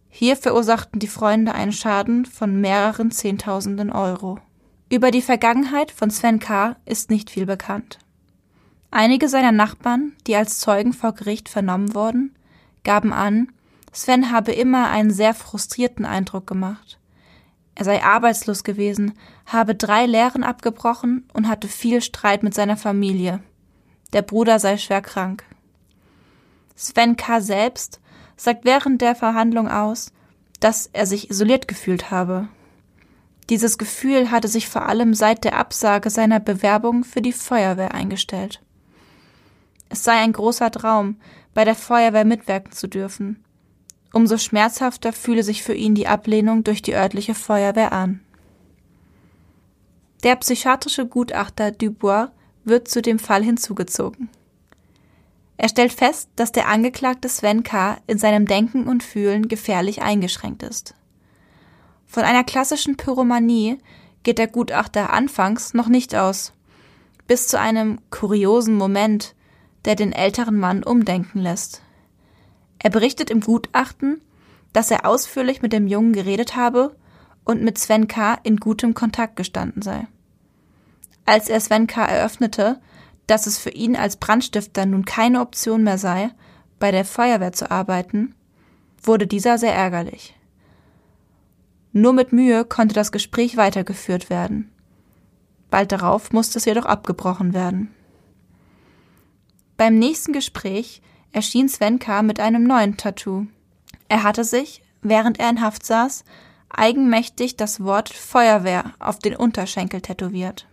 Hier 0.10 0.36
verursachten 0.36 1.00
die 1.00 1.08
Freunde 1.08 1.54
einen 1.54 1.74
Schaden 1.74 2.26
von 2.26 2.60
mehreren 2.62 3.12
Zehntausenden 3.12 3.92
Euro. 3.92 4.40
Über 4.90 5.12
die 5.12 5.22
Vergangenheit 5.22 5.92
von 5.92 6.10
Sven 6.10 6.40
K. 6.40 6.78
ist 6.86 7.10
nicht 7.10 7.30
viel 7.30 7.46
bekannt. 7.46 8.00
Einige 8.90 9.28
seiner 9.28 9.52
Nachbarn, 9.52 10.14
die 10.26 10.36
als 10.36 10.60
Zeugen 10.60 10.94
vor 10.94 11.12
Gericht 11.12 11.50
vernommen 11.50 11.94
wurden, 11.94 12.34
gaben 12.84 13.12
an, 13.12 13.50
Sven 13.98 14.32
habe 14.32 14.52
immer 14.52 14.91
einen 14.91 15.10
sehr 15.10 15.34
frustrierten 15.34 16.06
Eindruck 16.06 16.45
gemacht. 16.45 17.00
Er 17.74 17.84
sei 17.84 18.04
arbeitslos 18.04 18.64
gewesen, 18.64 19.14
habe 19.48 19.74
drei 19.74 20.06
Lehren 20.06 20.43
abgebrochen 20.43 21.28
und 21.34 21.48
hatte 21.48 21.68
viel 21.68 22.04
Streit 22.04 22.43
mit 22.43 22.54
seiner 22.54 22.78
Familie. 22.78 23.41
Der 24.14 24.22
Bruder 24.22 24.60
sei 24.60 24.78
schwer 24.78 25.02
krank. 25.02 25.43
Sven 26.76 27.18
K. 27.18 27.41
selbst 27.41 28.00
sagt 28.36 28.66
während 28.66 29.02
der 29.02 29.16
Verhandlung 29.16 29.68
aus, 29.68 30.14
dass 30.60 30.91
er 30.93 31.08
sich 31.08 31.32
isoliert 31.32 31.68
gefühlt 31.68 32.12
habe. 32.12 32.50
Dieses 33.50 33.80
Gefühl 33.80 34.30
hatte 34.30 34.48
sich 34.48 34.70
vor 34.70 34.86
allem 34.86 35.16
seit 35.16 35.43
der 35.43 35.58
Absage 35.58 36.12
seiner 36.12 36.39
Bewerbung 36.39 37.04
für 37.04 37.24
die 37.24 37.34
Feuerwehr 37.34 37.95
eingestellt. 37.95 38.62
Es 39.89 40.04
sei 40.04 40.20
ein 40.20 40.34
großer 40.34 40.70
Traum, 40.70 41.20
bei 41.56 41.66
der 41.66 41.74
Feuerwehr 41.74 42.26
mitwirken 42.26 42.74
zu 42.74 42.86
dürfen. 42.86 43.43
Umso 44.14 44.38
schmerzhafter 44.38 45.14
fühle 45.14 45.43
sich 45.43 45.64
für 45.64 45.74
ihn 45.74 45.95
die 45.95 46.08
Ablehnung 46.08 46.64
durch 46.64 46.82
die 46.82 46.95
örtliche 46.95 47.36
Feuerwehr 47.36 47.91
an. 47.91 48.22
Der 50.24 50.36
psychiatrische 50.38 51.05
Gutachter 51.05 51.72
Dubois 51.72 52.30
wird 52.64 52.88
zu 52.88 53.01
dem 53.01 53.20
Fall 53.20 53.43
hinzugezogen. 53.43 54.30
Er 55.58 55.70
stellt 55.70 55.93
fest, 55.93 56.30
dass 56.36 56.51
der 56.51 56.68
Angeklagte 56.68 57.30
Sven 57.30 57.64
K. 57.64 57.97
in 58.08 58.18
seinem 58.18 58.45
Denken 58.45 58.88
und 58.88 59.03
Fühlen 59.03 59.47
gefährlich 59.47 60.01
eingeschränkt 60.01 60.64
ist. 60.64 60.93
Von 62.05 62.24
einer 62.24 62.43
klassischen 62.43 62.95
Pyromanie 62.95 63.78
geht 64.24 64.38
der 64.38 64.47
Gutachter 64.47 65.12
anfangs 65.12 65.74
noch 65.74 65.88
nicht 65.88 66.16
aus, 66.16 66.53
bis 67.28 67.47
zu 67.47 67.60
einem 67.60 67.99
kuriosen 68.10 68.76
Moment, 68.76 69.36
der 69.86 69.95
den 69.95 70.14
älteren 70.14 70.60
Mann 70.60 70.84
umdenken 70.84 71.39
lässt. 71.39 71.82
Er 72.80 72.89
berichtet 72.89 73.30
im 73.30 73.41
Gutachten, 73.41 74.21
dass 74.73 74.91
er 74.91 75.05
ausführlich 75.05 75.61
mit 75.61 75.73
dem 75.73 75.88
Jungen 75.88 76.13
geredet 76.13 76.55
habe 76.55 76.95
und 77.43 77.63
mit 77.63 77.78
Sven 77.78 78.07
K. 78.07 78.38
in 78.43 78.57
gutem 78.57 78.93
Kontakt 78.93 79.36
gestanden 79.36 79.82
sei. 79.82 80.07
Als 81.25 81.49
er 81.49 81.59
Sven 81.59 81.88
K. 81.88 82.05
eröffnete, 82.05 82.80
dass 83.25 83.47
es 83.47 83.57
für 83.57 83.71
ihn 83.71 83.95
als 83.95 84.17
Brandstifter 84.17 84.86
nun 84.86 85.05
keine 85.05 85.41
Option 85.41 85.84
mehr 85.84 85.97
sei, 85.97 86.32
bei 86.80 86.91
der 86.91 87.05
Feuerwehr 87.05 87.51
zu 87.51 87.71
arbeiten, 87.71 88.36
wurde 89.01 89.28
dieser 89.28 89.57
sehr 89.57 89.73
ärgerlich. 89.73 90.36
Nur 91.91 92.13
mit 92.13 92.32
Mühe 92.32 92.63
konnte 92.63 92.93
das 92.93 93.11
Gespräch 93.11 93.57
weitergeführt 93.57 94.30
werden. 94.30 94.71
Bald 95.69 95.91
darauf 95.91 96.32
musste 96.32 96.59
es 96.59 96.65
jedoch 96.65 96.86
abgebrochen 96.86 97.53
werden. 97.53 97.93
Beim 99.75 99.97
nächsten 99.97 100.32
Gespräch 100.32 101.01
erschien 101.38 101.70
Svenka 101.70 102.24
mit 102.24 102.40
einem 102.40 102.64
neuen 102.64 102.98
Tattoo. 102.98 103.46
Er 104.08 104.24
hatte 104.24 104.44
sich, 104.44 104.82
während 105.04 105.40
er 105.40 105.52
in 105.52 105.62
Haft 105.62 105.86
saß, 105.86 106.24
eigenmächtig 106.68 107.56
das 107.56 107.84
Wort 107.84 108.10
Feuerwehr 108.10 108.96
auf 108.98 109.20
den 109.20 109.36
Unterschenkel 109.36 110.02
tätowiert. 110.02 110.66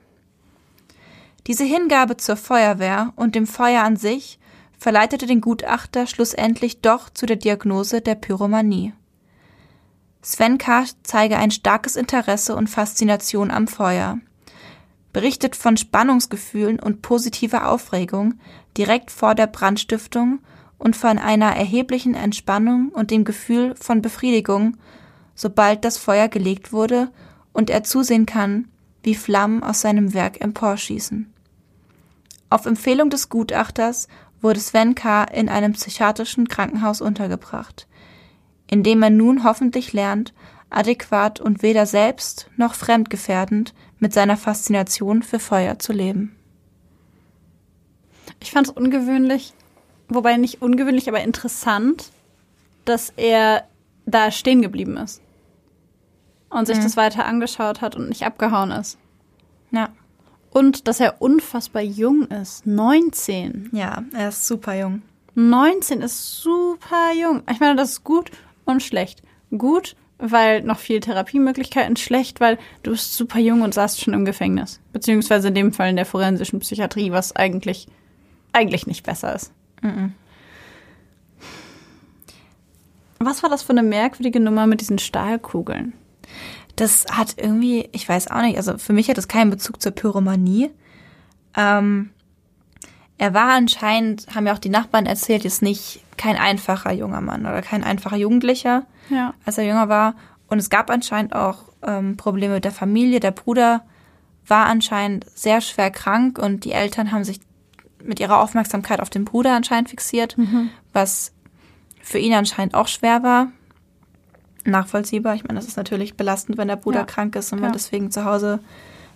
Diese 1.46 1.64
Hingabe 1.64 2.16
zur 2.16 2.36
Feuerwehr 2.36 3.12
und 3.14 3.34
dem 3.34 3.46
Feuer 3.46 3.82
an 3.82 3.96
sich 3.96 4.38
verleitete 4.78 5.26
den 5.26 5.42
Gutachter 5.42 6.06
schlussendlich 6.06 6.80
doch 6.80 7.10
zu 7.10 7.26
der 7.26 7.36
Diagnose 7.36 8.00
der 8.00 8.14
Pyromanie. 8.14 8.94
Sven 10.22 10.56
K. 10.56 10.86
zeige 11.02 11.36
ein 11.36 11.50
starkes 11.50 11.96
Interesse 11.96 12.56
und 12.56 12.70
Faszination 12.70 13.50
am 13.50 13.68
Feuer, 13.68 14.18
berichtet 15.12 15.56
von 15.56 15.76
Spannungsgefühlen 15.76 16.80
und 16.80 17.02
positiver 17.02 17.68
Aufregung 17.68 18.40
direkt 18.78 19.10
vor 19.10 19.34
der 19.34 19.46
Brandstiftung 19.46 20.38
und 20.84 20.94
von 20.94 21.18
einer 21.18 21.56
erheblichen 21.56 22.14
Entspannung 22.14 22.90
und 22.90 23.10
dem 23.10 23.24
Gefühl 23.24 23.74
von 23.74 24.00
Befriedigung, 24.00 24.76
sobald 25.34 25.84
das 25.84 25.98
Feuer 25.98 26.28
gelegt 26.28 26.72
wurde 26.72 27.10
und 27.52 27.68
er 27.68 27.82
zusehen 27.82 28.26
kann, 28.26 28.68
wie 29.02 29.16
Flammen 29.16 29.64
aus 29.64 29.80
seinem 29.80 30.14
Werk 30.14 30.40
emporschießen. 30.40 31.32
Auf 32.50 32.66
Empfehlung 32.66 33.10
des 33.10 33.28
Gutachters 33.28 34.06
wurde 34.40 34.60
Sven 34.60 34.94
K. 34.94 35.24
in 35.24 35.48
einem 35.48 35.72
psychiatrischen 35.72 36.46
Krankenhaus 36.46 37.00
untergebracht 37.00 37.88
indem 38.66 39.02
er 39.02 39.10
nun 39.10 39.44
hoffentlich 39.44 39.92
lernt, 39.92 40.32
adäquat 40.70 41.40
und 41.40 41.62
weder 41.62 41.86
selbst 41.86 42.50
noch 42.56 42.74
fremdgefährdend 42.74 43.74
mit 43.98 44.12
seiner 44.12 44.36
Faszination 44.36 45.22
für 45.22 45.38
Feuer 45.38 45.78
zu 45.78 45.92
leben. 45.92 46.34
Ich 48.40 48.50
fand 48.50 48.68
es 48.68 48.72
ungewöhnlich, 48.72 49.54
wobei 50.08 50.36
nicht 50.36 50.62
ungewöhnlich, 50.62 51.08
aber 51.08 51.22
interessant, 51.22 52.10
dass 52.84 53.12
er 53.16 53.64
da 54.06 54.30
stehen 54.30 54.62
geblieben 54.62 54.96
ist 54.96 55.22
und 56.50 56.66
sich 56.66 56.78
mhm. 56.78 56.82
das 56.82 56.96
weiter 56.96 57.26
angeschaut 57.26 57.80
hat 57.80 57.96
und 57.96 58.08
nicht 58.08 58.24
abgehauen 58.24 58.70
ist. 58.70 58.98
Ja. 59.70 59.88
Und 60.50 60.86
dass 60.86 61.00
er 61.00 61.20
unfassbar 61.20 61.82
jung 61.82 62.28
ist. 62.28 62.64
19. 62.64 63.70
Ja, 63.72 64.04
er 64.14 64.28
ist 64.28 64.46
super 64.46 64.78
jung. 64.78 65.02
19 65.34 66.00
ist 66.00 66.40
super 66.40 67.12
jung. 67.20 67.42
Ich 67.50 67.58
meine, 67.58 67.74
das 67.74 67.90
ist 67.90 68.04
gut 68.04 68.30
und 68.64 68.82
schlecht. 68.82 69.22
Gut, 69.50 69.96
weil 70.18 70.62
noch 70.62 70.78
viel 70.78 71.00
Therapiemöglichkeiten, 71.00 71.96
schlecht, 71.96 72.40
weil 72.40 72.58
du 72.84 72.92
bist 72.92 73.14
super 73.14 73.40
jung 73.40 73.62
und 73.62 73.74
saßt 73.74 74.00
schon 74.00 74.14
im 74.14 74.24
Gefängnis. 74.24 74.80
Beziehungsweise 74.92 75.48
in 75.48 75.54
dem 75.54 75.72
Fall 75.72 75.90
in 75.90 75.96
der 75.96 76.06
forensischen 76.06 76.60
Psychiatrie, 76.60 77.10
was 77.10 77.34
eigentlich, 77.34 77.88
eigentlich 78.52 78.86
nicht 78.86 79.04
besser 79.04 79.34
ist. 79.34 79.52
Mhm. 79.84 80.12
Was 83.18 83.42
war 83.42 83.50
das 83.50 83.62
für 83.62 83.70
eine 83.70 83.82
merkwürdige 83.82 84.40
Nummer 84.40 84.66
mit 84.66 84.80
diesen 84.80 84.98
Stahlkugeln? 84.98 85.92
Das 86.76 87.06
hat 87.10 87.34
irgendwie, 87.38 87.88
ich 87.92 88.08
weiß 88.08 88.30
auch 88.30 88.42
nicht, 88.42 88.56
also 88.56 88.76
für 88.78 88.92
mich 88.92 89.08
hat 89.08 89.16
das 89.16 89.28
keinen 89.28 89.50
Bezug 89.50 89.80
zur 89.80 89.92
Pyromanie. 89.92 90.70
Ähm, 91.56 92.10
er 93.16 93.32
war 93.32 93.52
anscheinend, 93.52 94.26
haben 94.34 94.46
ja 94.46 94.52
auch 94.52 94.58
die 94.58 94.68
Nachbarn 94.70 95.06
erzählt, 95.06 95.44
jetzt 95.44 95.62
nicht 95.62 96.02
kein 96.16 96.36
einfacher 96.36 96.92
junger 96.92 97.20
Mann 97.20 97.42
oder 97.42 97.62
kein 97.62 97.84
einfacher 97.84 98.16
Jugendlicher, 98.16 98.86
Ja. 99.08 99.34
als 99.44 99.58
er 99.58 99.64
jünger 99.64 99.88
war. 99.88 100.16
Und 100.48 100.58
es 100.58 100.68
gab 100.68 100.90
anscheinend 100.90 101.34
auch 101.34 101.58
ähm, 101.82 102.16
Probleme 102.16 102.54
mit 102.54 102.64
der 102.64 102.72
Familie. 102.72 103.20
Der 103.20 103.30
Bruder 103.30 103.84
war 104.46 104.66
anscheinend 104.66 105.26
sehr 105.34 105.60
schwer 105.60 105.90
krank 105.90 106.38
und 106.38 106.64
die 106.64 106.72
Eltern 106.72 107.12
haben 107.12 107.24
sich 107.24 107.40
mit 108.04 108.20
ihrer 108.20 108.40
Aufmerksamkeit 108.40 109.00
auf 109.00 109.10
den 109.10 109.24
Bruder 109.24 109.54
anscheinend 109.54 109.90
fixiert, 109.90 110.36
was 110.92 111.32
für 112.02 112.18
ihn 112.18 112.34
anscheinend 112.34 112.74
auch 112.74 112.88
schwer 112.88 113.22
war. 113.22 113.48
Nachvollziehbar. 114.64 115.34
Ich 115.34 115.44
meine, 115.44 115.58
das 115.58 115.68
ist 115.68 115.76
natürlich 115.76 116.14
belastend, 116.16 116.56
wenn 116.56 116.68
der 116.68 116.76
Bruder 116.76 117.00
Ja. 117.00 117.04
krank 117.04 117.36
ist 117.36 117.52
und 117.52 117.58
Ja. 117.58 117.64
man 117.64 117.72
deswegen 117.72 118.10
zu 118.10 118.24
Hause 118.24 118.60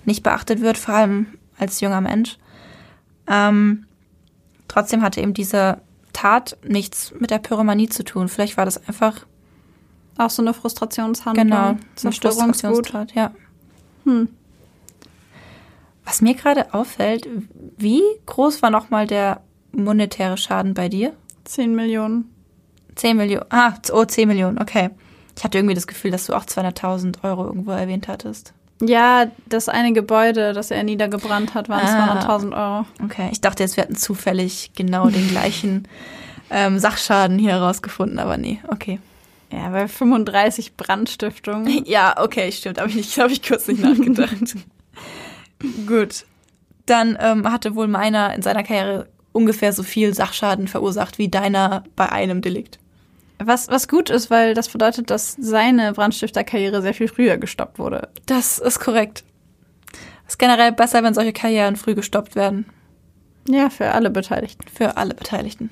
nicht 0.04 0.22
beachtet 0.22 0.60
wird, 0.60 0.76
vor 0.76 0.94
allem 0.94 1.26
als 1.58 1.80
junger 1.80 2.00
Mensch. 2.00 2.36
Ähm, 3.26 3.86
trotzdem 4.68 5.02
hatte 5.02 5.20
eben 5.20 5.34
diese 5.34 5.80
Tat 6.12 6.56
nichts 6.66 7.12
mit 7.18 7.30
der 7.30 7.38
Pyromanie 7.38 7.88
zu 7.88 8.04
tun. 8.04 8.28
Vielleicht 8.28 8.56
war 8.56 8.64
das 8.64 8.86
einfach 8.88 9.24
Auch 10.18 10.30
so 10.30 10.42
eine 10.42 10.52
Frustrationshandlung. 10.52 11.46
genau 11.46 11.68
eine 11.68 11.78
Zerstörungsgut. 11.94 12.46
Frustrationstat, 12.56 13.14
ja. 13.14 13.30
Hm. 14.04 14.28
Was 16.08 16.22
mir 16.22 16.32
gerade 16.32 16.72
auffällt, 16.72 17.28
wie 17.76 18.00
groß 18.24 18.62
war 18.62 18.70
nochmal 18.70 19.06
der 19.06 19.42
monetäre 19.72 20.38
Schaden 20.38 20.72
bei 20.72 20.88
dir? 20.88 21.12
10 21.44 21.74
Millionen. 21.74 22.34
10 22.94 23.14
Millionen. 23.14 23.44
Ah, 23.50 23.74
oh, 23.92 24.06
10 24.06 24.26
Millionen, 24.26 24.58
okay. 24.58 24.88
Ich 25.36 25.44
hatte 25.44 25.58
irgendwie 25.58 25.74
das 25.74 25.86
Gefühl, 25.86 26.10
dass 26.10 26.24
du 26.24 26.32
auch 26.32 26.46
200.000 26.46 27.24
Euro 27.24 27.44
irgendwo 27.44 27.72
erwähnt 27.72 28.08
hattest. 28.08 28.54
Ja, 28.80 29.26
das 29.50 29.68
eine 29.68 29.92
Gebäude, 29.92 30.54
das 30.54 30.70
er 30.70 30.82
niedergebrannt 30.82 31.52
hat, 31.52 31.68
waren 31.68 31.86
Ah. 31.86 32.20
200.000 32.26 32.56
Euro. 32.56 32.86
Okay, 33.04 33.28
ich 33.30 33.42
dachte 33.42 33.62
jetzt, 33.62 33.76
wir 33.76 33.82
hatten 33.82 33.96
zufällig 33.96 34.70
genau 34.74 35.10
den 35.10 35.28
gleichen 35.28 35.86
ähm, 36.50 36.78
Sachschaden 36.78 37.38
hier 37.38 37.50
herausgefunden, 37.50 38.18
aber 38.18 38.38
nee, 38.38 38.62
okay. 38.68 38.98
Ja, 39.52 39.68
bei 39.68 39.86
35 39.86 40.74
Brandstiftungen. 40.74 41.84
Ja, 41.86 42.14
okay, 42.18 42.50
stimmt. 42.50 42.78
Habe 42.78 42.88
ich 42.88 42.96
nicht, 42.96 43.18
habe 43.18 43.30
ich 43.30 43.46
kurz 43.46 43.68
nicht 43.68 43.82
nachgedacht. 43.82 44.32
Gut. 45.86 46.24
Dann 46.86 47.18
ähm, 47.20 47.50
hatte 47.50 47.74
wohl 47.74 47.88
meiner 47.88 48.34
in 48.34 48.42
seiner 48.42 48.62
Karriere 48.62 49.08
ungefähr 49.32 49.72
so 49.72 49.82
viel 49.82 50.14
Sachschaden 50.14 50.68
verursacht 50.68 51.18
wie 51.18 51.28
deiner 51.28 51.84
bei 51.96 52.10
einem 52.10 52.40
Delikt. 52.40 52.78
Was, 53.38 53.68
was 53.68 53.86
gut 53.86 54.10
ist, 54.10 54.30
weil 54.30 54.54
das 54.54 54.68
bedeutet, 54.68 55.10
dass 55.10 55.36
seine 55.38 55.92
Brandstifterkarriere 55.92 56.82
sehr 56.82 56.94
viel 56.94 57.08
früher 57.08 57.36
gestoppt 57.36 57.78
wurde. 57.78 58.08
Das 58.26 58.58
ist 58.58 58.80
korrekt. 58.80 59.22
Ist 60.26 60.38
generell 60.38 60.72
besser, 60.72 61.02
wenn 61.02 61.14
solche 61.14 61.32
Karrieren 61.32 61.76
früh 61.76 61.94
gestoppt 61.94 62.34
werden. 62.34 62.66
Ja, 63.48 63.70
für 63.70 63.92
alle 63.92 64.10
Beteiligten. 64.10 64.66
Für 64.68 64.96
alle 64.96 65.14
Beteiligten. 65.14 65.70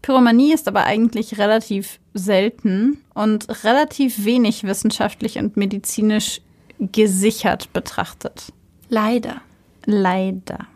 Pyromanie 0.00 0.52
ist 0.52 0.66
aber 0.66 0.84
eigentlich 0.84 1.38
relativ 1.38 2.00
selten 2.14 2.98
und 3.14 3.64
relativ 3.64 4.24
wenig 4.24 4.64
wissenschaftlich 4.64 5.38
und 5.38 5.56
medizinisch 5.56 6.40
gesichert 6.78 7.72
betrachtet. 7.72 8.52
Leider. 8.92 9.40
Leider. 9.86 10.66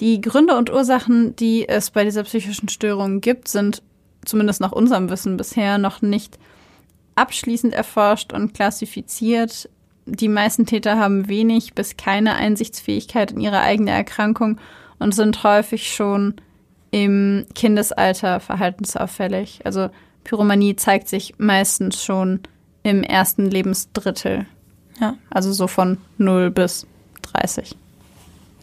Die 0.00 0.20
Gründe 0.20 0.54
und 0.54 0.70
Ursachen, 0.70 1.34
die 1.34 1.66
es 1.66 1.90
bei 1.90 2.04
dieser 2.04 2.24
psychischen 2.24 2.68
Störung 2.68 3.22
gibt, 3.22 3.48
sind 3.48 3.82
zumindest 4.22 4.60
nach 4.60 4.72
unserem 4.72 5.08
Wissen 5.08 5.38
bisher 5.38 5.78
noch 5.78 6.02
nicht 6.02 6.38
abschließend 7.14 7.72
erforscht 7.72 8.34
und 8.34 8.52
klassifiziert. 8.52 9.70
Die 10.04 10.28
meisten 10.28 10.66
Täter 10.66 10.98
haben 10.98 11.28
wenig 11.28 11.72
bis 11.72 11.96
keine 11.96 12.34
Einsichtsfähigkeit 12.34 13.32
in 13.32 13.40
ihre 13.40 13.60
eigene 13.60 13.92
Erkrankung 13.92 14.60
und 14.98 15.14
sind 15.14 15.42
häufig 15.42 15.90
schon 15.90 16.34
im 16.90 17.46
Kindesalter 17.54 18.40
verhaltensauffällig. 18.40 19.60
Also 19.64 19.88
Pyromanie 20.22 20.76
zeigt 20.76 21.08
sich 21.08 21.38
meistens 21.38 22.04
schon 22.04 22.40
im 22.82 23.02
ersten 23.02 23.46
Lebensdrittel. 23.46 24.44
Ja. 25.00 25.14
Also 25.30 25.50
so 25.52 25.66
von 25.66 25.96
0 26.18 26.50
bis 26.50 26.86
30. 27.32 27.76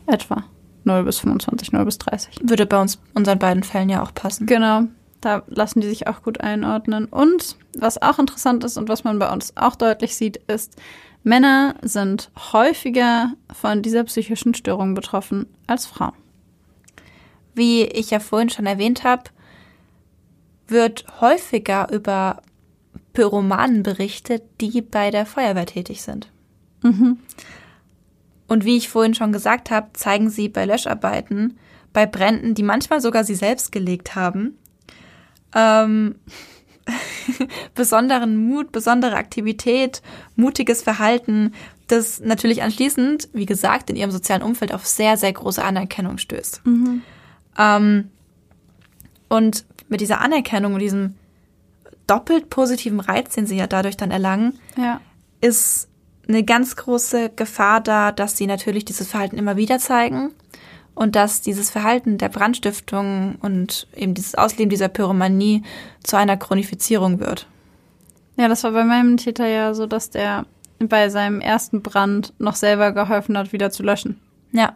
Etwa. 0.08 0.44
0 0.84 1.04
bis 1.04 1.20
25, 1.20 1.72
0 1.72 1.86
bis 1.86 1.98
30. 1.98 2.40
Würde 2.44 2.66
bei 2.66 2.80
uns 2.80 3.00
unseren 3.14 3.40
beiden 3.40 3.64
Fällen 3.64 3.90
ja 3.90 4.04
auch 4.04 4.14
passen. 4.14 4.46
Genau. 4.46 4.84
Da 5.22 5.42
lassen 5.48 5.82
die 5.82 5.88
sich 5.88 6.08
auch 6.08 6.22
gut 6.22 6.42
einordnen. 6.42 7.06
Und 7.06 7.58
was 7.78 8.02
auch 8.02 8.20
interessant 8.20 8.64
ist 8.64 8.78
und 8.78 8.90
was 8.90 9.04
man 9.04 9.18
bei 9.18 9.32
uns 9.32 9.58
auch 9.58 9.76
deutlich 9.76 10.16
sieht, 10.16 10.38
ist, 10.48 10.80
Männer 11.24 11.76
sind 11.82 12.30
häufiger 12.54 13.34
von 13.52 13.82
dieser 13.82 14.04
psychischen 14.04 14.54
Störung 14.54 14.94
betroffen 14.94 15.48
als 15.66 15.88
Frauen. 15.88 16.14
Wie 17.56 17.84
ich 17.84 18.12
ja 18.12 18.20
vorhin 18.20 18.50
schon 18.50 18.68
erwähnt 18.68 19.04
habe, 19.04 19.24
wird 20.68 21.06
häufiger 21.22 21.92
über 21.92 22.42
Pyromanen 23.14 23.82
berichtet, 23.82 24.44
die 24.62 24.82
bei 24.82 25.10
der 25.10 25.26
Feuerwehr 25.26 25.66
tätig 25.66 26.04
sind. 26.04 26.30
Mhm. 26.84 27.18
Und 28.48 28.66
wie 28.66 28.78
ich 28.78 28.90
vorhin 28.90 29.14
schon 29.16 29.32
gesagt 29.32 29.72
habe, 29.72 29.88
zeigen 29.94 30.30
sie 30.30 30.50
bei 30.50 30.66
Löscharbeiten, 30.66 31.58
bei 31.94 32.06
Bränden, 32.06 32.54
die 32.54 32.64
manchmal 32.64 33.02
sogar 33.02 33.24
sie 33.24 33.36
selbst 33.36 33.72
gelegt 33.72 34.16
haben, 34.16 34.58
ähm, 35.56 36.16
besonderen 37.76 38.36
Mut, 38.38 38.72
besondere 38.72 39.16
Aktivität, 39.16 40.02
mutiges 40.36 40.82
Verhalten, 40.84 41.54
das 41.88 42.20
natürlich 42.20 42.64
anschließend, 42.64 43.30
wie 43.34 43.46
gesagt, 43.46 43.90
in 43.90 43.96
ihrem 43.96 44.12
sozialen 44.12 44.42
Umfeld 44.42 44.74
auf 44.74 44.86
sehr, 44.86 45.18
sehr 45.18 45.34
große 45.34 45.64
Anerkennung 45.64 46.18
stößt. 46.18 46.62
Ähm, 47.58 48.10
und 49.30 49.66
mit 49.88 50.02
dieser 50.02 50.22
Anerkennung 50.22 50.74
und 50.74 50.80
diesem 50.80 51.16
doppelt 52.08 52.50
positiven 52.50 53.00
Reiz, 53.00 53.34
den 53.36 53.46
sie 53.48 53.58
ja 53.58 53.68
dadurch 53.68 53.98
dann 53.98 54.12
erlangen, 54.12 54.60
Ja. 54.78 55.00
ist 55.42 55.88
eine 56.28 56.44
ganz 56.44 56.76
große 56.76 57.32
Gefahr 57.36 57.82
da, 57.82 58.12
dass 58.12 58.38
sie 58.38 58.48
natürlich 58.48 58.86
dieses 58.86 59.08
Verhalten 59.08 59.38
immer 59.38 59.58
wieder 59.58 59.80
zeigen 59.80 60.32
und 60.94 61.16
dass 61.16 61.42
dieses 61.42 61.70
Verhalten 61.70 62.18
der 62.18 62.30
Brandstiftung 62.30 63.36
und 63.42 63.88
eben 63.96 64.14
dieses 64.14 64.36
Ausleben 64.36 64.70
dieser 64.70 64.88
Pyromanie 64.88 65.64
zu 66.04 66.18
einer 66.18 66.38
Chronifizierung 66.38 67.20
wird. 67.20 67.48
Ja, 68.38 68.48
das 68.48 68.64
war 68.64 68.72
bei 68.72 68.84
meinem 68.84 69.18
Täter 69.18 69.48
ja 69.48 69.74
so, 69.74 69.86
dass 69.86 70.10
der 70.10 70.46
bei 70.80 71.10
seinem 71.10 71.42
ersten 71.42 71.82
Brand 71.82 72.34
noch 72.38 72.56
selber 72.56 72.92
geholfen 72.92 73.38
hat, 73.38 73.54
wieder 73.54 73.72
zu 73.72 73.84
löschen. 73.84 74.20
Ja, 74.52 74.76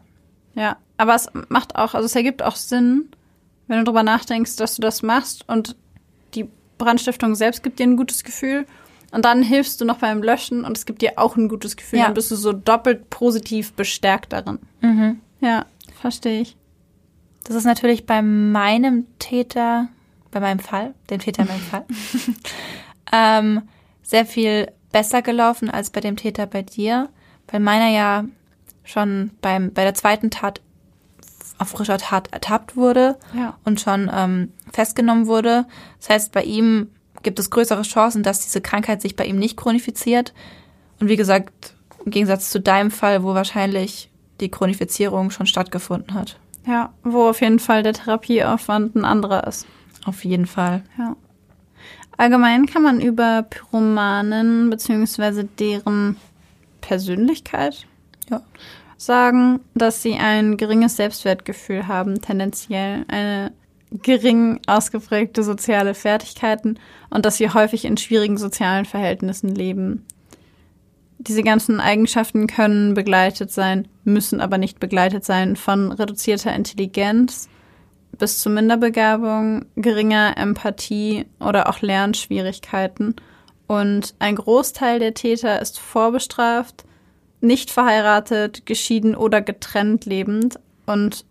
Ja, 0.55 0.77
aber 0.97 1.15
es 1.15 1.29
macht 1.49 1.75
auch, 1.75 1.93
also 1.93 2.05
es 2.05 2.15
ergibt 2.15 2.41
auch 2.41 2.55
Sinn, 2.55 3.09
wenn 3.67 3.79
du 3.79 3.85
drüber 3.85 4.03
nachdenkst, 4.03 4.55
dass 4.57 4.75
du 4.75 4.81
das 4.81 5.03
machst 5.03 5.47
und 5.47 5.75
die 6.35 6.49
Brandstiftung 6.77 7.35
selbst 7.35 7.63
gibt 7.63 7.79
dir 7.79 7.83
ein 7.83 7.97
gutes 7.97 8.23
Gefühl 8.23 8.65
und 9.11 9.25
dann 9.25 9.41
hilfst 9.43 9.79
du 9.81 9.85
noch 9.85 9.97
beim 9.97 10.21
Löschen 10.23 10.63
und 10.65 10.77
es 10.77 10.85
gibt 10.85 11.01
dir 11.01 11.13
auch 11.17 11.35
ein 11.35 11.49
gutes 11.49 11.75
Gefühl. 11.77 11.99
Ja. 11.99 12.05
Dann 12.05 12.13
bist 12.13 12.29
du 12.31 12.35
so 12.35 12.53
doppelt 12.53 13.09
positiv 13.09 13.73
bestärkt 13.73 14.33
darin. 14.33 14.59
mhm. 14.81 15.19
Ja, 15.41 15.65
verstehe 16.01 16.41
ich. 16.41 16.57
das 17.45 17.55
ist 17.55 17.63
natürlich 17.65 18.05
bei 18.05 18.21
meinem 18.21 19.05
Täter, 19.19 19.87
bei 20.31 20.39
meinem 20.41 20.59
Fall, 20.59 20.93
dem 21.09 21.19
Täter 21.19 21.43
in 21.43 21.47
meinem 21.47 21.61
Fall, 21.61 21.85
ähm, 23.11 23.61
sehr 24.03 24.25
viel 24.25 24.71
besser 24.91 25.21
gelaufen 25.21 25.69
als 25.69 25.89
bei 25.91 26.01
dem 26.01 26.15
Täter 26.17 26.45
bei 26.45 26.61
dir, 26.61 27.09
weil 27.47 27.59
meiner 27.59 27.89
ja 27.89 28.25
schon 28.83 29.31
beim, 29.41 29.71
bei 29.73 29.83
der 29.83 29.93
zweiten 29.93 30.31
Tat 30.31 30.61
auf 31.57 31.69
frischer 31.69 31.97
Tat 31.97 32.31
ertappt 32.31 32.75
wurde 32.75 33.17
Ja. 33.33 33.57
und 33.65 33.79
schon 33.81 34.09
ähm, 34.13 34.51
festgenommen 34.71 35.27
wurde. 35.27 35.65
Das 35.99 36.09
heißt, 36.09 36.31
bei 36.31 36.43
ihm 36.43 36.89
gibt 37.23 37.39
es 37.39 37.49
größere 37.49 37.81
Chancen, 37.83 38.23
dass 38.23 38.41
diese 38.41 38.61
Krankheit 38.61 39.01
sich 39.01 39.15
bei 39.15 39.25
ihm 39.25 39.37
nicht 39.37 39.57
chronifiziert. 39.57 40.33
Und 40.99 41.07
wie 41.09 41.15
gesagt, 41.15 41.73
im 42.05 42.11
Gegensatz 42.11 42.49
zu 42.49 42.59
deinem 42.59 42.91
Fall, 42.91 43.23
wo 43.23 43.33
wahrscheinlich 43.33 44.09
die 44.39 44.49
Chronifizierung 44.49 45.31
schon 45.31 45.45
stattgefunden 45.45 46.13
hat. 46.13 46.39
Ja, 46.65 46.93
wo 47.03 47.29
auf 47.29 47.41
jeden 47.41 47.59
Fall 47.59 47.83
der 47.83 47.93
Therapieaufwand 47.93 48.95
ein 48.95 49.05
anderer 49.05 49.47
ist. 49.47 49.65
Auf 50.05 50.23
jeden 50.23 50.45
Fall. 50.45 50.83
Ja. 50.97 51.15
Allgemein 52.17 52.65
kann 52.65 52.83
man 52.83 52.99
über 52.99 53.43
Pyromanen 53.43 54.69
bzw. 54.69 55.45
deren 55.57 56.17
Persönlichkeit 56.81 57.85
Ja. 58.29 58.41
sagen, 58.97 59.61
dass 59.73 60.01
sie 60.01 60.15
ein 60.15 60.57
geringes 60.57 60.97
Selbstwertgefühl 60.97 61.87
haben, 61.87 62.21
tendenziell 62.21 63.05
eine 63.07 63.51
gering 63.91 64.59
ausgeprägte 64.67 65.43
soziale 65.43 65.93
Fertigkeiten 65.93 66.79
und 67.09 67.25
dass 67.25 67.37
sie 67.37 67.49
häufig 67.49 67.85
in 67.85 67.97
schwierigen 67.97 68.37
sozialen 68.37 68.85
Verhältnissen 68.85 69.53
leben. 69.53 70.05
Diese 71.17 71.43
ganzen 71.43 71.81
Eigenschaften 71.81 72.47
können 72.47 72.93
begleitet 72.93 73.51
sein, 73.51 73.87
müssen 74.03 74.39
aber 74.39 74.57
nicht 74.57 74.79
begleitet 74.79 75.25
sein 75.25 75.55
von 75.55 75.91
reduzierter 75.91 76.53
Intelligenz 76.53 77.49
bis 78.17 78.39
zu 78.39 78.49
Minderbegabung, 78.49 79.65
geringer 79.75 80.37
Empathie 80.37 81.25
oder 81.39 81.69
auch 81.69 81.81
Lernschwierigkeiten. 81.81 83.15
Und 83.67 84.15
ein 84.19 84.35
Großteil 84.35 84.99
der 84.99 85.13
Täter 85.13 85.61
ist 85.61 85.79
vorbestraft, 85.79 86.85
nicht 87.41 87.71
verheiratet, 87.71 88.65
geschieden 88.65 89.15
oder 89.15 89.41
getrennt 89.41 90.05
lebend 90.05 90.59
und 90.85 91.25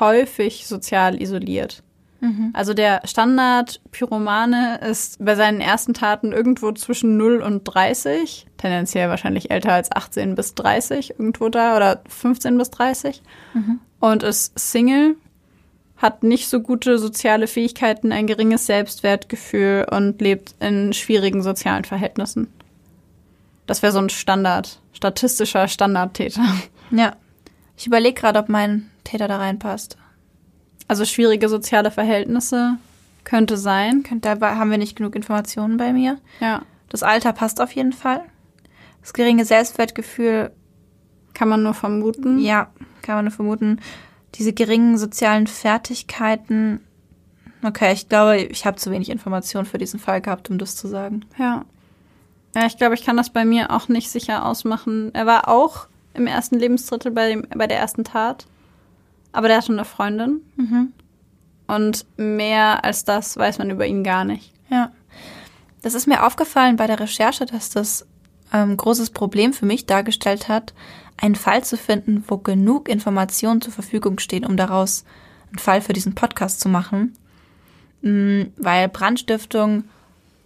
häufig 0.00 0.66
sozial 0.66 1.20
isoliert. 1.20 1.82
Mhm. 2.20 2.50
Also 2.52 2.74
der 2.74 3.02
Standard-Pyromane 3.04 4.80
ist 4.80 5.24
bei 5.24 5.34
seinen 5.34 5.60
ersten 5.60 5.94
Taten 5.94 6.32
irgendwo 6.32 6.72
zwischen 6.72 7.16
0 7.16 7.42
und 7.42 7.64
30, 7.64 8.46
tendenziell 8.56 9.08
wahrscheinlich 9.08 9.50
älter 9.50 9.72
als 9.72 9.92
18 9.92 10.34
bis 10.34 10.54
30, 10.54 11.10
irgendwo 11.10 11.48
da, 11.48 11.76
oder 11.76 12.02
15 12.08 12.58
bis 12.58 12.70
30. 12.70 13.22
Mhm. 13.54 13.80
Und 14.00 14.22
ist 14.22 14.58
Single, 14.58 15.16
hat 15.96 16.22
nicht 16.22 16.48
so 16.48 16.60
gute 16.60 16.98
soziale 16.98 17.46
Fähigkeiten, 17.46 18.12
ein 18.12 18.26
geringes 18.26 18.66
Selbstwertgefühl 18.66 19.86
und 19.90 20.20
lebt 20.20 20.54
in 20.60 20.92
schwierigen 20.92 21.42
sozialen 21.42 21.84
Verhältnissen. 21.84 22.48
Das 23.66 23.82
wäre 23.82 23.92
so 23.92 23.98
ein 23.98 24.08
Standard, 24.08 24.80
statistischer 24.92 25.68
Standardtäter. 25.68 26.42
Ja. 26.90 27.12
Ich 27.76 27.86
überlege 27.86 28.18
gerade, 28.18 28.38
ob 28.38 28.48
mein 28.48 28.90
Täter 29.04 29.28
da 29.28 29.36
reinpasst. 29.36 29.98
Also 30.88 31.04
schwierige 31.04 31.48
soziale 31.48 31.90
Verhältnisse 31.90 32.78
könnte 33.24 33.56
sein. 33.56 34.04
Da 34.22 34.40
haben 34.40 34.70
wir 34.70 34.78
nicht 34.78 34.96
genug 34.96 35.14
Informationen 35.14 35.76
bei 35.76 35.92
mir. 35.92 36.18
Ja. 36.40 36.62
Das 36.88 37.02
Alter 37.02 37.32
passt 37.32 37.60
auf 37.60 37.72
jeden 37.72 37.92
Fall. 37.92 38.22
Das 39.02 39.12
geringe 39.12 39.44
Selbstwertgefühl 39.44 40.50
kann 41.34 41.48
man 41.48 41.62
nur 41.62 41.74
vermuten. 41.74 42.38
Ja, 42.38 42.70
kann 43.02 43.16
man 43.16 43.26
nur 43.26 43.32
vermuten. 43.32 43.80
Diese 44.34 44.52
geringen 44.52 44.98
sozialen 44.98 45.46
Fertigkeiten. 45.46 46.80
Okay, 47.62 47.92
ich 47.92 48.08
glaube, 48.08 48.38
ich 48.38 48.66
habe 48.66 48.76
zu 48.76 48.90
wenig 48.90 49.10
Informationen 49.10 49.66
für 49.66 49.78
diesen 49.78 50.00
Fall 50.00 50.20
gehabt, 50.20 50.48
um 50.50 50.58
das 50.58 50.76
zu 50.76 50.88
sagen. 50.88 51.24
Ja. 51.38 51.64
Ja, 52.54 52.66
ich 52.66 52.78
glaube, 52.78 52.94
ich 52.94 53.04
kann 53.04 53.16
das 53.16 53.30
bei 53.30 53.44
mir 53.44 53.70
auch 53.70 53.88
nicht 53.88 54.10
sicher 54.10 54.46
ausmachen. 54.46 55.14
Er 55.14 55.26
war 55.26 55.48
auch 55.48 55.86
im 56.14 56.26
ersten 56.26 56.58
Lebensdrittel 56.58 57.12
bei, 57.12 57.28
dem, 57.28 57.46
bei 57.54 57.66
der 57.66 57.78
ersten 57.78 58.04
Tat. 58.04 58.46
Aber 59.32 59.48
der 59.48 59.58
hatte 59.58 59.72
eine 59.72 59.84
Freundin. 59.84 60.40
Mhm. 60.56 60.92
Und 61.66 62.06
mehr 62.16 62.84
als 62.84 63.04
das 63.04 63.36
weiß 63.36 63.58
man 63.58 63.70
über 63.70 63.86
ihn 63.86 64.02
gar 64.02 64.24
nicht. 64.24 64.52
Ja. 64.70 64.92
Das 65.82 65.94
ist 65.94 66.06
mir 66.06 66.26
aufgefallen 66.26 66.76
bei 66.76 66.86
der 66.86 66.98
Recherche, 66.98 67.46
dass 67.46 67.70
das 67.70 68.06
ein 68.50 68.70
ähm, 68.70 68.76
großes 68.76 69.10
Problem 69.10 69.52
für 69.52 69.66
mich 69.66 69.86
dargestellt 69.86 70.48
hat, 70.48 70.72
einen 71.18 71.34
Fall 71.34 71.62
zu 71.64 71.76
finden, 71.76 72.24
wo 72.26 72.38
genug 72.38 72.88
Informationen 72.88 73.60
zur 73.60 73.72
Verfügung 73.72 74.18
stehen, 74.18 74.46
um 74.46 74.56
daraus 74.56 75.04
einen 75.50 75.58
Fall 75.58 75.80
für 75.80 75.92
diesen 75.92 76.14
Podcast 76.14 76.60
zu 76.60 76.68
machen. 76.68 77.16
Mhm, 78.02 78.52
weil 78.56 78.88
Brandstiftung, 78.88 79.84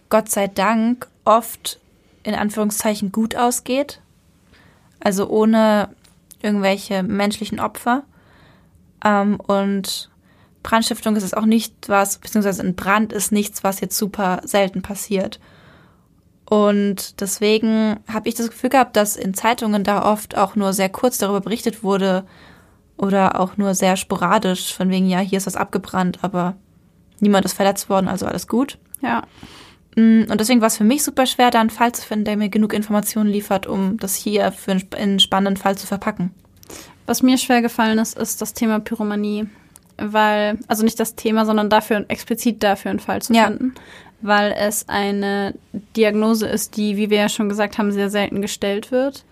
Gott 0.09 0.29
sei 0.29 0.47
Dank, 0.47 1.07
oft 1.23 1.79
in 2.23 2.35
Anführungszeichen 2.35 3.11
gut 3.11 3.35
ausgeht. 3.35 4.01
Also 4.99 5.29
ohne 5.29 5.89
irgendwelche 6.41 7.03
menschlichen 7.03 7.59
Opfer. 7.59 8.03
Ähm, 9.03 9.39
und 9.39 10.09
Brandstiftung 10.63 11.15
ist 11.15 11.23
es 11.23 11.33
auch 11.33 11.45
nicht 11.45 11.89
was, 11.89 12.17
beziehungsweise 12.17 12.63
ein 12.63 12.75
Brand 12.75 13.13
ist 13.13 13.31
nichts, 13.31 13.63
was 13.63 13.81
jetzt 13.81 13.97
super 13.97 14.41
selten 14.43 14.81
passiert. 14.81 15.39
Und 16.49 17.19
deswegen 17.21 17.99
habe 18.11 18.29
ich 18.29 18.35
das 18.35 18.49
Gefühl 18.49 18.69
gehabt, 18.69 18.95
dass 18.95 19.15
in 19.15 19.33
Zeitungen 19.33 19.83
da 19.83 20.05
oft 20.11 20.37
auch 20.37 20.55
nur 20.55 20.73
sehr 20.73 20.89
kurz 20.89 21.17
darüber 21.17 21.41
berichtet 21.41 21.83
wurde 21.83 22.25
oder 22.97 23.39
auch 23.39 23.57
nur 23.57 23.73
sehr 23.73 23.97
sporadisch, 23.97 24.73
von 24.73 24.89
wegen, 24.89 25.07
ja, 25.07 25.19
hier 25.19 25.37
ist 25.37 25.47
was 25.47 25.55
abgebrannt, 25.55 26.19
aber 26.21 26.55
niemand 27.19 27.45
ist 27.45 27.53
verletzt 27.53 27.89
worden, 27.89 28.07
also 28.07 28.25
alles 28.25 28.47
gut. 28.47 28.77
Ja. 29.01 29.23
Mm, 29.95 30.23
und 30.29 30.39
deswegen 30.39 30.61
war 30.61 30.67
es 30.67 30.77
für 30.77 30.83
mich 30.83 31.03
super 31.03 31.25
schwer, 31.25 31.49
da 31.49 31.59
einen 31.59 31.69
Fall 31.69 31.91
zu 31.91 32.05
finden, 32.05 32.25
der 32.25 32.37
mir 32.37 32.49
genug 32.49 32.73
Informationen 32.73 33.29
liefert, 33.29 33.65
um 33.65 33.97
das 33.97 34.15
hier 34.15 34.51
für 34.51 34.77
einen 34.95 35.19
spannenden 35.19 35.57
Fall 35.57 35.77
zu 35.77 35.87
verpacken. 35.87 36.31
Was 37.05 37.21
mir 37.21 37.37
schwer 37.37 37.61
gefallen 37.61 37.99
ist, 37.99 38.17
ist 38.17 38.41
das 38.41 38.53
Thema 38.53 38.79
Pyromanie. 38.79 39.47
Weil, 39.97 40.57
also 40.67 40.83
nicht 40.83 40.99
das 40.99 41.15
Thema, 41.15 41.45
sondern 41.45 41.69
dafür, 41.69 42.05
explizit 42.07 42.63
dafür 42.63 42.91
einen 42.91 42.99
Fall 42.99 43.21
zu 43.21 43.33
ja. 43.33 43.47
finden. 43.47 43.75
Weil 44.21 44.55
es 44.57 44.89
eine 44.89 45.53
Diagnose 45.95 46.47
ist, 46.47 46.77
die, 46.77 46.97
wie 46.97 47.09
wir 47.09 47.17
ja 47.17 47.29
schon 47.29 47.49
gesagt 47.49 47.77
haben, 47.77 47.91
sehr 47.91 48.09
selten 48.09 48.41
gestellt 48.41 48.91
wird. 48.91 49.25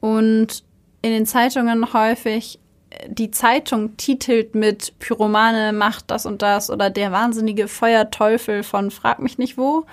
Und 0.00 0.64
in 1.00 1.12
den 1.12 1.26
Zeitungen 1.26 1.92
häufig 1.92 2.58
die 3.06 3.30
Zeitung 3.30 3.96
titelt 3.96 4.54
mit 4.54 4.98
Pyromane 4.98 5.72
macht 5.72 6.10
das 6.10 6.26
und 6.26 6.42
das 6.42 6.70
oder 6.70 6.90
der 6.90 7.12
wahnsinnige 7.12 7.68
Feuerteufel 7.68 8.62
von 8.62 8.90
frag 8.90 9.18
mich 9.18 9.38
nicht 9.38 9.56
wo. 9.56 9.84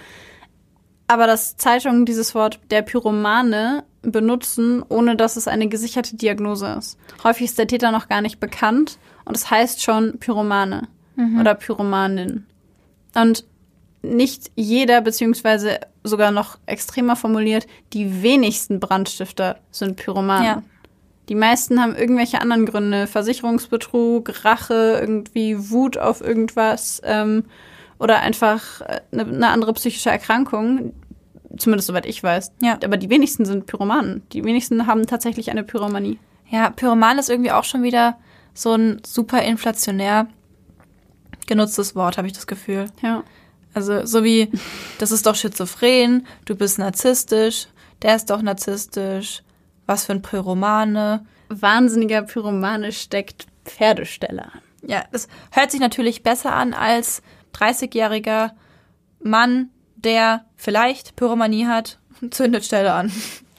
Aber 1.08 1.26
dass 1.26 1.58
Zeitungen 1.58 2.06
dieses 2.06 2.36
Wort 2.36 2.60
der 2.70 2.82
Pyromane 2.82 3.84
benutzen, 4.02 4.84
ohne 4.88 5.16
dass 5.16 5.36
es 5.36 5.48
eine 5.48 5.68
gesicherte 5.68 6.16
Diagnose 6.16 6.76
ist. 6.78 6.98
Häufig 7.24 7.46
ist 7.46 7.60
der 7.60 7.68
Täter 7.68 7.92
noch 7.92 8.08
gar 8.08 8.22
nicht 8.22 8.40
bekannt 8.40 8.98
und 9.26 9.36
es 9.36 9.50
heißt 9.50 9.82
schon 9.84 10.18
Pyromane 10.20 10.88
mhm. 11.16 11.40
oder 11.40 11.56
Pyromanin. 11.56 12.46
Und 13.16 13.46
nicht 14.02 14.52
jeder, 14.56 15.02
beziehungsweise 15.02 15.80
sogar 16.04 16.32
noch 16.32 16.58
extremer 16.66 17.16
formuliert, 17.16 17.68
die 17.94 18.24
wenigsten 18.24 18.80
Brandstifter 18.80 19.60
sind 19.72 19.98
Pyromanen. 19.98 20.46
Ja. 20.46 20.64
Die 21.28 21.36
meisten 21.36 21.82
haben 21.82 21.96
irgendwelche 21.96 22.42
anderen 22.42 22.66
Gründe. 22.66 23.06
Versicherungsbetrug, 23.06 24.46
Rache, 24.46 24.98
irgendwie 25.00 25.70
Wut 25.70 25.98
auf 25.98 26.22
irgendwas 26.22 27.02
ähm, 27.06 27.44
oder 28.00 28.22
einfach 28.22 28.82
eine, 29.12 29.24
äh, 29.24 29.26
eine 29.26 29.50
andere 29.50 29.74
psychische 29.74 30.10
Erkrankung, 30.10 30.94
Zumindest 31.58 31.88
soweit 31.88 32.06
ich 32.06 32.22
weiß. 32.22 32.52
Ja. 32.62 32.78
Aber 32.84 32.98
die 32.98 33.10
wenigsten 33.10 33.46
sind 33.46 33.66
Pyromanen. 33.66 34.24
Die 34.34 34.44
wenigsten 34.44 34.88
haben 34.88 35.08
tatsächlich 35.08 35.50
eine 35.50 35.64
Pyromanie. 35.64 36.20
Ja, 36.50 36.70
Pyroman 36.70 37.20
ist 37.20 37.30
irgendwie 37.30 37.52
auch 37.52 37.64
schon 37.64 37.84
wieder 37.84 38.18
so 38.54 38.74
ein 38.74 39.02
super 39.06 39.42
inflationär 39.42 40.28
genutztes 41.48 41.96
Wort, 41.96 42.18
habe 42.18 42.28
ich 42.28 42.34
das 42.34 42.48
Gefühl. 42.48 42.86
Ja. 43.02 43.24
Also 43.74 44.06
so 44.06 44.24
wie, 44.24 44.52
das 44.98 45.12
ist 45.12 45.26
doch 45.26 45.36
schizophren, 45.36 46.26
du 46.46 46.56
bist 46.56 46.80
narzisstisch, 46.80 47.68
der 48.02 48.16
ist 48.16 48.30
doch 48.30 48.42
narzisstisch, 48.42 49.44
was 49.86 50.06
für 50.06 50.14
ein 50.14 50.22
Pyromane. 50.22 51.26
Wahnsinniger 51.50 52.24
Pyromane 52.24 52.92
steckt 52.92 53.48
Pferdesteller. 53.66 54.52
Ja, 54.82 55.04
das 55.12 55.28
hört 55.52 55.72
sich 55.72 55.80
natürlich 55.80 56.24
besser 56.24 56.54
an 56.54 56.74
als 56.74 57.22
30-jähriger 57.56 58.52
Mann, 59.22 59.70
der 60.04 60.46
vielleicht 60.56 61.16
Pyromanie 61.16 61.66
hat, 61.66 62.00
zündet 62.32 62.66
Stelle 62.66 62.94
an. 62.94 63.12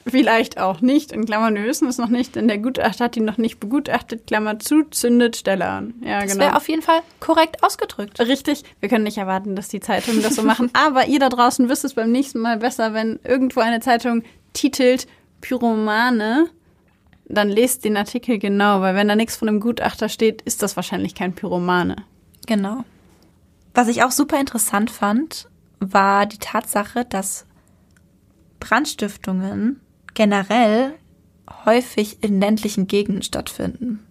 Vielleicht 0.07 0.59
auch 0.59 0.81
nicht. 0.81 1.11
In 1.11 1.25
Klammern, 1.25 1.55
wir 1.55 1.63
wissen 1.63 1.87
es 1.87 1.97
noch 1.97 2.09
nicht, 2.09 2.35
denn 2.35 2.47
der 2.47 2.57
Gutachter 2.57 3.05
hat 3.05 3.17
ihn 3.17 3.25
noch 3.25 3.37
nicht 3.37 3.59
begutachtet. 3.59 4.25
Klammer 4.25 4.57
zu, 4.57 4.83
zündet 4.89 5.35
Stelle 5.35 5.67
an. 5.67 5.93
Ja, 6.03 6.21
das 6.21 6.31
genau. 6.31 6.45
wäre 6.45 6.55
auf 6.55 6.67
jeden 6.67 6.81
Fall 6.81 7.01
korrekt 7.19 7.63
ausgedrückt. 7.63 8.19
Richtig. 8.19 8.63
Wir 8.79 8.89
können 8.89 9.03
nicht 9.03 9.19
erwarten, 9.19 9.55
dass 9.55 9.67
die 9.67 9.79
Zeitungen 9.79 10.23
das 10.23 10.35
so 10.35 10.43
machen. 10.43 10.71
Aber 10.73 11.07
ihr 11.07 11.19
da 11.19 11.29
draußen 11.29 11.69
wisst 11.69 11.85
es 11.85 11.93
beim 11.93 12.11
nächsten 12.11 12.39
Mal 12.39 12.57
besser, 12.57 12.93
wenn 12.93 13.19
irgendwo 13.23 13.59
eine 13.59 13.79
Zeitung 13.79 14.23
titelt 14.53 15.07
Pyromane, 15.41 16.49
dann 17.25 17.49
lest 17.49 17.85
den 17.85 17.95
Artikel 17.95 18.39
genau, 18.39 18.81
weil 18.81 18.95
wenn 18.95 19.07
da 19.07 19.15
nichts 19.15 19.35
von 19.35 19.47
einem 19.47 19.59
Gutachter 19.59 20.09
steht, 20.09 20.41
ist 20.41 20.63
das 20.63 20.75
wahrscheinlich 20.75 21.15
kein 21.15 21.33
Pyromane. 21.33 21.97
Genau. 22.47 22.83
Was 23.73 23.87
ich 23.87 24.03
auch 24.03 24.11
super 24.11 24.39
interessant 24.39 24.91
fand, 24.91 25.47
war 25.81 26.25
die 26.27 26.37
Tatsache, 26.37 27.03
dass 27.03 27.45
Brandstiftungen 28.59 29.81
generell 30.13 30.93
häufig 31.65 32.23
in 32.23 32.39
ländlichen 32.39 32.87
Gegenden 32.87 33.23
stattfinden. 33.23 34.05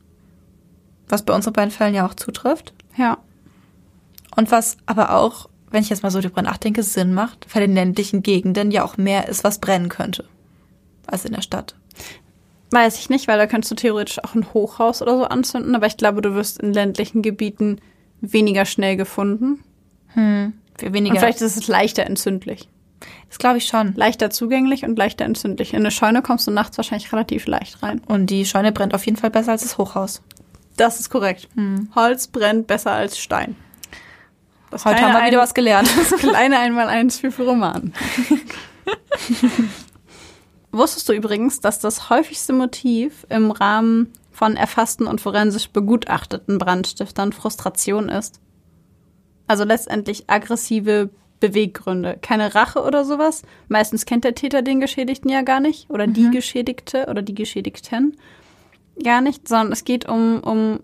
Was 1.09 1.25
bei 1.25 1.35
unseren 1.35 1.55
beiden 1.55 1.71
Fällen 1.71 1.95
ja 1.95 2.07
auch 2.07 2.15
zutrifft. 2.15 2.75
Ja. 2.97 3.19
Und 4.37 4.51
was 4.51 4.77
aber 4.87 5.15
auch, 5.15 5.49
wenn 5.71 5.83
ich 5.83 5.89
jetzt 5.89 6.03
mal 6.03 6.11
so 6.11 6.21
drüber 6.21 6.43
nachdenke, 6.43 6.83
Sinn 6.83 7.15
macht, 7.15 7.47
weil 7.55 7.63
in 7.63 7.75
ländlichen 7.75 8.23
Gegenden 8.23 8.71
ja 8.71 8.85
auch 8.85 8.97
mehr 8.97 9.29
ist, 9.29 9.45
was 9.45 9.61
brennen 9.61 9.89
könnte, 9.89 10.25
als 11.07 11.25
in 11.25 11.33
der 11.33 11.43
Stadt. 11.43 11.77
Weiß 12.73 12.99
ich 12.99 13.11
nicht, 13.11 13.27
weil 13.27 13.39
da 13.39 13.47
könntest 13.47 13.73
du 13.73 13.77
theoretisch 13.77 14.23
auch 14.23 14.35
ein 14.35 14.53
Hochhaus 14.53 15.03
oder 15.03 15.17
so 15.17 15.25
anzünden, 15.25 15.75
aber 15.75 15.87
ich 15.87 15.97
glaube, 15.97 16.23
du 16.23 16.35
wirst 16.35 16.61
in 16.61 16.73
ländlichen 16.73 17.23
Gebieten 17.23 17.81
weniger 18.21 18.65
schnell 18.65 18.97
gefunden. 18.97 19.65
Hm. 20.15 20.53
Für 20.81 20.93
weniger. 20.93 21.15
Und 21.15 21.21
vielleicht 21.21 21.41
ist 21.41 21.57
es 21.57 21.69
leichter 21.69 22.05
entzündlich. 22.05 22.69
Das 23.29 23.39
glaube 23.39 23.59
ich 23.59 23.67
schon. 23.67 23.95
Leichter 23.95 24.31
zugänglich 24.31 24.85
und 24.85 24.99
leichter 24.99 25.25
entzündlich. 25.25 25.73
In 25.73 25.81
eine 25.81 25.91
Scheune 25.91 26.23
kommst 26.23 26.47
du 26.47 26.51
nachts 26.51 26.77
wahrscheinlich 26.77 27.13
relativ 27.13 27.47
leicht 27.47 27.83
rein. 27.83 28.03
Und 28.07 28.27
die 28.27 28.45
Scheune 28.45 28.73
brennt 28.73 28.95
auf 28.95 29.07
jeden 29.07 29.17
Fall 29.17 29.31
besser 29.31 29.53
als 29.53 29.63
das 29.63 29.79
Hochhaus. 29.79 30.23
Das 30.77 31.01
ist 31.01 31.11
korrekt. 31.11 31.49
Hm. 31.55 31.91
Holz 31.95 32.27
brennt 32.27 32.67
besser 32.67 32.93
als 32.93 33.19
Stein. 33.19 33.57
Das 34.71 34.85
Heute 34.85 35.01
haben 35.01 35.15
wir 35.15 35.27
wieder 35.27 35.41
was 35.41 35.55
gelernt. 35.55 35.89
Das 36.11 36.19
kleine 36.19 36.59
Einmaleins 36.59 37.19
für 37.19 37.31
Roman. 37.43 37.93
Wusstest 40.73 41.09
du 41.09 41.13
übrigens, 41.13 41.61
dass 41.61 41.81
das 41.81 42.11
häufigste 42.11 42.53
Motiv 42.53 43.27
im 43.29 43.51
Rahmen 43.51 44.13
von 44.31 44.57
erfassten 44.57 45.07
und 45.07 45.21
forensisch 45.21 45.71
begutachteten 45.71 46.59
Brandstiftern 46.59 47.33
Frustration 47.33 48.09
ist? 48.09 48.41
Also 49.51 49.65
letztendlich 49.65 50.31
aggressive 50.31 51.11
Beweggründe. 51.41 52.19
Keine 52.23 52.55
Rache 52.55 52.85
oder 52.85 53.05
sowas. 53.05 53.43
Meistens 53.67 54.07
kennt 54.07 54.23
der 54.23 54.37
Täter 54.37 54.63
den 54.63 54.79
Geschädigten 54.79 55.29
ja 55.29 55.43
gar 55.43 55.59
nicht 55.59 55.91
oder 55.91 56.07
die 56.07 56.31
Geschädigte 56.31 57.09
oder 57.09 57.21
die 57.21 57.35
Geschädigten 57.35 58.17
gar 59.03 59.21
nicht, 59.21 59.49
sondern 59.49 59.73
es 59.73 59.83
geht 59.83 60.09
um, 60.09 60.39
um 60.39 60.79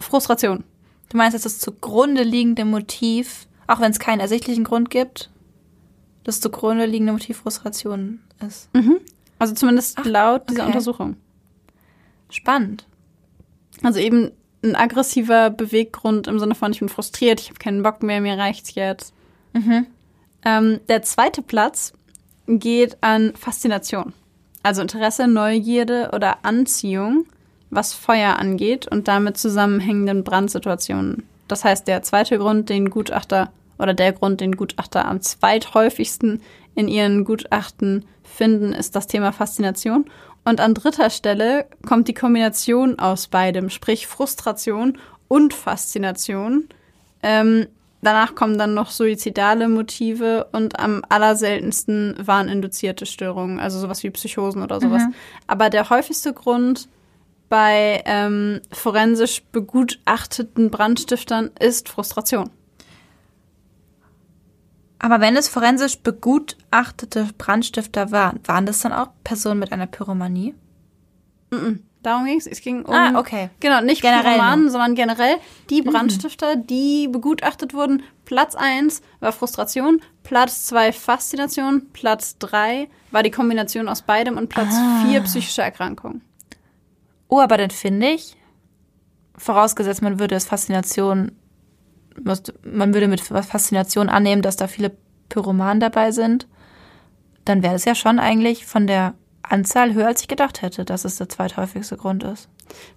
Frustration. 0.00 0.64
Du 1.10 1.18
meinst, 1.18 1.34
dass 1.34 1.42
das 1.42 1.58
zugrunde 1.58 2.22
liegende 2.22 2.64
Motiv, 2.64 3.46
auch 3.66 3.80
wenn 3.80 3.90
es 3.90 3.98
keinen 3.98 4.20
ersichtlichen 4.20 4.64
Grund 4.64 4.88
gibt, 4.88 5.28
das 6.24 6.40
zugrunde 6.40 6.86
liegende 6.86 7.12
Motiv 7.12 7.36
Frustration 7.36 8.20
ist. 8.46 8.70
Also 9.38 9.52
zumindest 9.52 9.98
Ach, 9.98 10.06
laut 10.06 10.48
dieser 10.48 10.60
okay. 10.62 10.68
Untersuchung. 10.68 11.16
Spannend. 12.30 12.86
Also 13.82 14.00
eben 14.00 14.30
ein 14.62 14.74
aggressiver 14.74 15.50
Beweggrund 15.50 16.26
im 16.26 16.38
Sinne 16.38 16.54
von, 16.54 16.72
ich 16.72 16.80
bin 16.80 16.88
frustriert, 16.88 17.40
ich 17.40 17.48
habe 17.48 17.58
keinen 17.58 17.82
Bock 17.82 18.02
mehr, 18.02 18.20
mir 18.20 18.36
reicht's 18.36 18.74
jetzt. 18.74 19.14
Ähm, 20.44 20.80
der 20.88 21.02
zweite 21.02 21.42
Platz 21.42 21.92
geht 22.46 22.96
an 23.00 23.34
Faszination. 23.36 24.12
Also 24.62 24.82
Interesse, 24.82 25.28
Neugierde 25.28 26.10
oder 26.12 26.44
Anziehung, 26.44 27.26
was 27.70 27.92
Feuer 27.92 28.38
angeht 28.38 28.88
und 28.88 29.08
damit 29.08 29.36
zusammenhängenden 29.36 30.24
Brandsituationen. 30.24 31.24
Das 31.46 31.64
heißt, 31.64 31.86
der 31.86 32.02
zweite 32.02 32.38
Grund, 32.38 32.68
den 32.68 32.90
Gutachter 32.90 33.52
oder 33.78 33.94
der 33.94 34.12
Grund, 34.12 34.40
den 34.40 34.56
Gutachter 34.56 35.06
am 35.06 35.20
zweithäufigsten 35.20 36.42
in 36.74 36.88
ihren 36.88 37.24
Gutachten 37.24 38.04
finden, 38.22 38.72
ist 38.72 38.96
das 38.96 39.06
Thema 39.06 39.32
Faszination. 39.32 40.06
Und 40.48 40.62
an 40.62 40.72
dritter 40.72 41.10
Stelle 41.10 41.66
kommt 41.86 42.08
die 42.08 42.14
Kombination 42.14 42.98
aus 42.98 43.26
beidem, 43.26 43.68
sprich 43.68 44.06
Frustration 44.06 44.96
und 45.28 45.52
Faszination. 45.52 46.70
Ähm, 47.22 47.66
danach 48.00 48.34
kommen 48.34 48.56
dann 48.56 48.72
noch 48.72 48.90
suizidale 48.90 49.68
Motive 49.68 50.46
und 50.52 50.80
am 50.80 51.02
allerseltensten 51.06 52.14
wareninduzierte 52.18 53.04
Störungen, 53.04 53.60
also 53.60 53.78
sowas 53.78 54.02
wie 54.02 54.08
Psychosen 54.08 54.62
oder 54.62 54.80
sowas. 54.80 55.02
Aber 55.46 55.68
der 55.68 55.90
häufigste 55.90 56.32
Grund 56.32 56.88
bei 57.50 58.02
ähm, 58.06 58.62
forensisch 58.72 59.42
begutachteten 59.52 60.70
Brandstiftern 60.70 61.50
ist 61.60 61.90
Frustration. 61.90 62.48
Aber 64.98 65.20
wenn 65.20 65.36
es 65.36 65.48
forensisch 65.48 65.98
begutachtete 66.00 67.28
Brandstifter 67.38 68.10
waren, 68.10 68.40
waren 68.46 68.66
das 68.66 68.80
dann 68.80 68.92
auch 68.92 69.08
Personen 69.22 69.60
mit 69.60 69.72
einer 69.72 69.86
Pyromanie? 69.86 70.54
Darum 72.02 72.26
ging 72.26 72.38
es. 72.38 72.46
Es 72.46 72.60
ging 72.60 72.84
um. 72.84 72.94
Ah, 72.94 73.18
okay. 73.18 73.50
Genau, 73.60 73.80
nicht 73.80 74.02
Generell 74.02 74.22
Mhm. 74.22 74.36
Pyromanen, 74.36 74.70
sondern 74.70 74.94
generell 74.94 75.36
die 75.70 75.82
Brandstifter, 75.82 76.56
die 76.56 77.08
begutachtet 77.08 77.74
wurden. 77.74 78.02
Platz 78.24 78.54
1 78.54 79.00
war 79.20 79.32
Frustration, 79.32 80.00
Platz 80.22 80.66
2 80.66 80.92
Faszination, 80.92 81.88
Platz 81.92 82.36
3 82.38 82.88
war 83.10 83.22
die 83.22 83.30
Kombination 83.30 83.88
aus 83.88 84.02
beidem 84.02 84.36
und 84.36 84.48
Platz 84.48 84.74
Ah. 84.74 85.04
4 85.06 85.22
psychische 85.22 85.62
Erkrankung. 85.62 86.20
Oh, 87.28 87.40
aber 87.40 87.56
dann 87.56 87.70
finde 87.70 88.08
ich, 88.10 88.36
vorausgesetzt, 89.36 90.02
man 90.02 90.18
würde 90.18 90.34
es 90.34 90.44
Faszination, 90.46 91.32
man 92.62 92.94
würde 92.94 93.08
mit 93.08 93.20
Faszination 93.20 94.08
annehmen, 94.08 94.42
dass 94.42 94.56
da 94.56 94.66
viele 94.66 94.92
Pyromanen 95.28 95.80
dabei 95.80 96.10
sind, 96.10 96.46
dann 97.44 97.62
wäre 97.62 97.74
es 97.74 97.84
ja 97.84 97.94
schon 97.94 98.18
eigentlich 98.18 98.66
von 98.66 98.86
der 98.86 99.14
Anzahl 99.42 99.94
höher, 99.94 100.08
als 100.08 100.22
ich 100.22 100.28
gedacht 100.28 100.62
hätte, 100.62 100.84
dass 100.84 101.04
es 101.04 101.16
der 101.16 101.28
zweithäufigste 101.28 101.96
Grund 101.96 102.22
ist. 102.24 102.48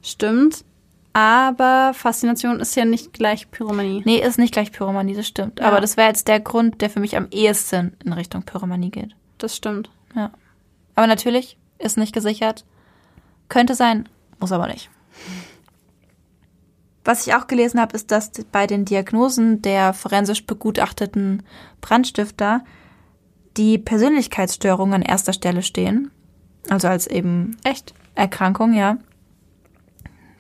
Stimmt. 0.01 0.65
Aber 1.13 1.93
Faszination 1.93 2.61
ist 2.61 2.75
ja 2.75 2.85
nicht 2.85 3.11
gleich 3.11 3.51
Pyromanie. 3.51 4.01
Nee, 4.05 4.21
ist 4.21 4.39
nicht 4.39 4.53
gleich 4.53 4.71
Pyromanie, 4.71 5.13
das 5.13 5.27
stimmt. 5.27 5.59
Ja. 5.59 5.67
Aber 5.67 5.81
das 5.81 5.97
wäre 5.97 6.07
jetzt 6.07 6.27
der 6.27 6.39
Grund, 6.39 6.81
der 6.81 6.89
für 6.89 7.01
mich 7.01 7.17
am 7.17 7.27
ehesten 7.31 7.97
in 8.03 8.13
Richtung 8.13 8.43
Pyromanie 8.43 8.91
geht. 8.91 9.15
Das 9.37 9.55
stimmt. 9.55 9.89
Ja. 10.15 10.31
Aber 10.95 11.07
natürlich 11.07 11.57
ist 11.79 11.97
nicht 11.97 12.13
gesichert. 12.13 12.65
Könnte 13.49 13.75
sein, 13.75 14.07
muss 14.39 14.53
aber 14.53 14.67
nicht. 14.67 14.89
Was 17.03 17.25
ich 17.25 17.33
auch 17.33 17.47
gelesen 17.47 17.79
habe, 17.79 17.95
ist, 17.95 18.11
dass 18.11 18.31
bei 18.51 18.67
den 18.67 18.85
Diagnosen 18.85 19.61
der 19.61 19.93
forensisch 19.93 20.45
begutachteten 20.45 21.43
Brandstifter 21.81 22.63
die 23.57 23.77
Persönlichkeitsstörungen 23.77 24.95
an 24.95 25.01
erster 25.01 25.33
Stelle 25.33 25.63
stehen. 25.63 26.11
Also 26.69 26.87
als 26.87 27.07
eben 27.07 27.57
Echt? 27.63 27.93
Erkrankung, 28.15 28.73
ja. 28.73 28.97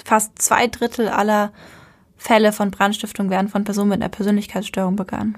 Fast 0.05 0.39
zwei 0.41 0.67
Drittel 0.67 1.09
aller 1.09 1.51
Fälle 2.15 2.51
von 2.51 2.69
Brandstiftung 2.69 3.29
werden 3.29 3.49
von 3.49 3.63
Personen 3.63 3.89
mit 3.89 4.01
einer 4.01 4.09
Persönlichkeitsstörung 4.09 4.95
begangen. 4.95 5.37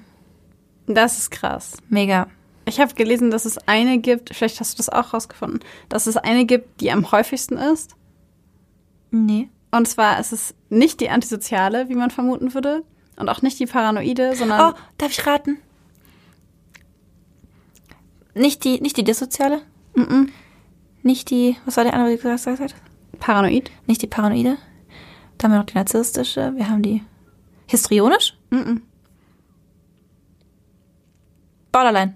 Das 0.85 1.17
ist 1.17 1.31
krass. 1.31 1.77
Mega. 1.87 2.27
Ich 2.65 2.79
habe 2.79 2.93
gelesen, 2.93 3.31
dass 3.31 3.45
es 3.45 3.57
eine 3.67 3.99
gibt, 3.99 4.33
vielleicht 4.33 4.59
hast 4.59 4.73
du 4.73 4.77
das 4.77 4.89
auch 4.89 5.13
rausgefunden, 5.13 5.59
dass 5.89 6.07
es 6.07 6.17
eine 6.17 6.45
gibt, 6.45 6.81
die 6.81 6.91
am 6.91 7.11
häufigsten 7.11 7.57
ist. 7.57 7.95
Nee. 9.11 9.49
Und 9.73 9.87
zwar 9.87 10.19
ist 10.19 10.31
es 10.31 10.53
nicht 10.69 10.99
die 10.99 11.09
antisoziale, 11.09 11.89
wie 11.89 11.95
man 11.95 12.11
vermuten 12.11 12.53
würde, 12.53 12.83
und 13.15 13.27
auch 13.27 13.41
nicht 13.41 13.59
die 13.59 13.65
paranoide, 13.65 14.35
sondern 14.35 14.73
Oh, 14.73 14.77
darf 14.99 15.11
ich 15.11 15.25
raten? 15.25 15.57
Nicht 18.35 18.63
die, 18.63 18.79
nicht 18.81 18.97
die 18.97 19.03
dissoziale? 19.03 19.63
Nicht 21.01 21.31
die, 21.31 21.57
was 21.65 21.75
war 21.77 21.85
der 21.85 21.95
andere, 21.95 22.11
die 22.15 22.21
gesagt 22.21 22.59
hat? 22.59 22.75
paranoid. 23.19 23.71
Nicht 23.87 24.03
die 24.03 24.07
paranoide? 24.07 24.57
Dann 25.39 25.51
haben 25.51 25.57
wir 25.57 25.59
noch 25.59 25.65
die 25.65 25.75
narzisstische. 25.75 26.53
Wir 26.55 26.69
haben 26.69 26.83
die 26.83 27.01
histrionisch? 27.65 28.37
Mhm. 28.51 28.83
Borderline. 31.71 32.15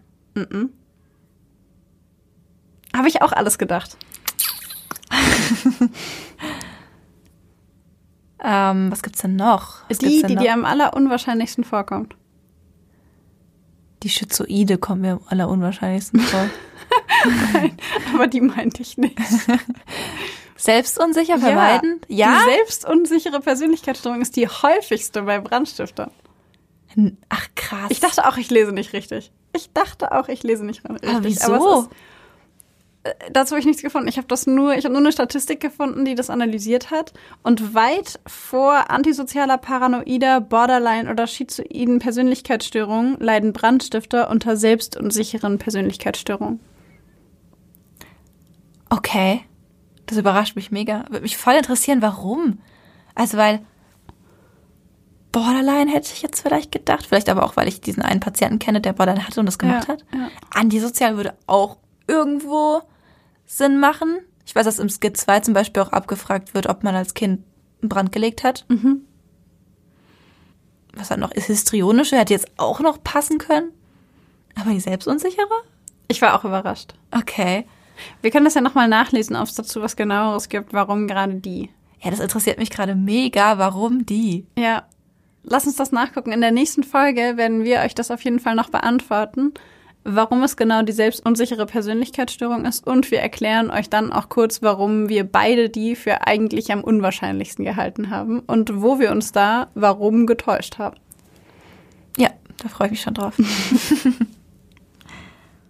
Habe 2.95 3.07
ich 3.07 3.21
auch 3.23 3.31
alles 3.31 3.57
gedacht. 3.57 3.97
Ähm, 8.49 8.89
was 8.91 9.03
gibt's 9.03 9.21
denn 9.21 9.35
noch? 9.35 9.79
Was 9.89 9.97
die, 9.97 10.21
denn 10.21 10.29
die 10.29 10.35
noch? 10.35 10.41
dir 10.41 10.53
am 10.53 10.63
allerunwahrscheinlichsten 10.63 11.65
vorkommt. 11.65 12.15
die 14.03 14.09
Schizoide 14.09 14.77
kommen 14.77 15.01
mir 15.01 15.11
am 15.13 15.21
allerunwahrscheinlichsten 15.27 16.21
vor. 16.21 16.49
Aber 18.13 18.27
die 18.27 18.39
meinte 18.39 18.81
ich 18.81 18.97
nicht. 18.97 19.17
Selbstunsicher 20.55 21.39
vermeiden? 21.39 21.99
Ja. 22.07 22.39
Die 22.39 22.51
selbstunsichere 22.51 23.41
Persönlichkeitsstörung 23.41 24.21
ist 24.21 24.37
die 24.37 24.47
häufigste 24.47 25.23
bei 25.23 25.39
Brandstiftern. 25.39 26.11
Ach 27.29 27.47
krass. 27.55 27.89
Ich 27.89 27.99
dachte 27.99 28.27
auch, 28.27 28.37
ich 28.37 28.49
lese 28.49 28.71
nicht 28.71 28.93
richtig. 28.93 29.31
Ich 29.53 29.71
dachte 29.73 30.13
auch, 30.13 30.29
ich 30.29 30.43
lese 30.43 30.65
nicht 30.65 30.87
richtig. 30.89 31.09
Aber 31.09 31.23
wieso? 31.23 31.53
es 31.53 31.85
ist, 31.85 31.91
äh, 31.91 31.95
dazu 33.31 33.51
habe 33.51 33.59
ich 33.59 33.65
nichts 33.65 33.81
gefunden. 33.81 34.07
Ich 34.07 34.17
habe 34.17 34.27
das 34.27 34.47
nur, 34.47 34.75
ich 34.75 34.85
habe 34.85 34.93
nur 34.93 35.01
eine 35.01 35.11
Statistik 35.11 35.59
gefunden, 35.59 36.05
die 36.05 36.15
das 36.15 36.29
analysiert 36.29 36.91
hat. 36.91 37.13
Und 37.43 37.73
weit 37.73 38.19
vor 38.27 38.89
antisozialer, 38.89 39.57
paranoider, 39.57 40.41
Borderline 40.41 41.09
oder 41.11 41.27
schizoiden 41.27 41.99
Persönlichkeitsstörungen 41.99 43.17
leiden 43.19 43.53
Brandstifter 43.53 44.29
unter 44.29 44.57
selbstunsicheren 44.57 45.57
Persönlichkeitsstörungen. 45.57 46.59
Okay. 48.89 49.41
Das 50.05 50.17
überrascht 50.17 50.55
mich 50.55 50.71
mega. 50.71 51.03
Würde 51.09 51.21
mich 51.23 51.37
voll 51.37 51.55
interessieren, 51.55 52.01
warum. 52.01 52.59
Also, 53.13 53.37
weil 53.37 53.59
Borderline 55.33 55.91
hätte 55.91 56.11
ich 56.13 56.21
jetzt 56.21 56.41
vielleicht 56.41 56.71
gedacht. 56.71 57.05
Vielleicht 57.05 57.29
aber 57.29 57.43
auch, 57.43 57.57
weil 57.57 57.67
ich 57.67 57.81
diesen 57.81 58.01
einen 58.01 58.21
Patienten 58.21 58.59
kenne, 58.59 58.79
der 58.79 58.93
Borderline 58.93 59.27
hatte 59.27 59.39
und 59.39 59.45
das 59.45 59.59
gemacht 59.59 59.87
Ja, 59.87 59.93
hat. 59.93 60.05
ja. 60.13 60.29
Antisozial 60.53 61.17
würde 61.17 61.35
auch 61.45 61.77
irgendwo 62.07 62.81
Sinn 63.47 63.79
machen. 63.79 64.19
Ich 64.45 64.55
weiß, 64.55 64.65
dass 64.65 64.77
im 64.77 64.89
Skit 64.89 65.17
2 65.17 65.39
zum 65.39 65.53
Beispiel 65.55 65.81
auch 65.81 65.91
abgefragt 65.91 66.53
wird, 66.53 66.67
ob 66.67 66.83
man 66.83 66.95
als 66.95 67.15
Kind 67.15 67.43
einen 67.81 67.89
Brand 67.89 68.11
gelegt 68.11 68.43
hat. 68.43 68.65
Mhm. 68.69 69.01
Was 70.93 71.09
hat 71.09 71.19
noch? 71.19 71.31
Ist 71.31 71.47
histrionische 71.47 72.17
hätte 72.17 72.33
jetzt 72.33 72.51
auch 72.57 72.79
noch 72.79 73.03
passen 73.03 73.39
können. 73.39 73.71
Aber 74.59 74.71
die 74.71 74.79
selbstunsichere? 74.79 75.47
Ich 76.07 76.21
war 76.21 76.35
auch 76.35 76.45
überrascht. 76.45 76.93
Okay. 77.11 77.65
Wir 78.21 78.31
können 78.31 78.45
das 78.45 78.53
ja 78.53 78.61
nochmal 78.61 78.87
nachlesen, 78.87 79.35
ob 79.35 79.47
es 79.47 79.55
dazu 79.55 79.81
was 79.81 79.95
genaueres 79.95 80.49
gibt, 80.49 80.73
warum 80.73 81.07
gerade 81.07 81.35
die. 81.35 81.69
Ja, 82.01 82.11
das 82.11 82.19
interessiert 82.19 82.59
mich 82.59 82.69
gerade 82.69 82.95
mega. 82.95 83.57
Warum 83.57 84.05
die? 84.05 84.45
Ja, 84.57 84.83
lass 85.43 85.65
uns 85.65 85.75
das 85.75 85.91
nachgucken. 85.91 86.31
In 86.31 86.41
der 86.41 86.51
nächsten 86.51 86.83
Folge 86.83 87.37
werden 87.37 87.63
wir 87.63 87.79
euch 87.79 87.95
das 87.95 88.11
auf 88.11 88.23
jeden 88.23 88.39
Fall 88.39 88.55
noch 88.55 88.69
beantworten, 88.69 89.53
warum 90.07 90.43
es 90.43 90.57
genau 90.57 90.81
die 90.81 90.93
selbstunsichere 90.93 91.65
Persönlichkeitsstörung 91.65 92.65
ist. 92.65 92.87
Und 92.87 93.11
wir 93.11 93.19
erklären 93.19 93.69
euch 93.69 93.89
dann 93.89 94.11
auch 94.11 94.29
kurz, 94.29 94.61
warum 94.61 95.09
wir 95.09 95.23
beide 95.23 95.69
die 95.69 95.95
für 95.95 96.25
eigentlich 96.25 96.71
am 96.71 96.83
unwahrscheinlichsten 96.83 97.65
gehalten 97.65 98.09
haben 98.09 98.39
und 98.39 98.81
wo 98.81 98.99
wir 98.99 99.11
uns 99.11 99.31
da 99.31 99.67
warum 99.75 100.25
getäuscht 100.25 100.77
haben. 100.77 100.97
Da 102.57 102.69
freue 102.69 102.87
ich 102.87 102.91
mich 102.91 103.01
schon 103.01 103.13
drauf. 103.13 103.37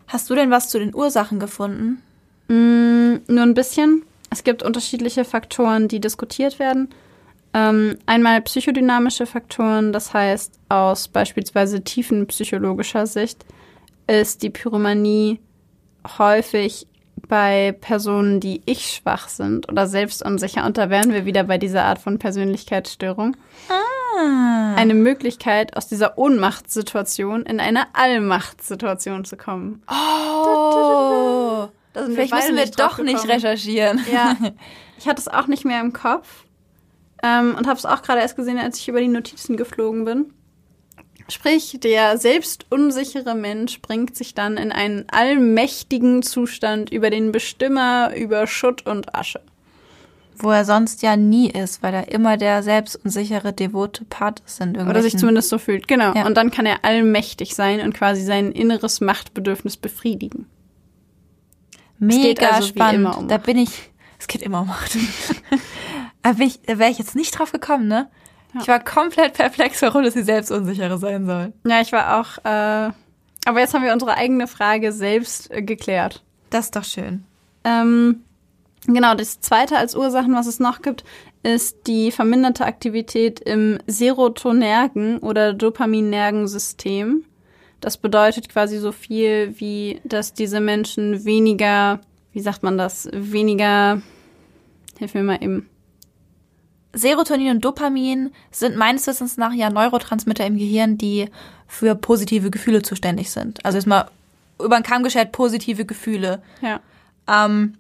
Hast 0.08 0.30
du 0.30 0.36
denn 0.36 0.52
was 0.52 0.70
zu 0.70 0.80
den 0.80 0.96
Ursachen 0.96 1.40
gefunden? 1.40 2.02
Mm, 2.48 3.18
nur 3.28 3.44
ein 3.44 3.54
bisschen. 3.54 4.04
Es 4.30 4.44
gibt 4.44 4.64
unterschiedliche 4.64 5.26
Faktoren, 5.26 5.88
die 5.90 6.00
diskutiert 6.00 6.60
werden. 6.60 6.90
Ähm, 7.54 7.98
einmal 8.06 8.42
psychodynamische 8.42 9.26
Faktoren, 9.26 9.92
das 9.92 10.14
heißt 10.14 10.60
aus 10.70 11.08
beispielsweise 11.08 11.84
tiefenpsychologischer 11.84 13.08
Sicht 13.08 13.46
ist 14.08 14.43
die 14.43 14.49
Pyromanie 14.49 15.39
häufig 16.18 16.88
bei 17.28 17.76
Personen, 17.82 18.39
die 18.39 18.62
ich 18.66 18.93
schwach 18.93 19.28
sind 19.28 19.70
oder 19.70 19.88
selbstunsicher. 19.88 20.66
Und 20.66 20.78
da 20.78 20.89
wären 20.89 21.12
wir 21.12 21.26
wieder 21.26 21.43
bei 21.43 21.58
dieser 21.58 21.84
Art 21.84 21.99
von 21.99 22.20
Persönlichkeitsstörung. 22.20 23.36
Ah. 23.70 24.76
Eine 24.76 24.93
Möglichkeit, 24.93 25.76
aus 25.76 25.88
dieser 25.88 26.18
Ohnmachtssituation 26.18 27.43
in 27.43 27.60
eine 27.60 27.93
Allmachtssituation 27.93 29.26
zu 29.26 29.38
kommen. 29.38 29.84
Oh. 29.88 31.68
Da 31.93 32.05
Vielleicht 32.05 32.34
müssen 32.34 32.55
wir 32.55 32.66
drauf 32.66 32.97
doch 32.97 33.03
nicht 33.03 33.28
recherchieren. 33.28 33.99
Ja, 34.12 34.36
ich 34.97 35.08
hatte 35.08 35.20
es 35.20 35.28
auch 35.28 35.47
nicht 35.47 35.66
mehr 35.66 35.82
im 35.82 35.93
Kopf 35.93 36.45
ähm, 37.24 37.55
und 37.58 37.68
habe 37.68 37.78
es 37.78 37.86
auch 37.86 38.01
gerade 38.03 38.22
erst 38.22 38.36
gesehen, 38.36 38.60
als 38.60 38.80
ich 38.80 38.88
über 38.88 38.99
die 38.99 39.08
Notizen 39.08 39.58
geflogen 39.58 40.05
bin. 40.05 40.34
Sprich, 41.30 41.78
der 41.84 42.17
selbstunsichere 42.17 43.36
Mensch 43.36 43.82
bringt 43.82 44.15
sich 44.15 44.34
dann 44.34 44.55
in 44.55 44.71
einen 44.71 45.05
allmächtigen 45.09 46.23
Zustand 46.23 46.89
über 46.89 47.09
den 47.09 47.32
Bestimmer, 47.34 48.15
über 48.15 48.47
Schutt 48.47 48.86
und 48.86 49.13
Asche. 49.13 49.41
Wo 50.39 50.51
er 50.51 50.63
sonst 50.65 51.01
ja 51.01 51.17
nie 51.17 51.49
ist, 51.49 51.84
weil 51.84 51.93
er 51.93 52.11
immer 52.11 52.38
der 52.38 52.63
selbstunsichere, 52.63 53.51
devote 53.53 54.05
Part 54.05 54.41
ist 54.45 54.61
in 54.61 54.78
Oder 54.78 55.01
sich 55.01 55.17
zumindest 55.17 55.49
so 55.49 55.57
fühlt. 55.57 55.88
Genau. 55.88 56.13
Ja. 56.13 56.25
Und 56.28 56.38
dann 56.38 56.51
kann 56.51 56.65
er 56.65 56.86
allmächtig 56.86 57.55
sein 57.55 57.82
und 57.82 57.93
quasi 57.93 58.23
sein 58.23 58.51
inneres 58.51 59.01
Machtbedürfnis 59.01 59.78
befriedigen. 59.78 60.45
Mega 61.99 62.49
also 62.49 62.67
spannend. 62.67 63.15
um 63.17 63.28
da 63.28 63.38
bin 63.38 63.57
ich... 63.57 63.91
Es 64.19 64.28
geht 64.28 64.41
immer 64.43 64.61
um 64.61 64.67
Macht. 64.67 64.95
da 66.21 66.36
ich- 66.39 66.61
da 66.61 66.80
wäre 66.80 66.91
ich 66.91 66.99
jetzt 66.99 67.15
nicht 67.15 67.38
drauf 67.38 67.51
gekommen, 67.51 67.88
ne? 67.88 68.07
Ja. 68.54 68.62
Ich 68.62 68.68
war 68.68 68.80
komplett 68.84 69.34
perplex, 69.34 69.82
warum 69.82 70.04
das 70.04 70.14
die 70.14 70.24
selbstunsichere 70.24 70.98
sein 70.98 71.26
soll. 71.26 71.54
Ja, 71.66 71.82
ich 71.82 71.91
war 71.91 72.20
auch. 72.20 72.38
Äh, 72.45 72.91
aber 73.45 73.60
jetzt 73.60 73.74
haben 73.74 73.84
wir 73.84 73.93
unsere 73.93 74.16
eigene 74.16 74.48
Frage 74.48 74.91
selbst 74.91 75.52
äh, 75.52 75.62
geklärt. 75.62 76.24
Das 76.50 76.66
ist 76.66 76.76
doch 76.76 76.84
schön. 76.84 77.24
Ähm, 77.64 78.24
genau, 78.86 79.16
das 79.16 79.41
zweite 79.41 79.78
als 79.78 79.95
Ursachen, 79.95 80.34
was 80.34 80.48
es 80.48 80.60
noch 80.60 80.82
gibt, 80.82 81.04
ist 81.43 81.88
die 81.88 82.12
verminderte 82.12 82.66
Aktivität 82.66 83.39
im 83.39 83.80
serotonergen 83.88 85.20
oder 85.20 85.54
dopaminergen-System. 85.54 87.24
Das 87.80 87.98
bedeutet 87.98 88.50
quasi 88.50 88.80
so 88.80 88.91
viel 88.91 89.54
wie, 89.60 90.02
dass 90.04 90.34
diese 90.34 90.60
Menschen 90.60 91.26
weniger, 91.26 92.02
wie 92.34 92.41
sagt 92.41 92.64
man 92.64 92.78
das, 92.78 93.08
weniger, 93.14 94.02
hilf 94.98 95.14
mir 95.14 95.24
mal 95.24 95.41
eben. 95.41 95.70
Serotonin 96.98 97.52
und 97.52 97.66
Dopamin 97.66 98.32
sind 98.52 98.76
meines 98.76 99.06
Wissens 99.08 99.38
nach 99.38 99.54
ja 99.54 99.70
Neurotransmitter 99.70 100.45
im 100.45 100.58
Gehirn, 100.58 100.98
die 100.98 101.30
für 101.68 101.95
positive 101.95 102.50
Gefühle 102.50 102.82
zuständig 102.82 103.30
sind. 103.32 103.64
Also 103.66 103.78
jetzt 103.78 103.88
mal 103.88 104.10
über 104.64 104.76
den 104.80 104.84
Kamm 104.84 105.04
geschert 105.04 105.32
positive 105.32 105.86
Gefühle. 105.86 106.41
Ja. 106.62 106.80
Ähm, 107.28 107.74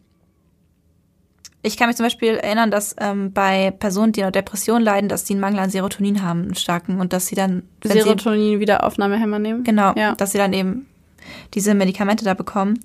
ich 1.63 1.75
kann 1.75 1.87
mich 1.87 1.97
zum 1.97 2.05
Beispiel 2.05 2.35
erinnern, 2.35 2.71
dass 2.71 2.95
ähm, 2.99 3.33
bei 3.33 3.71
Personen, 3.71 4.11
die 4.13 4.23
an 4.23 4.31
Depression 4.31 4.81
leiden, 4.81 5.09
dass 5.09 5.23
die 5.23 5.33
einen 5.33 5.41
Mangel 5.41 5.59
an 5.59 5.69
Serotonin 5.69 6.21
haben, 6.21 6.43
einen 6.43 6.55
starken, 6.55 6.99
und 7.01 7.13
dass 7.13 7.27
sie 7.27 7.35
dann 7.35 7.63
wenn 7.81 7.91
sie- 7.91 8.01
Serotonin 8.03 8.59
wieder 8.59 8.83
Aufnahmehemmer 8.85 9.39
nehmen. 9.39 9.63
Genau, 9.63 9.93
Ja. 9.95 10.15
dass 10.15 10.31
sie 10.31 10.37
dann 10.37 10.53
eben 10.53 10.87
diese 11.55 11.73
Medikamente 11.73 12.23
da 12.23 12.35
bekommen. 12.35 12.79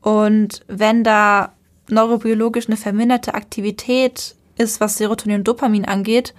Und 0.00 0.60
wenn 0.68 1.04
da 1.04 1.52
neurobiologisch 1.88 2.68
eine 2.68 2.76
verminderte 2.76 3.34
Aktivität 3.34 4.36
ist, 4.58 4.80
was 4.80 4.96
Serotonin 4.96 5.38
und 5.38 5.48
Dopamin 5.48 5.84
angeht, 5.84 6.34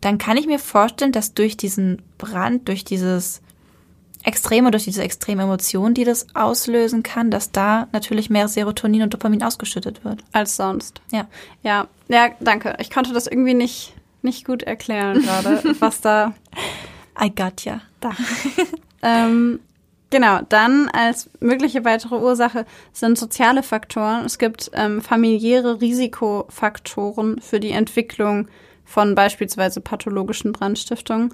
dann 0.00 0.18
kann 0.18 0.36
ich 0.36 0.46
mir 0.46 0.58
vorstellen, 0.58 1.12
dass 1.12 1.34
durch 1.34 1.56
diesen 1.56 2.02
Brand, 2.16 2.68
durch 2.68 2.84
dieses 2.84 3.42
Extreme, 4.22 4.70
durch 4.70 4.84
diese 4.84 5.02
extreme 5.02 5.44
Emotion, 5.44 5.94
die 5.94 6.04
das 6.04 6.34
auslösen 6.34 7.02
kann, 7.02 7.30
dass 7.30 7.52
da 7.52 7.88
natürlich 7.92 8.28
mehr 8.28 8.48
Serotonin 8.48 9.02
und 9.02 9.14
Dopamin 9.14 9.42
ausgeschüttet 9.42 10.04
wird. 10.04 10.22
Als 10.32 10.56
sonst. 10.56 11.00
Ja. 11.10 11.26
Ja, 11.62 11.88
ja, 12.08 12.30
danke. 12.40 12.76
Ich 12.80 12.90
konnte 12.90 13.12
das 13.12 13.26
irgendwie 13.26 13.54
nicht, 13.54 13.94
nicht 14.22 14.44
gut 14.44 14.62
erklären 14.62 15.22
gerade, 15.22 15.62
was 15.80 16.00
da 16.00 16.34
I 17.20 17.34
got 17.34 17.64
ya. 17.64 17.80
Da. 18.00 18.12
ähm, 19.02 19.60
genau, 20.10 20.40
dann 20.48 20.88
als 20.88 21.30
mögliche 21.40 21.84
weitere 21.84 22.16
Ursache 22.16 22.66
sind 22.92 23.18
soziale 23.18 23.62
Faktoren. 23.62 24.24
Es 24.24 24.38
gibt 24.38 24.70
ähm, 24.74 25.00
familiäre 25.00 25.80
Risikofaktoren 25.80 27.40
für 27.40 27.60
die 27.60 27.70
Entwicklung 27.70 28.48
von 28.84 29.14
beispielsweise 29.14 29.80
pathologischen 29.80 30.52
Brandstiftungen. 30.52 31.32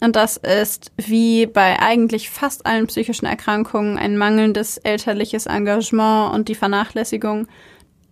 Und 0.00 0.14
das 0.14 0.36
ist 0.36 0.92
wie 0.96 1.46
bei 1.46 1.80
eigentlich 1.80 2.30
fast 2.30 2.66
allen 2.66 2.86
psychischen 2.86 3.26
Erkrankungen 3.26 3.98
ein 3.98 4.16
mangelndes 4.16 4.78
elterliches 4.78 5.46
Engagement 5.46 6.34
und 6.34 6.48
die 6.48 6.54
Vernachlässigung, 6.54 7.48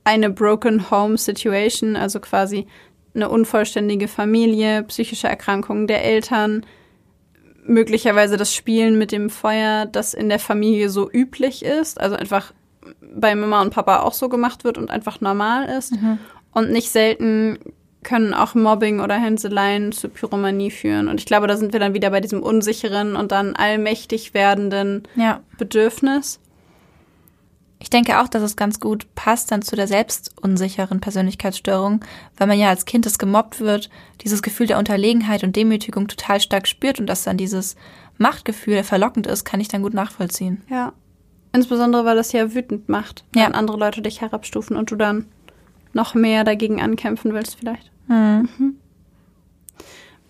eine 0.03 0.31
broken 0.31 0.91
home 0.91 1.17
situation, 1.19 1.95
also 1.95 2.19
quasi 2.21 2.67
eine 3.14 3.29
unvollständige 3.29 4.09
Familie, 4.09 4.83
psychische 4.85 5.29
Erkrankungen 5.29 5.87
der 5.87 6.05
Eltern, 6.05 6.67
möglicherweise 7.67 8.37
das 8.37 8.55
Spielen 8.55 8.99
mit 8.99 9.12
dem 9.12 9.31
Feuer, 9.31 9.87
das 9.87 10.14
in 10.14 10.29
der 10.29 10.39
Familie 10.39 10.89
so 10.91 11.11
üblich 11.11 11.64
ist, 11.64 12.01
also 12.01 12.17
einfach 12.17 12.53
bei 13.01 13.35
Mama 13.35 13.62
und 13.62 13.71
Papa 13.71 14.01
auch 14.01 14.12
so 14.12 14.29
gemacht 14.29 14.64
wird 14.64 14.79
und 14.79 14.91
einfach 14.91 15.21
normal 15.21 15.69
ist. 15.79 15.95
Und 16.53 16.71
nicht 16.71 16.91
selten 16.91 17.59
können 18.03 18.35
auch 18.35 18.55
Mobbing 18.55 19.01
oder 19.01 19.17
Hänseleien 19.17 19.91
zu 19.91 20.09
Pyromanie 20.09 20.71
führen. 20.71 21.09
Und 21.09 21.19
ich 21.21 21.27
glaube, 21.27 21.49
da 21.49 21.57
sind 21.57 21.73
wir 21.73 21.81
dann 21.81 21.93
wieder 21.93 22.11
bei 22.11 22.21
diesem 22.21 22.43
unsicheren 22.43 23.17
und 23.17 23.33
dann 23.33 23.57
allmächtig 23.57 24.33
werdenden 24.33 25.03
Ja. 25.17 25.41
Bedürfnis. 25.59 26.41
Ich 27.79 27.91
denke 27.91 28.20
auch, 28.20 28.29
dass 28.29 28.43
es 28.43 28.57
ganz 28.57 28.81
gut 28.81 29.07
passt 29.14 29.53
dann 29.53 29.61
zu 29.62 29.77
der 29.77 29.87
selbstunsicheren 29.87 31.01
Persönlichkeitsstörung, 31.01 32.03
weil 32.39 32.47
man 32.47 32.59
ja 32.59 32.70
als 32.70 32.87
Kind, 32.87 33.05
das 33.05 33.18
gemobbt 33.18 33.61
wird, 33.61 33.91
dieses 34.22 34.43
Gefühl 34.43 34.66
der 34.66 34.79
Unterlegenheit 34.79 35.45
und 35.45 35.55
Demütigung 35.57 36.09
total 36.09 36.41
stark 36.41 36.66
spürt 36.66 37.01
und 37.01 37.07
dass 37.07 37.24
dann 37.24 37.37
dieses 37.37 37.77
Machtgefühl 38.16 38.83
verlockend 38.83 39.27
ist, 39.27 39.45
kann 39.45 39.61
ich 39.61 39.68
dann 39.68 39.83
gut 39.83 39.93
nachvollziehen. 39.93 40.62
Ja. 40.70 40.95
Insbesondere, 41.53 42.05
weil 42.07 42.16
das 42.16 42.33
ja 42.33 42.55
wütend 42.55 42.89
macht, 42.89 43.24
wenn 43.33 43.43
Ja. 43.43 43.49
andere 43.49 43.77
Leute 43.79 44.01
dich 44.03 44.20
herabstufen 44.22 44.77
und 44.77 44.91
du 44.91 44.97
dann 44.97 45.27
noch 45.93 46.14
mehr 46.14 46.45
dagegen 46.45 46.81
ankämpfen 46.81 47.35
willst 47.35 47.57
vielleicht. 47.59 47.91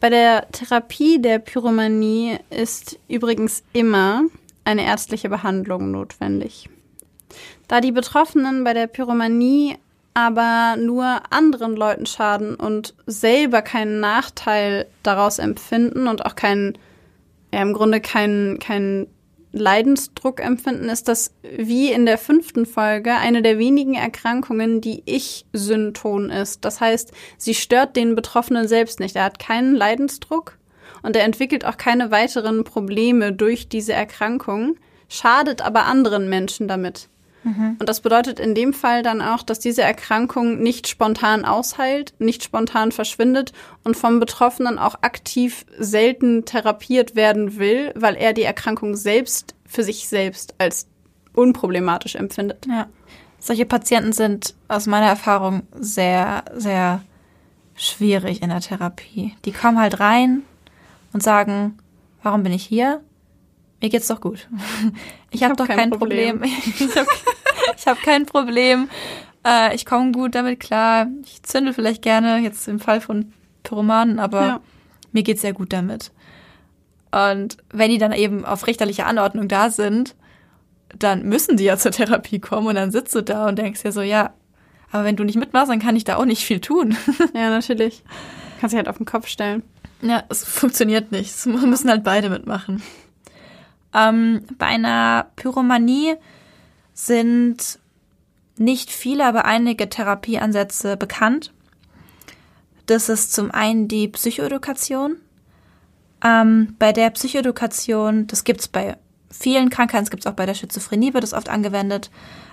Bei 0.00 0.10
der 0.10 0.50
Therapie 0.50 1.20
der 1.20 1.38
Pyromanie 1.38 2.38
ist 2.50 2.98
übrigens 3.08 3.62
immer 3.72 4.22
eine 4.64 4.84
ärztliche 4.84 5.28
Behandlung 5.28 5.90
notwendig. 5.90 6.68
Da 7.68 7.80
die 7.80 7.92
Betroffenen 7.92 8.64
bei 8.64 8.74
der 8.74 8.86
Pyromanie 8.86 9.76
aber 10.14 10.76
nur 10.80 11.20
anderen 11.30 11.76
Leuten 11.76 12.06
schaden 12.06 12.54
und 12.54 12.94
selber 13.06 13.60
keinen 13.60 14.00
Nachteil 14.00 14.86
daraus 15.02 15.38
empfinden 15.38 16.08
und 16.08 16.24
auch 16.24 16.36
keinen, 16.36 16.78
ja, 17.52 17.60
im 17.60 17.74
Grunde 17.74 18.00
keinen, 18.00 18.58
keinen 18.58 19.08
Leidensdruck 19.52 20.40
empfinden, 20.40 20.88
ist 20.88 21.08
das 21.08 21.34
wie 21.42 21.92
in 21.92 22.06
der 22.06 22.16
fünften 22.16 22.64
Folge 22.64 23.14
eine 23.14 23.42
der 23.42 23.58
wenigen 23.58 23.94
Erkrankungen, 23.94 24.80
die 24.80 25.02
Ich-Synton 25.04 26.30
ist. 26.30 26.64
Das 26.64 26.80
heißt, 26.80 27.12
sie 27.36 27.54
stört 27.54 27.96
den 27.96 28.14
Betroffenen 28.14 28.68
selbst 28.68 29.00
nicht. 29.00 29.16
Er 29.16 29.24
hat 29.24 29.38
keinen 29.38 29.74
Leidensdruck 29.74 30.56
und 31.02 31.14
er 31.14 31.24
entwickelt 31.24 31.64
auch 31.64 31.76
keine 31.76 32.10
weiteren 32.10 32.64
Probleme 32.64 33.32
durch 33.32 33.68
diese 33.68 33.92
Erkrankung, 33.92 34.76
schadet 35.08 35.60
aber 35.60 35.84
anderen 35.84 36.28
Menschen 36.28 36.68
damit. 36.68 37.08
Und 37.78 37.88
das 37.88 38.00
bedeutet 38.00 38.40
in 38.40 38.56
dem 38.56 38.72
Fall 38.72 39.04
dann 39.04 39.22
auch, 39.22 39.42
dass 39.44 39.60
diese 39.60 39.82
Erkrankung 39.82 40.58
nicht 40.62 40.88
spontan 40.88 41.44
ausheilt, 41.44 42.12
nicht 42.18 42.42
spontan 42.42 42.90
verschwindet 42.90 43.52
und 43.84 43.96
vom 43.96 44.18
Betroffenen 44.18 44.78
auch 44.78 44.96
aktiv 45.02 45.64
selten 45.78 46.44
therapiert 46.44 47.14
werden 47.14 47.58
will, 47.58 47.92
weil 47.94 48.16
er 48.16 48.32
die 48.32 48.42
Erkrankung 48.42 48.96
selbst 48.96 49.54
für 49.64 49.84
sich 49.84 50.08
selbst 50.08 50.56
als 50.58 50.88
unproblematisch 51.34 52.16
empfindet. 52.16 52.66
Ja. 52.66 52.88
Solche 53.38 53.66
Patienten 53.66 54.12
sind 54.12 54.54
aus 54.66 54.86
meiner 54.86 55.06
Erfahrung 55.06 55.62
sehr, 55.78 56.44
sehr 56.52 57.02
schwierig 57.76 58.42
in 58.42 58.48
der 58.48 58.60
Therapie. 58.60 59.34
Die 59.44 59.52
kommen 59.52 59.78
halt 59.78 60.00
rein 60.00 60.42
und 61.12 61.22
sagen, 61.22 61.78
warum 62.22 62.42
bin 62.42 62.52
ich 62.52 62.64
hier? 62.64 63.02
Mir 63.80 63.88
geht's 63.90 64.08
doch 64.08 64.20
gut. 64.20 64.48
Ich 65.30 65.42
habe 65.42 65.50
hab 65.50 65.58
doch 65.58 65.66
kein 65.66 65.76
kein 65.78 65.90
Problem. 65.90 66.40
Problem. 66.40 66.56
Ich 66.76 66.96
habe 66.96 67.08
hab 67.86 68.02
kein 68.02 68.24
Problem. 68.26 68.88
Äh, 69.46 69.74
ich 69.74 69.84
komme 69.84 70.12
gut 70.12 70.34
damit 70.34 70.60
klar. 70.60 71.08
Ich 71.24 71.42
zünde 71.42 71.74
vielleicht 71.74 72.00
gerne, 72.02 72.38
jetzt 72.38 72.66
im 72.68 72.80
Fall 72.80 73.00
von 73.02 73.32
Pyromanen, 73.64 74.18
aber 74.18 74.40
Ja. 74.46 74.60
mir 75.12 75.22
geht's 75.22 75.42
sehr 75.42 75.52
gut 75.52 75.72
damit. 75.72 76.10
Und 77.12 77.58
wenn 77.70 77.90
die 77.90 77.98
dann 77.98 78.12
eben 78.12 78.44
auf 78.44 78.66
richterliche 78.66 79.04
Anordnung 79.06 79.48
da 79.48 79.70
sind, 79.70 80.14
dann 80.98 81.24
müssen 81.24 81.56
die 81.56 81.64
ja 81.64 81.76
zur 81.76 81.90
Therapie 81.90 82.38
kommen 82.38 82.66
und 82.68 82.74
dann 82.76 82.90
sitzt 82.92 83.14
du 83.14 83.22
da 83.22 83.48
und 83.48 83.58
denkst 83.58 83.80
ja 83.84 83.92
so, 83.92 84.00
ja, 84.02 84.32
aber 84.90 85.04
wenn 85.04 85.16
du 85.16 85.24
nicht 85.24 85.36
mitmachst, 85.36 85.70
dann 85.70 85.80
kann 85.80 85.96
ich 85.96 86.04
da 86.04 86.16
auch 86.16 86.24
nicht 86.24 86.44
viel 86.44 86.60
tun. 86.60 86.96
Ja, 87.34 87.50
natürlich. 87.50 88.02
Kannst 88.60 88.72
dich 88.72 88.78
halt 88.78 88.88
auf 88.88 88.96
den 88.96 89.06
Kopf 89.06 89.26
stellen. 89.28 89.62
Ja, 90.00 90.22
es 90.28 90.44
funktioniert 90.44 91.10
nicht. 91.12 91.30
Es 91.30 91.44
müssen 91.46 91.90
halt 91.90 92.04
beide 92.04 92.30
mitmachen. 92.30 92.82
Ähm, 93.94 94.42
bei 94.58 94.66
einer 94.66 95.28
Pyromanie 95.36 96.14
sind 96.94 97.78
nicht 98.58 98.90
viele, 98.90 99.26
aber 99.26 99.44
einige 99.44 99.88
Therapieansätze 99.88 100.96
bekannt. 100.96 101.52
Das 102.86 103.08
ist 103.08 103.32
zum 103.32 103.50
einen 103.50 103.88
die 103.88 104.08
Psychoedukation. 104.08 105.16
Ähm, 106.24 106.74
bei 106.78 106.92
der 106.92 107.10
Psychoedukation, 107.10 108.26
das 108.26 108.44
gibt's 108.44 108.68
bei 108.68 108.96
vielen 109.30 109.70
Krankheiten, 109.70 110.04
es 110.04 110.10
gibt's 110.10 110.26
auch 110.26 110.32
bei 110.32 110.46
der 110.46 110.54
Schizophrenie, 110.54 111.12
wird 111.12 111.24
es 111.24 111.34
oft 111.34 111.48
angewendet. 111.48 112.10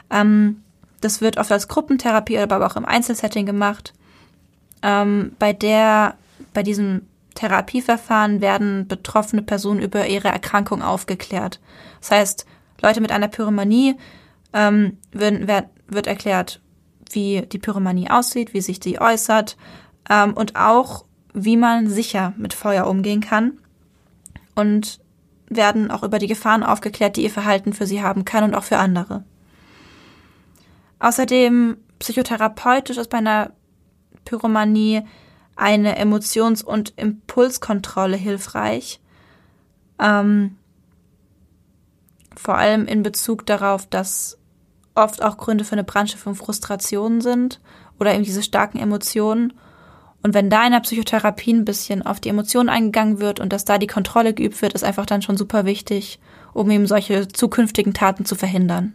Ähm, 0.09 0.63
das 1.01 1.21
wird 1.21 1.37
oft 1.37 1.51
als 1.51 1.67
Gruppentherapie, 1.67 2.37
aber 2.39 2.65
auch 2.65 2.75
im 2.75 2.85
Einzelsetting 2.85 3.45
gemacht. 3.45 3.93
Ähm, 4.81 5.33
bei 5.39 5.53
der, 5.53 6.15
bei 6.53 6.63
diesem 6.63 7.07
Therapieverfahren 7.35 8.41
werden 8.41 8.87
betroffene 8.87 9.41
Personen 9.41 9.81
über 9.81 10.07
ihre 10.07 10.29
Erkrankung 10.29 10.81
aufgeklärt. 10.81 11.59
Das 11.99 12.11
heißt, 12.11 12.45
Leute 12.81 13.01
mit 13.01 13.11
einer 13.11 13.27
Pyromanie 13.27 13.95
ähm, 14.53 14.97
wird, 15.11 15.47
wird, 15.87 16.07
erklärt, 16.07 16.61
wie 17.11 17.41
die 17.41 17.59
Pyromanie 17.59 18.09
aussieht, 18.09 18.53
wie 18.53 18.61
sich 18.61 18.79
die 18.79 18.99
äußert 18.99 19.57
ähm, 20.09 20.33
und 20.33 20.55
auch, 20.55 21.05
wie 21.33 21.57
man 21.57 21.89
sicher 21.89 22.33
mit 22.37 22.53
Feuer 22.53 22.87
umgehen 22.87 23.21
kann. 23.21 23.53
Und 24.55 24.99
werden 25.49 25.91
auch 25.91 26.03
über 26.03 26.19
die 26.19 26.27
Gefahren 26.27 26.63
aufgeklärt, 26.63 27.17
die 27.17 27.23
ihr 27.23 27.29
Verhalten 27.29 27.73
für 27.73 27.85
sie 27.85 28.01
haben 28.01 28.25
kann 28.25 28.43
und 28.43 28.55
auch 28.55 28.63
für 28.63 28.77
andere. 28.77 29.23
Außerdem 30.99 31.77
psychotherapeutisch 31.99 32.97
ist 32.97 33.09
bei 33.09 33.17
einer 33.17 33.51
Pyromanie 34.25 35.03
eine 35.55 35.97
Emotions- 35.97 36.63
und 36.63 36.93
Impulskontrolle 36.95 38.17
hilfreich. 38.17 38.99
Ähm, 39.99 40.57
vor 42.35 42.57
allem 42.57 42.87
in 42.87 43.03
Bezug 43.03 43.45
darauf, 43.45 43.85
dass 43.85 44.37
oft 44.95 45.23
auch 45.23 45.37
Gründe 45.37 45.63
für 45.63 45.73
eine 45.73 45.83
Brandstiftung 45.83 46.35
Frustrationen 46.35 47.21
sind 47.21 47.59
oder 47.99 48.13
eben 48.13 48.23
diese 48.23 48.43
starken 48.43 48.79
Emotionen. 48.79 49.53
Und 50.21 50.33
wenn 50.33 50.49
da 50.49 50.65
in 50.65 50.71
der 50.71 50.79
Psychotherapie 50.79 51.53
ein 51.53 51.65
bisschen 51.65 52.01
auf 52.01 52.19
die 52.19 52.29
Emotionen 52.29 52.69
eingegangen 52.69 53.19
wird 53.19 53.39
und 53.39 53.51
dass 53.51 53.65
da 53.65 53.77
die 53.77 53.87
Kontrolle 53.87 54.33
geübt 54.33 54.61
wird, 54.61 54.73
ist 54.73 54.83
einfach 54.83 55.05
dann 55.05 55.21
schon 55.21 55.37
super 55.37 55.65
wichtig, 55.65 56.19
um 56.53 56.69
eben 56.71 56.87
solche 56.87 57.27
zukünftigen 57.27 57.93
Taten 57.93 58.25
zu 58.25 58.35
verhindern. 58.35 58.93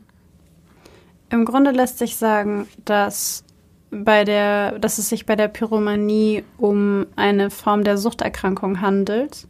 Im 1.31 1.45
Grunde 1.45 1.73
lässt 1.73 1.99
sich 1.99 2.17
sagen, 2.17 2.67
dass 2.85 3.45
bei 3.91 4.25
der, 4.25 4.79
dass 4.79 4.99
es 4.99 5.09
sich 5.09 5.27
bei 5.27 5.37
der 5.37 5.49
Pyromanie 5.49 6.45
um 6.59 7.07
eine 7.17 7.51
Form 7.51 7.85
der 7.85 7.99
Suchterkrankung 7.99 8.81
handelt, 8.81 9.47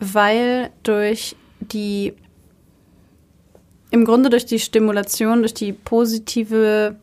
weil 0.00 0.70
durch 0.82 1.36
die 1.60 2.14
im 3.90 4.04
Grunde 4.04 4.30
durch 4.30 4.46
die 4.46 4.58
Stimulation, 4.58 5.40
durch 5.40 5.54
die 5.54 5.72
positive 5.72 6.96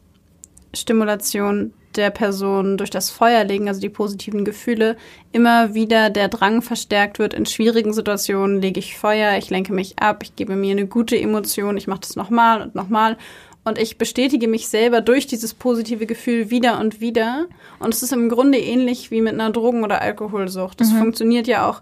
Stimulation 0.73 1.73
der 1.95 2.09
Person, 2.09 2.77
durch 2.77 2.89
das 2.89 3.09
Feuerlegen, 3.09 3.67
also 3.67 3.79
die 3.79 3.89
positiven 3.89 4.43
Gefühle, 4.45 4.97
immer 5.31 5.73
wieder 5.73 6.09
der 6.09 6.27
Drang 6.27 6.61
verstärkt 6.61 7.19
wird. 7.19 7.33
In 7.33 7.45
schwierigen 7.45 7.93
Situationen 7.93 8.61
lege 8.61 8.79
ich 8.79 8.97
Feuer, 8.97 9.37
ich 9.37 9.49
lenke 9.49 9.73
mich 9.73 9.97
ab, 9.99 10.21
ich 10.23 10.35
gebe 10.35 10.55
mir 10.55 10.71
eine 10.71 10.87
gute 10.87 11.17
Emotion, 11.17 11.77
ich 11.77 11.87
mache 11.87 12.01
das 12.01 12.15
nochmal 12.15 12.61
und 12.61 12.75
nochmal. 12.75 13.17
Und 13.67 13.79
ich 13.79 13.97
bestätige 13.97 14.47
mich 14.47 14.67
selber 14.67 15.01
durch 15.01 15.25
dieses 15.25 15.55
positive 15.55 16.05
Gefühl 16.05 16.51
wieder 16.51 16.79
und 16.79 17.01
wieder. 17.01 17.47
Und 17.79 17.95
es 17.95 18.03
ist 18.03 18.13
im 18.13 18.29
Grunde 18.29 18.59
ähnlich 18.59 19.09
wie 19.09 19.21
mit 19.21 19.33
einer 19.33 19.49
Drogen- 19.49 19.83
oder 19.83 20.03
Alkoholsucht. 20.03 20.79
Das 20.79 20.91
mhm. 20.91 20.99
funktioniert 20.99 21.47
ja 21.47 21.67
auch, 21.67 21.81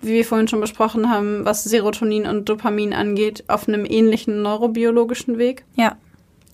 wie 0.00 0.12
wir 0.12 0.24
vorhin 0.24 0.46
schon 0.46 0.60
besprochen 0.60 1.10
haben, 1.10 1.44
was 1.44 1.64
Serotonin 1.64 2.26
und 2.26 2.48
Dopamin 2.48 2.94
angeht, 2.94 3.42
auf 3.48 3.66
einem 3.66 3.84
ähnlichen 3.84 4.42
neurobiologischen 4.42 5.36
Weg. 5.36 5.64
Ja. 5.74 5.96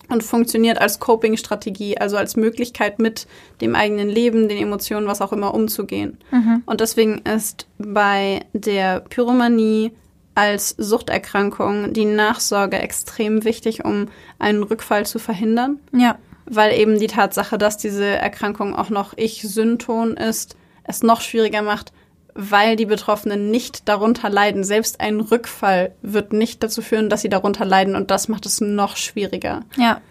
Und 0.09 0.23
funktioniert 0.23 0.81
als 0.81 0.99
Coping-Strategie, 0.99 1.99
also 1.99 2.17
als 2.17 2.35
Möglichkeit, 2.35 2.97
mit 2.97 3.27
dem 3.61 3.75
eigenen 3.75 4.09
Leben, 4.09 4.49
den 4.49 4.57
Emotionen, 4.57 5.05
was 5.05 5.21
auch 5.21 5.31
immer, 5.31 5.53
umzugehen. 5.53 6.17
Mhm. 6.31 6.63
Und 6.65 6.81
deswegen 6.81 7.19
ist 7.19 7.67
bei 7.77 8.41
der 8.53 9.01
Pyromanie 9.01 9.91
als 10.35 10.75
Suchterkrankung 10.77 11.93
die 11.93 12.05
Nachsorge 12.05 12.79
extrem 12.79 13.43
wichtig, 13.43 13.83
um 13.83 14.07
einen 14.39 14.63
Rückfall 14.63 15.05
zu 15.05 15.19
verhindern. 15.19 15.79
Ja. 15.91 16.17
Weil 16.45 16.77
eben 16.77 16.99
die 16.99 17.07
Tatsache, 17.07 17.57
dass 17.57 17.77
diese 17.77 18.05
Erkrankung 18.05 18.75
auch 18.75 18.89
noch 18.89 19.13
Ich-Synton 19.17 20.17
ist, 20.17 20.55
es 20.83 21.03
noch 21.03 21.21
schwieriger 21.21 21.61
macht, 21.61 21.93
weil 22.33 22.75
die 22.75 22.85
Betroffenen 22.85 23.51
nicht 23.51 23.87
darunter 23.87 24.29
leiden. 24.29 24.63
Selbst 24.63 24.99
ein 25.01 25.19
Rückfall 25.19 25.93
wird 26.01 26.33
nicht 26.33 26.63
dazu 26.63 26.81
führen, 26.81 27.09
dass 27.09 27.21
sie 27.21 27.29
darunter 27.29 27.65
leiden 27.65 27.95
und 27.95 28.11
das 28.11 28.27
macht 28.27 28.45
es 28.45 28.61
noch 28.61 28.95
schwieriger. 28.97 29.61
Ja. 29.77 30.01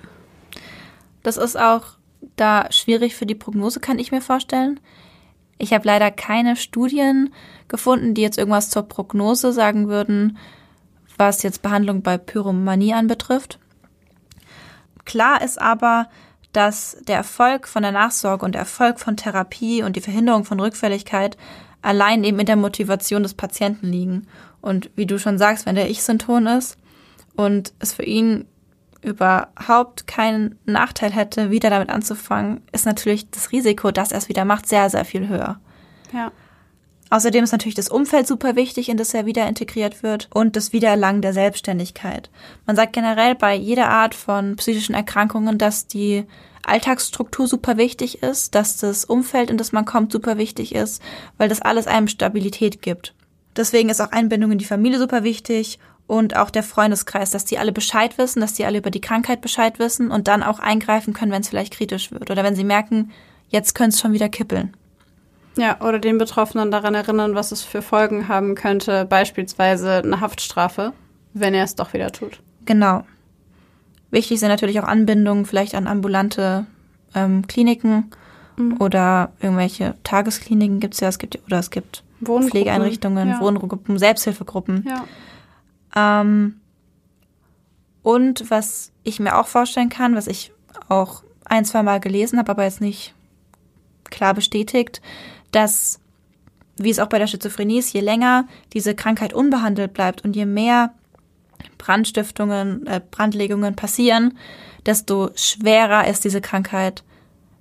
Das 1.23 1.37
ist 1.37 1.59
auch 1.59 1.83
da 2.37 2.67
schwierig 2.71 3.17
für 3.17 3.27
die 3.27 3.35
Prognose, 3.35 3.81
kann 3.81 3.99
ich 3.99 4.13
mir 4.13 4.21
vorstellen. 4.21 4.81
Ich 5.61 5.75
habe 5.75 5.87
leider 5.87 6.11
keine 6.11 6.57
Studien 6.57 7.35
gefunden, 7.69 8.15
die 8.15 8.23
jetzt 8.23 8.39
irgendwas 8.39 8.71
zur 8.71 8.85
Prognose 8.85 9.53
sagen 9.53 9.89
würden, 9.89 10.39
was 11.19 11.43
jetzt 11.43 11.61
Behandlung 11.61 12.01
bei 12.01 12.17
Pyromanie 12.17 12.95
anbetrifft. 12.95 13.59
Klar 15.05 15.43
ist 15.43 15.61
aber, 15.61 16.09
dass 16.53 16.97
der 17.07 17.17
Erfolg 17.17 17.69
von 17.69 17.83
der 17.83 17.93
Nachsorge 17.93 18.45
und 18.45 18.53
der 18.53 18.63
Erfolg 18.63 19.01
von 19.01 19.19
Therapie 19.19 19.83
und 19.83 19.97
die 19.97 20.01
Verhinderung 20.01 20.45
von 20.45 20.59
Rückfälligkeit 20.59 21.37
allein 21.83 22.25
eben 22.25 22.39
in 22.39 22.47
der 22.47 22.57
Motivation 22.57 23.23
des 23.23 23.35
Patienten 23.35 23.89
liegen. 23.93 24.27
Und 24.63 24.91
wie 24.97 25.07
du 25.07 25.19
schon 25.19 25.37
sagst, 25.37 25.67
wenn 25.67 25.75
der 25.75 25.91
Ich-Synton 25.91 26.47
ist 26.47 26.79
und 27.37 27.75
es 27.81 27.93
für 27.93 28.05
ihn 28.05 28.47
überhaupt 29.03 30.07
keinen 30.07 30.59
Nachteil 30.65 31.13
hätte, 31.13 31.51
wieder 31.51 31.71
damit 31.71 31.91
anzufangen, 31.91 32.63
ist 32.73 32.87
natürlich 32.87 33.31
das 33.31 33.53
Risiko, 33.53 33.91
dass 33.91 34.13
er 34.13 34.19
es 34.19 34.29
wieder 34.29 34.45
macht, 34.45 34.69
sehr, 34.69 34.91
sehr 34.91 35.05
viel 35.05 35.29
höher. 35.29 35.61
Ja. 36.13 36.33
Außerdem 37.11 37.43
ist 37.43 37.53
natürlich 37.53 37.75
das 37.75 37.89
Umfeld 37.89 38.29
super 38.29 38.55
wichtig, 38.55 38.89
in 38.89 38.97
das 38.97 39.13
er 39.15 39.27
wieder 39.27 39.49
integriert 39.49 40.05
wird 40.05 40.29
und 40.33 40.55
das 40.55 40.73
Wiedererlangen 40.73 41.23
der 41.23 41.33
Selbstständigkeit. 41.33 42.31
Man 42.67 42.77
sagt 42.77 42.93
generell 42.93 43.35
bei 43.35 43.55
jeder 43.55 43.89
Art 43.89 44.15
von 44.15 44.55
psychischen 44.57 44.95
Erkrankungen, 44.95 45.59
dass 45.59 45.89
die 45.89 46.25
Alltagsstruktur 46.63 47.49
super 47.49 47.77
wichtig 47.77 48.23
ist, 48.23 48.55
dass 48.55 48.77
das 48.77 49.05
Umfeld, 49.05 49.51
in 49.51 49.57
das 49.57 49.73
man 49.73 49.87
kommt, 49.87 50.13
super 50.13 50.39
wichtig 50.39 50.75
ist, 50.75 51.03
weil 51.37 51.49
das 51.49 51.61
alles 51.61 51.89
einem 51.89 52.07
Stabilität 52.07 52.81
gibt. 52.81 53.15
Deswegen 53.57 53.89
ist 53.89 54.01
auch 54.01 54.13
Einbindung 54.13 54.53
in 54.53 54.59
die 54.59 54.65
Familie 54.65 55.01
super 55.01 55.25
wichtig 55.25 55.81
und 56.11 56.35
auch 56.35 56.51
der 56.51 56.65
Freundeskreis, 56.65 57.31
dass 57.31 57.45
die 57.45 57.57
alle 57.57 57.71
Bescheid 57.71 58.19
wissen, 58.19 58.41
dass 58.41 58.55
die 58.55 58.65
alle 58.65 58.79
über 58.79 58.91
die 58.91 59.01
Krankheit 59.01 59.41
Bescheid 59.41 59.79
wissen 59.79 60.11
und 60.11 60.27
dann 60.27 60.43
auch 60.43 60.59
eingreifen 60.59 61.15
können, 61.15 61.31
wenn 61.31 61.43
es 61.43 61.49
vielleicht 61.49 61.73
kritisch 61.73 62.11
wird 62.11 62.33
oder 62.33 62.43
wenn 62.43 62.57
sie 62.57 62.65
merken, 62.65 63.13
jetzt 63.49 63.77
könnte 63.77 63.95
es 63.95 64.01
schon 64.01 64.13
wieder 64.13 64.29
kippeln. 64.29 64.77
Ja, 65.57 65.81
oder 65.81 66.01
den 66.01 66.19
Betroffenen 66.19 66.73
daran 66.73 66.97
erinnern, 66.97 67.37
was 67.37 67.53
es 67.53 67.63
für 67.63 67.81
Folgen 67.81 68.27
haben 68.27 68.57
könnte, 68.57 69.05
beispielsweise 69.05 69.99
eine 69.99 70.21
Haftstrafe, 70.21 70.93
wenn 71.33 71.55
er 71.55 71.63
es 71.63 71.77
doch 71.77 71.93
wieder 71.93 72.11
tut. 72.11 72.41
Genau. 72.65 73.05
Wichtig 74.11 74.41
sind 74.41 74.49
natürlich 74.49 74.81
auch 74.81 74.89
Anbindungen 74.89 75.47
vielleicht 75.47 75.77
an 75.77 75.87
ambulante 75.87 76.67
ähm, 77.15 77.47
Kliniken 77.47 78.11
mhm. 78.57 78.79
oder 78.81 79.31
irgendwelche 79.41 79.95
Tageskliniken 80.03 80.81
gibt 80.81 80.95
es 80.95 81.01
ja, 81.01 81.09
es 81.09 81.21
gibt 81.21 81.39
oder 81.47 81.61
es 81.61 81.71
gibt 81.71 82.03
Pflegeeinrichtungen, 82.25 83.29
ja. 83.29 83.41
Wohngruppen, 83.41 83.97
Selbsthilfegruppen. 83.97 84.85
Ja. 84.89 85.05
Ähm, 85.95 86.61
und 88.03 88.51
was 88.51 88.93
ich 89.05 89.21
mir 89.21 89.39
auch 89.39 89.47
vorstellen 89.47 89.89
kann, 89.89 90.15
was 90.15 90.27
ich 90.27 90.53
auch 90.89 91.23
ein, 91.45 91.65
zwei 91.65 91.83
Mal 91.83 92.01
gelesen 92.01 92.39
habe, 92.39 92.53
aber 92.53 92.65
jetzt 92.65 92.81
nicht 92.81 93.15
klar 94.05 94.35
bestätigt, 94.35 95.01
dass, 95.53 96.01
wie 96.77 96.91
es 96.91 96.99
auch 96.99 97.09
bei 97.09 97.19
der 97.19 97.27
Schizophrenie 97.27 97.79
ist, 97.79 97.93
je 97.93 98.01
länger 98.01 98.47
diese 98.73 98.95
Krankheit 98.95 99.33
unbehandelt 99.33 99.93
bleibt 99.93 100.25
und 100.25 100.35
je 100.37 100.47
mehr 100.47 100.95
Brandstiftungen, 101.79 102.87
äh, 102.87 103.01
Brandlegungen 103.11 103.77
passieren, 103.77 104.39
desto 104.87 105.31
schwerer 105.35 106.07
ist 106.07 106.25
diese 106.25 106.41
Krankheit 106.41 107.03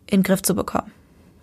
in 0.08 0.20
den 0.20 0.24
Griff 0.24 0.42
zu 0.42 0.56
bekommen. 0.56 0.92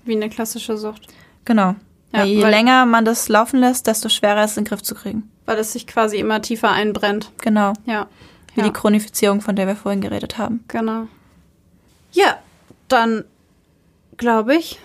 Wie 0.05 0.15
eine 0.17 0.31
klassische 0.31 0.77
Sucht. 0.77 1.09
Genau. 1.45 1.75
Ja, 2.13 2.25
je 2.25 2.43
länger 2.43 2.87
man 2.87 3.05
das 3.05 3.29
laufen 3.29 3.61
lässt, 3.61 3.87
desto 3.87 4.09
schwerer 4.09 4.45
ist 4.45 4.53
es 4.53 4.57
in 4.57 4.65
den 4.65 4.69
Griff 4.69 4.83
zu 4.83 4.95
kriegen. 4.95 5.31
Weil 5.47 5.59
es 5.59 5.73
sich 5.73 5.87
quasi 5.87 6.19
immer 6.19 6.43
tiefer 6.43 6.71
einbrennt. 6.71 7.33
Genau. 7.41 7.73
Ja. 7.87 8.09
Wie 8.55 8.61
ja. 8.61 8.67
die 8.67 8.73
Chronifizierung, 8.73 9.41
von 9.41 9.57
der 9.57 9.67
wir 9.67 9.77
vorhin 9.77 10.01
geredet 10.01 10.39
haben. 10.39 10.65
Genau. 10.69 11.07
Ja, 12.13 12.39
dann 12.89 13.25
glaube 14.17 14.55
ich. 14.55 14.79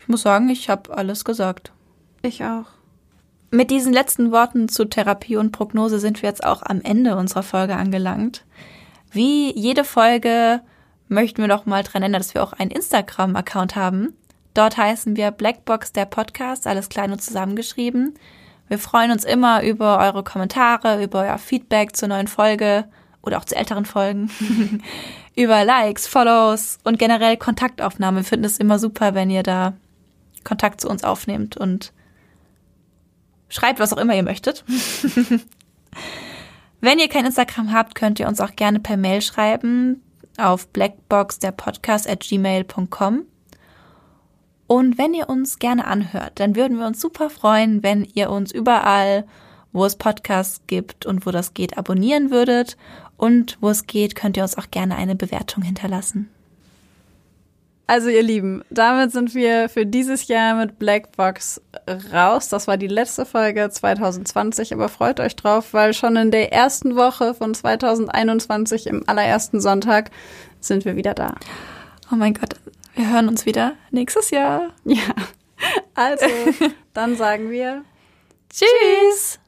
Ich 0.00 0.08
muss 0.08 0.22
sagen, 0.22 0.48
ich 0.48 0.68
habe 0.68 0.96
alles 0.96 1.24
gesagt. 1.24 1.72
Ich 2.22 2.44
auch. 2.44 2.66
Mit 3.50 3.70
diesen 3.70 3.92
letzten 3.92 4.32
Worten 4.32 4.68
zu 4.68 4.84
Therapie 4.86 5.36
und 5.36 5.52
Prognose 5.52 5.98
sind 5.98 6.22
wir 6.22 6.28
jetzt 6.28 6.44
auch 6.44 6.62
am 6.62 6.80
Ende 6.80 7.16
unserer 7.16 7.42
Folge 7.42 7.76
angelangt. 7.76 8.44
Wie 9.10 9.56
jede 9.56 9.84
Folge 9.84 10.60
möchten 11.08 11.38
wir 11.38 11.48
noch 11.48 11.66
mal 11.66 11.82
dran 11.82 12.02
erinnern, 12.02 12.20
dass 12.20 12.34
wir 12.34 12.42
auch 12.42 12.52
einen 12.52 12.70
Instagram-Account 12.70 13.76
haben. 13.76 14.14
Dort 14.54 14.76
heißen 14.76 15.16
wir 15.16 15.30
Blackbox 15.30 15.92
der 15.92 16.06
Podcast, 16.06 16.66
alles 16.66 16.88
klein 16.88 17.12
und 17.12 17.22
zusammengeschrieben. 17.22 18.14
Wir 18.68 18.78
freuen 18.78 19.10
uns 19.10 19.24
immer 19.24 19.62
über 19.62 19.98
eure 19.98 20.24
Kommentare, 20.24 21.02
über 21.02 21.22
euer 21.22 21.38
Feedback 21.38 21.96
zur 21.96 22.08
neuen 22.08 22.28
Folge 22.28 22.84
oder 23.22 23.38
auch 23.38 23.44
zu 23.44 23.56
älteren 23.56 23.84
Folgen, 23.84 24.30
über 25.36 25.64
Likes, 25.64 26.06
Follows 26.06 26.78
und 26.84 26.98
generell 26.98 27.36
Kontaktaufnahme. 27.36 28.18
Wir 28.18 28.24
finden 28.24 28.46
es 28.46 28.58
immer 28.58 28.78
super, 28.78 29.14
wenn 29.14 29.30
ihr 29.30 29.42
da 29.42 29.74
Kontakt 30.44 30.80
zu 30.80 30.88
uns 30.88 31.04
aufnehmt 31.04 31.56
und 31.56 31.92
schreibt, 33.48 33.80
was 33.80 33.92
auch 33.92 33.98
immer 33.98 34.14
ihr 34.14 34.22
möchtet. 34.22 34.64
wenn 36.80 36.98
ihr 36.98 37.08
kein 37.08 37.26
Instagram 37.26 37.72
habt, 37.72 37.94
könnt 37.94 38.20
ihr 38.20 38.28
uns 38.28 38.40
auch 38.40 38.56
gerne 38.56 38.80
per 38.80 38.96
Mail 38.96 39.22
schreiben 39.22 40.02
auf 40.38 40.68
blackbox 40.68 41.38
at 41.44 42.20
gmail.com. 42.20 43.26
Und 44.66 44.98
wenn 44.98 45.14
ihr 45.14 45.28
uns 45.28 45.58
gerne 45.58 45.86
anhört, 45.86 46.32
dann 46.36 46.56
würden 46.56 46.78
wir 46.78 46.86
uns 46.86 47.00
super 47.00 47.30
freuen, 47.30 47.82
wenn 47.82 48.04
ihr 48.14 48.30
uns 48.30 48.52
überall, 48.52 49.24
wo 49.72 49.84
es 49.84 49.96
Podcasts 49.96 50.62
gibt 50.66 51.06
und 51.06 51.26
wo 51.26 51.30
das 51.30 51.54
geht, 51.54 51.78
abonnieren 51.78 52.30
würdet. 52.30 52.76
Und 53.16 53.58
wo 53.60 53.70
es 53.70 53.86
geht, 53.86 54.14
könnt 54.14 54.36
ihr 54.36 54.42
uns 54.42 54.58
auch 54.58 54.70
gerne 54.70 54.96
eine 54.96 55.14
Bewertung 55.14 55.62
hinterlassen. 55.62 56.28
Also 57.88 58.08
ihr 58.08 58.22
Lieben, 58.22 58.64
damit 58.68 59.12
sind 59.12 59.32
wir 59.32 59.68
für 59.68 59.86
dieses 59.86 60.26
Jahr 60.26 60.56
mit 60.56 60.76
Blackbox 60.76 61.62
raus. 62.12 62.48
Das 62.48 62.66
war 62.66 62.76
die 62.76 62.88
letzte 62.88 63.24
Folge 63.24 63.70
2020, 63.70 64.72
aber 64.72 64.88
freut 64.88 65.20
euch 65.20 65.36
drauf, 65.36 65.72
weil 65.72 65.94
schon 65.94 66.16
in 66.16 66.32
der 66.32 66.52
ersten 66.52 66.96
Woche 66.96 67.32
von 67.32 67.54
2021, 67.54 68.88
im 68.88 69.08
allerersten 69.08 69.60
Sonntag, 69.60 70.10
sind 70.58 70.84
wir 70.84 70.96
wieder 70.96 71.14
da. 71.14 71.36
Oh 72.10 72.16
mein 72.16 72.34
Gott, 72.34 72.56
wir 72.96 73.10
hören 73.10 73.28
uns 73.28 73.46
wieder 73.46 73.76
nächstes 73.90 74.30
Jahr. 74.30 74.72
Ja, 74.84 75.14
also 75.94 76.26
dann 76.94 77.16
sagen 77.16 77.50
wir 77.50 77.84
Tschüss. 78.50 79.38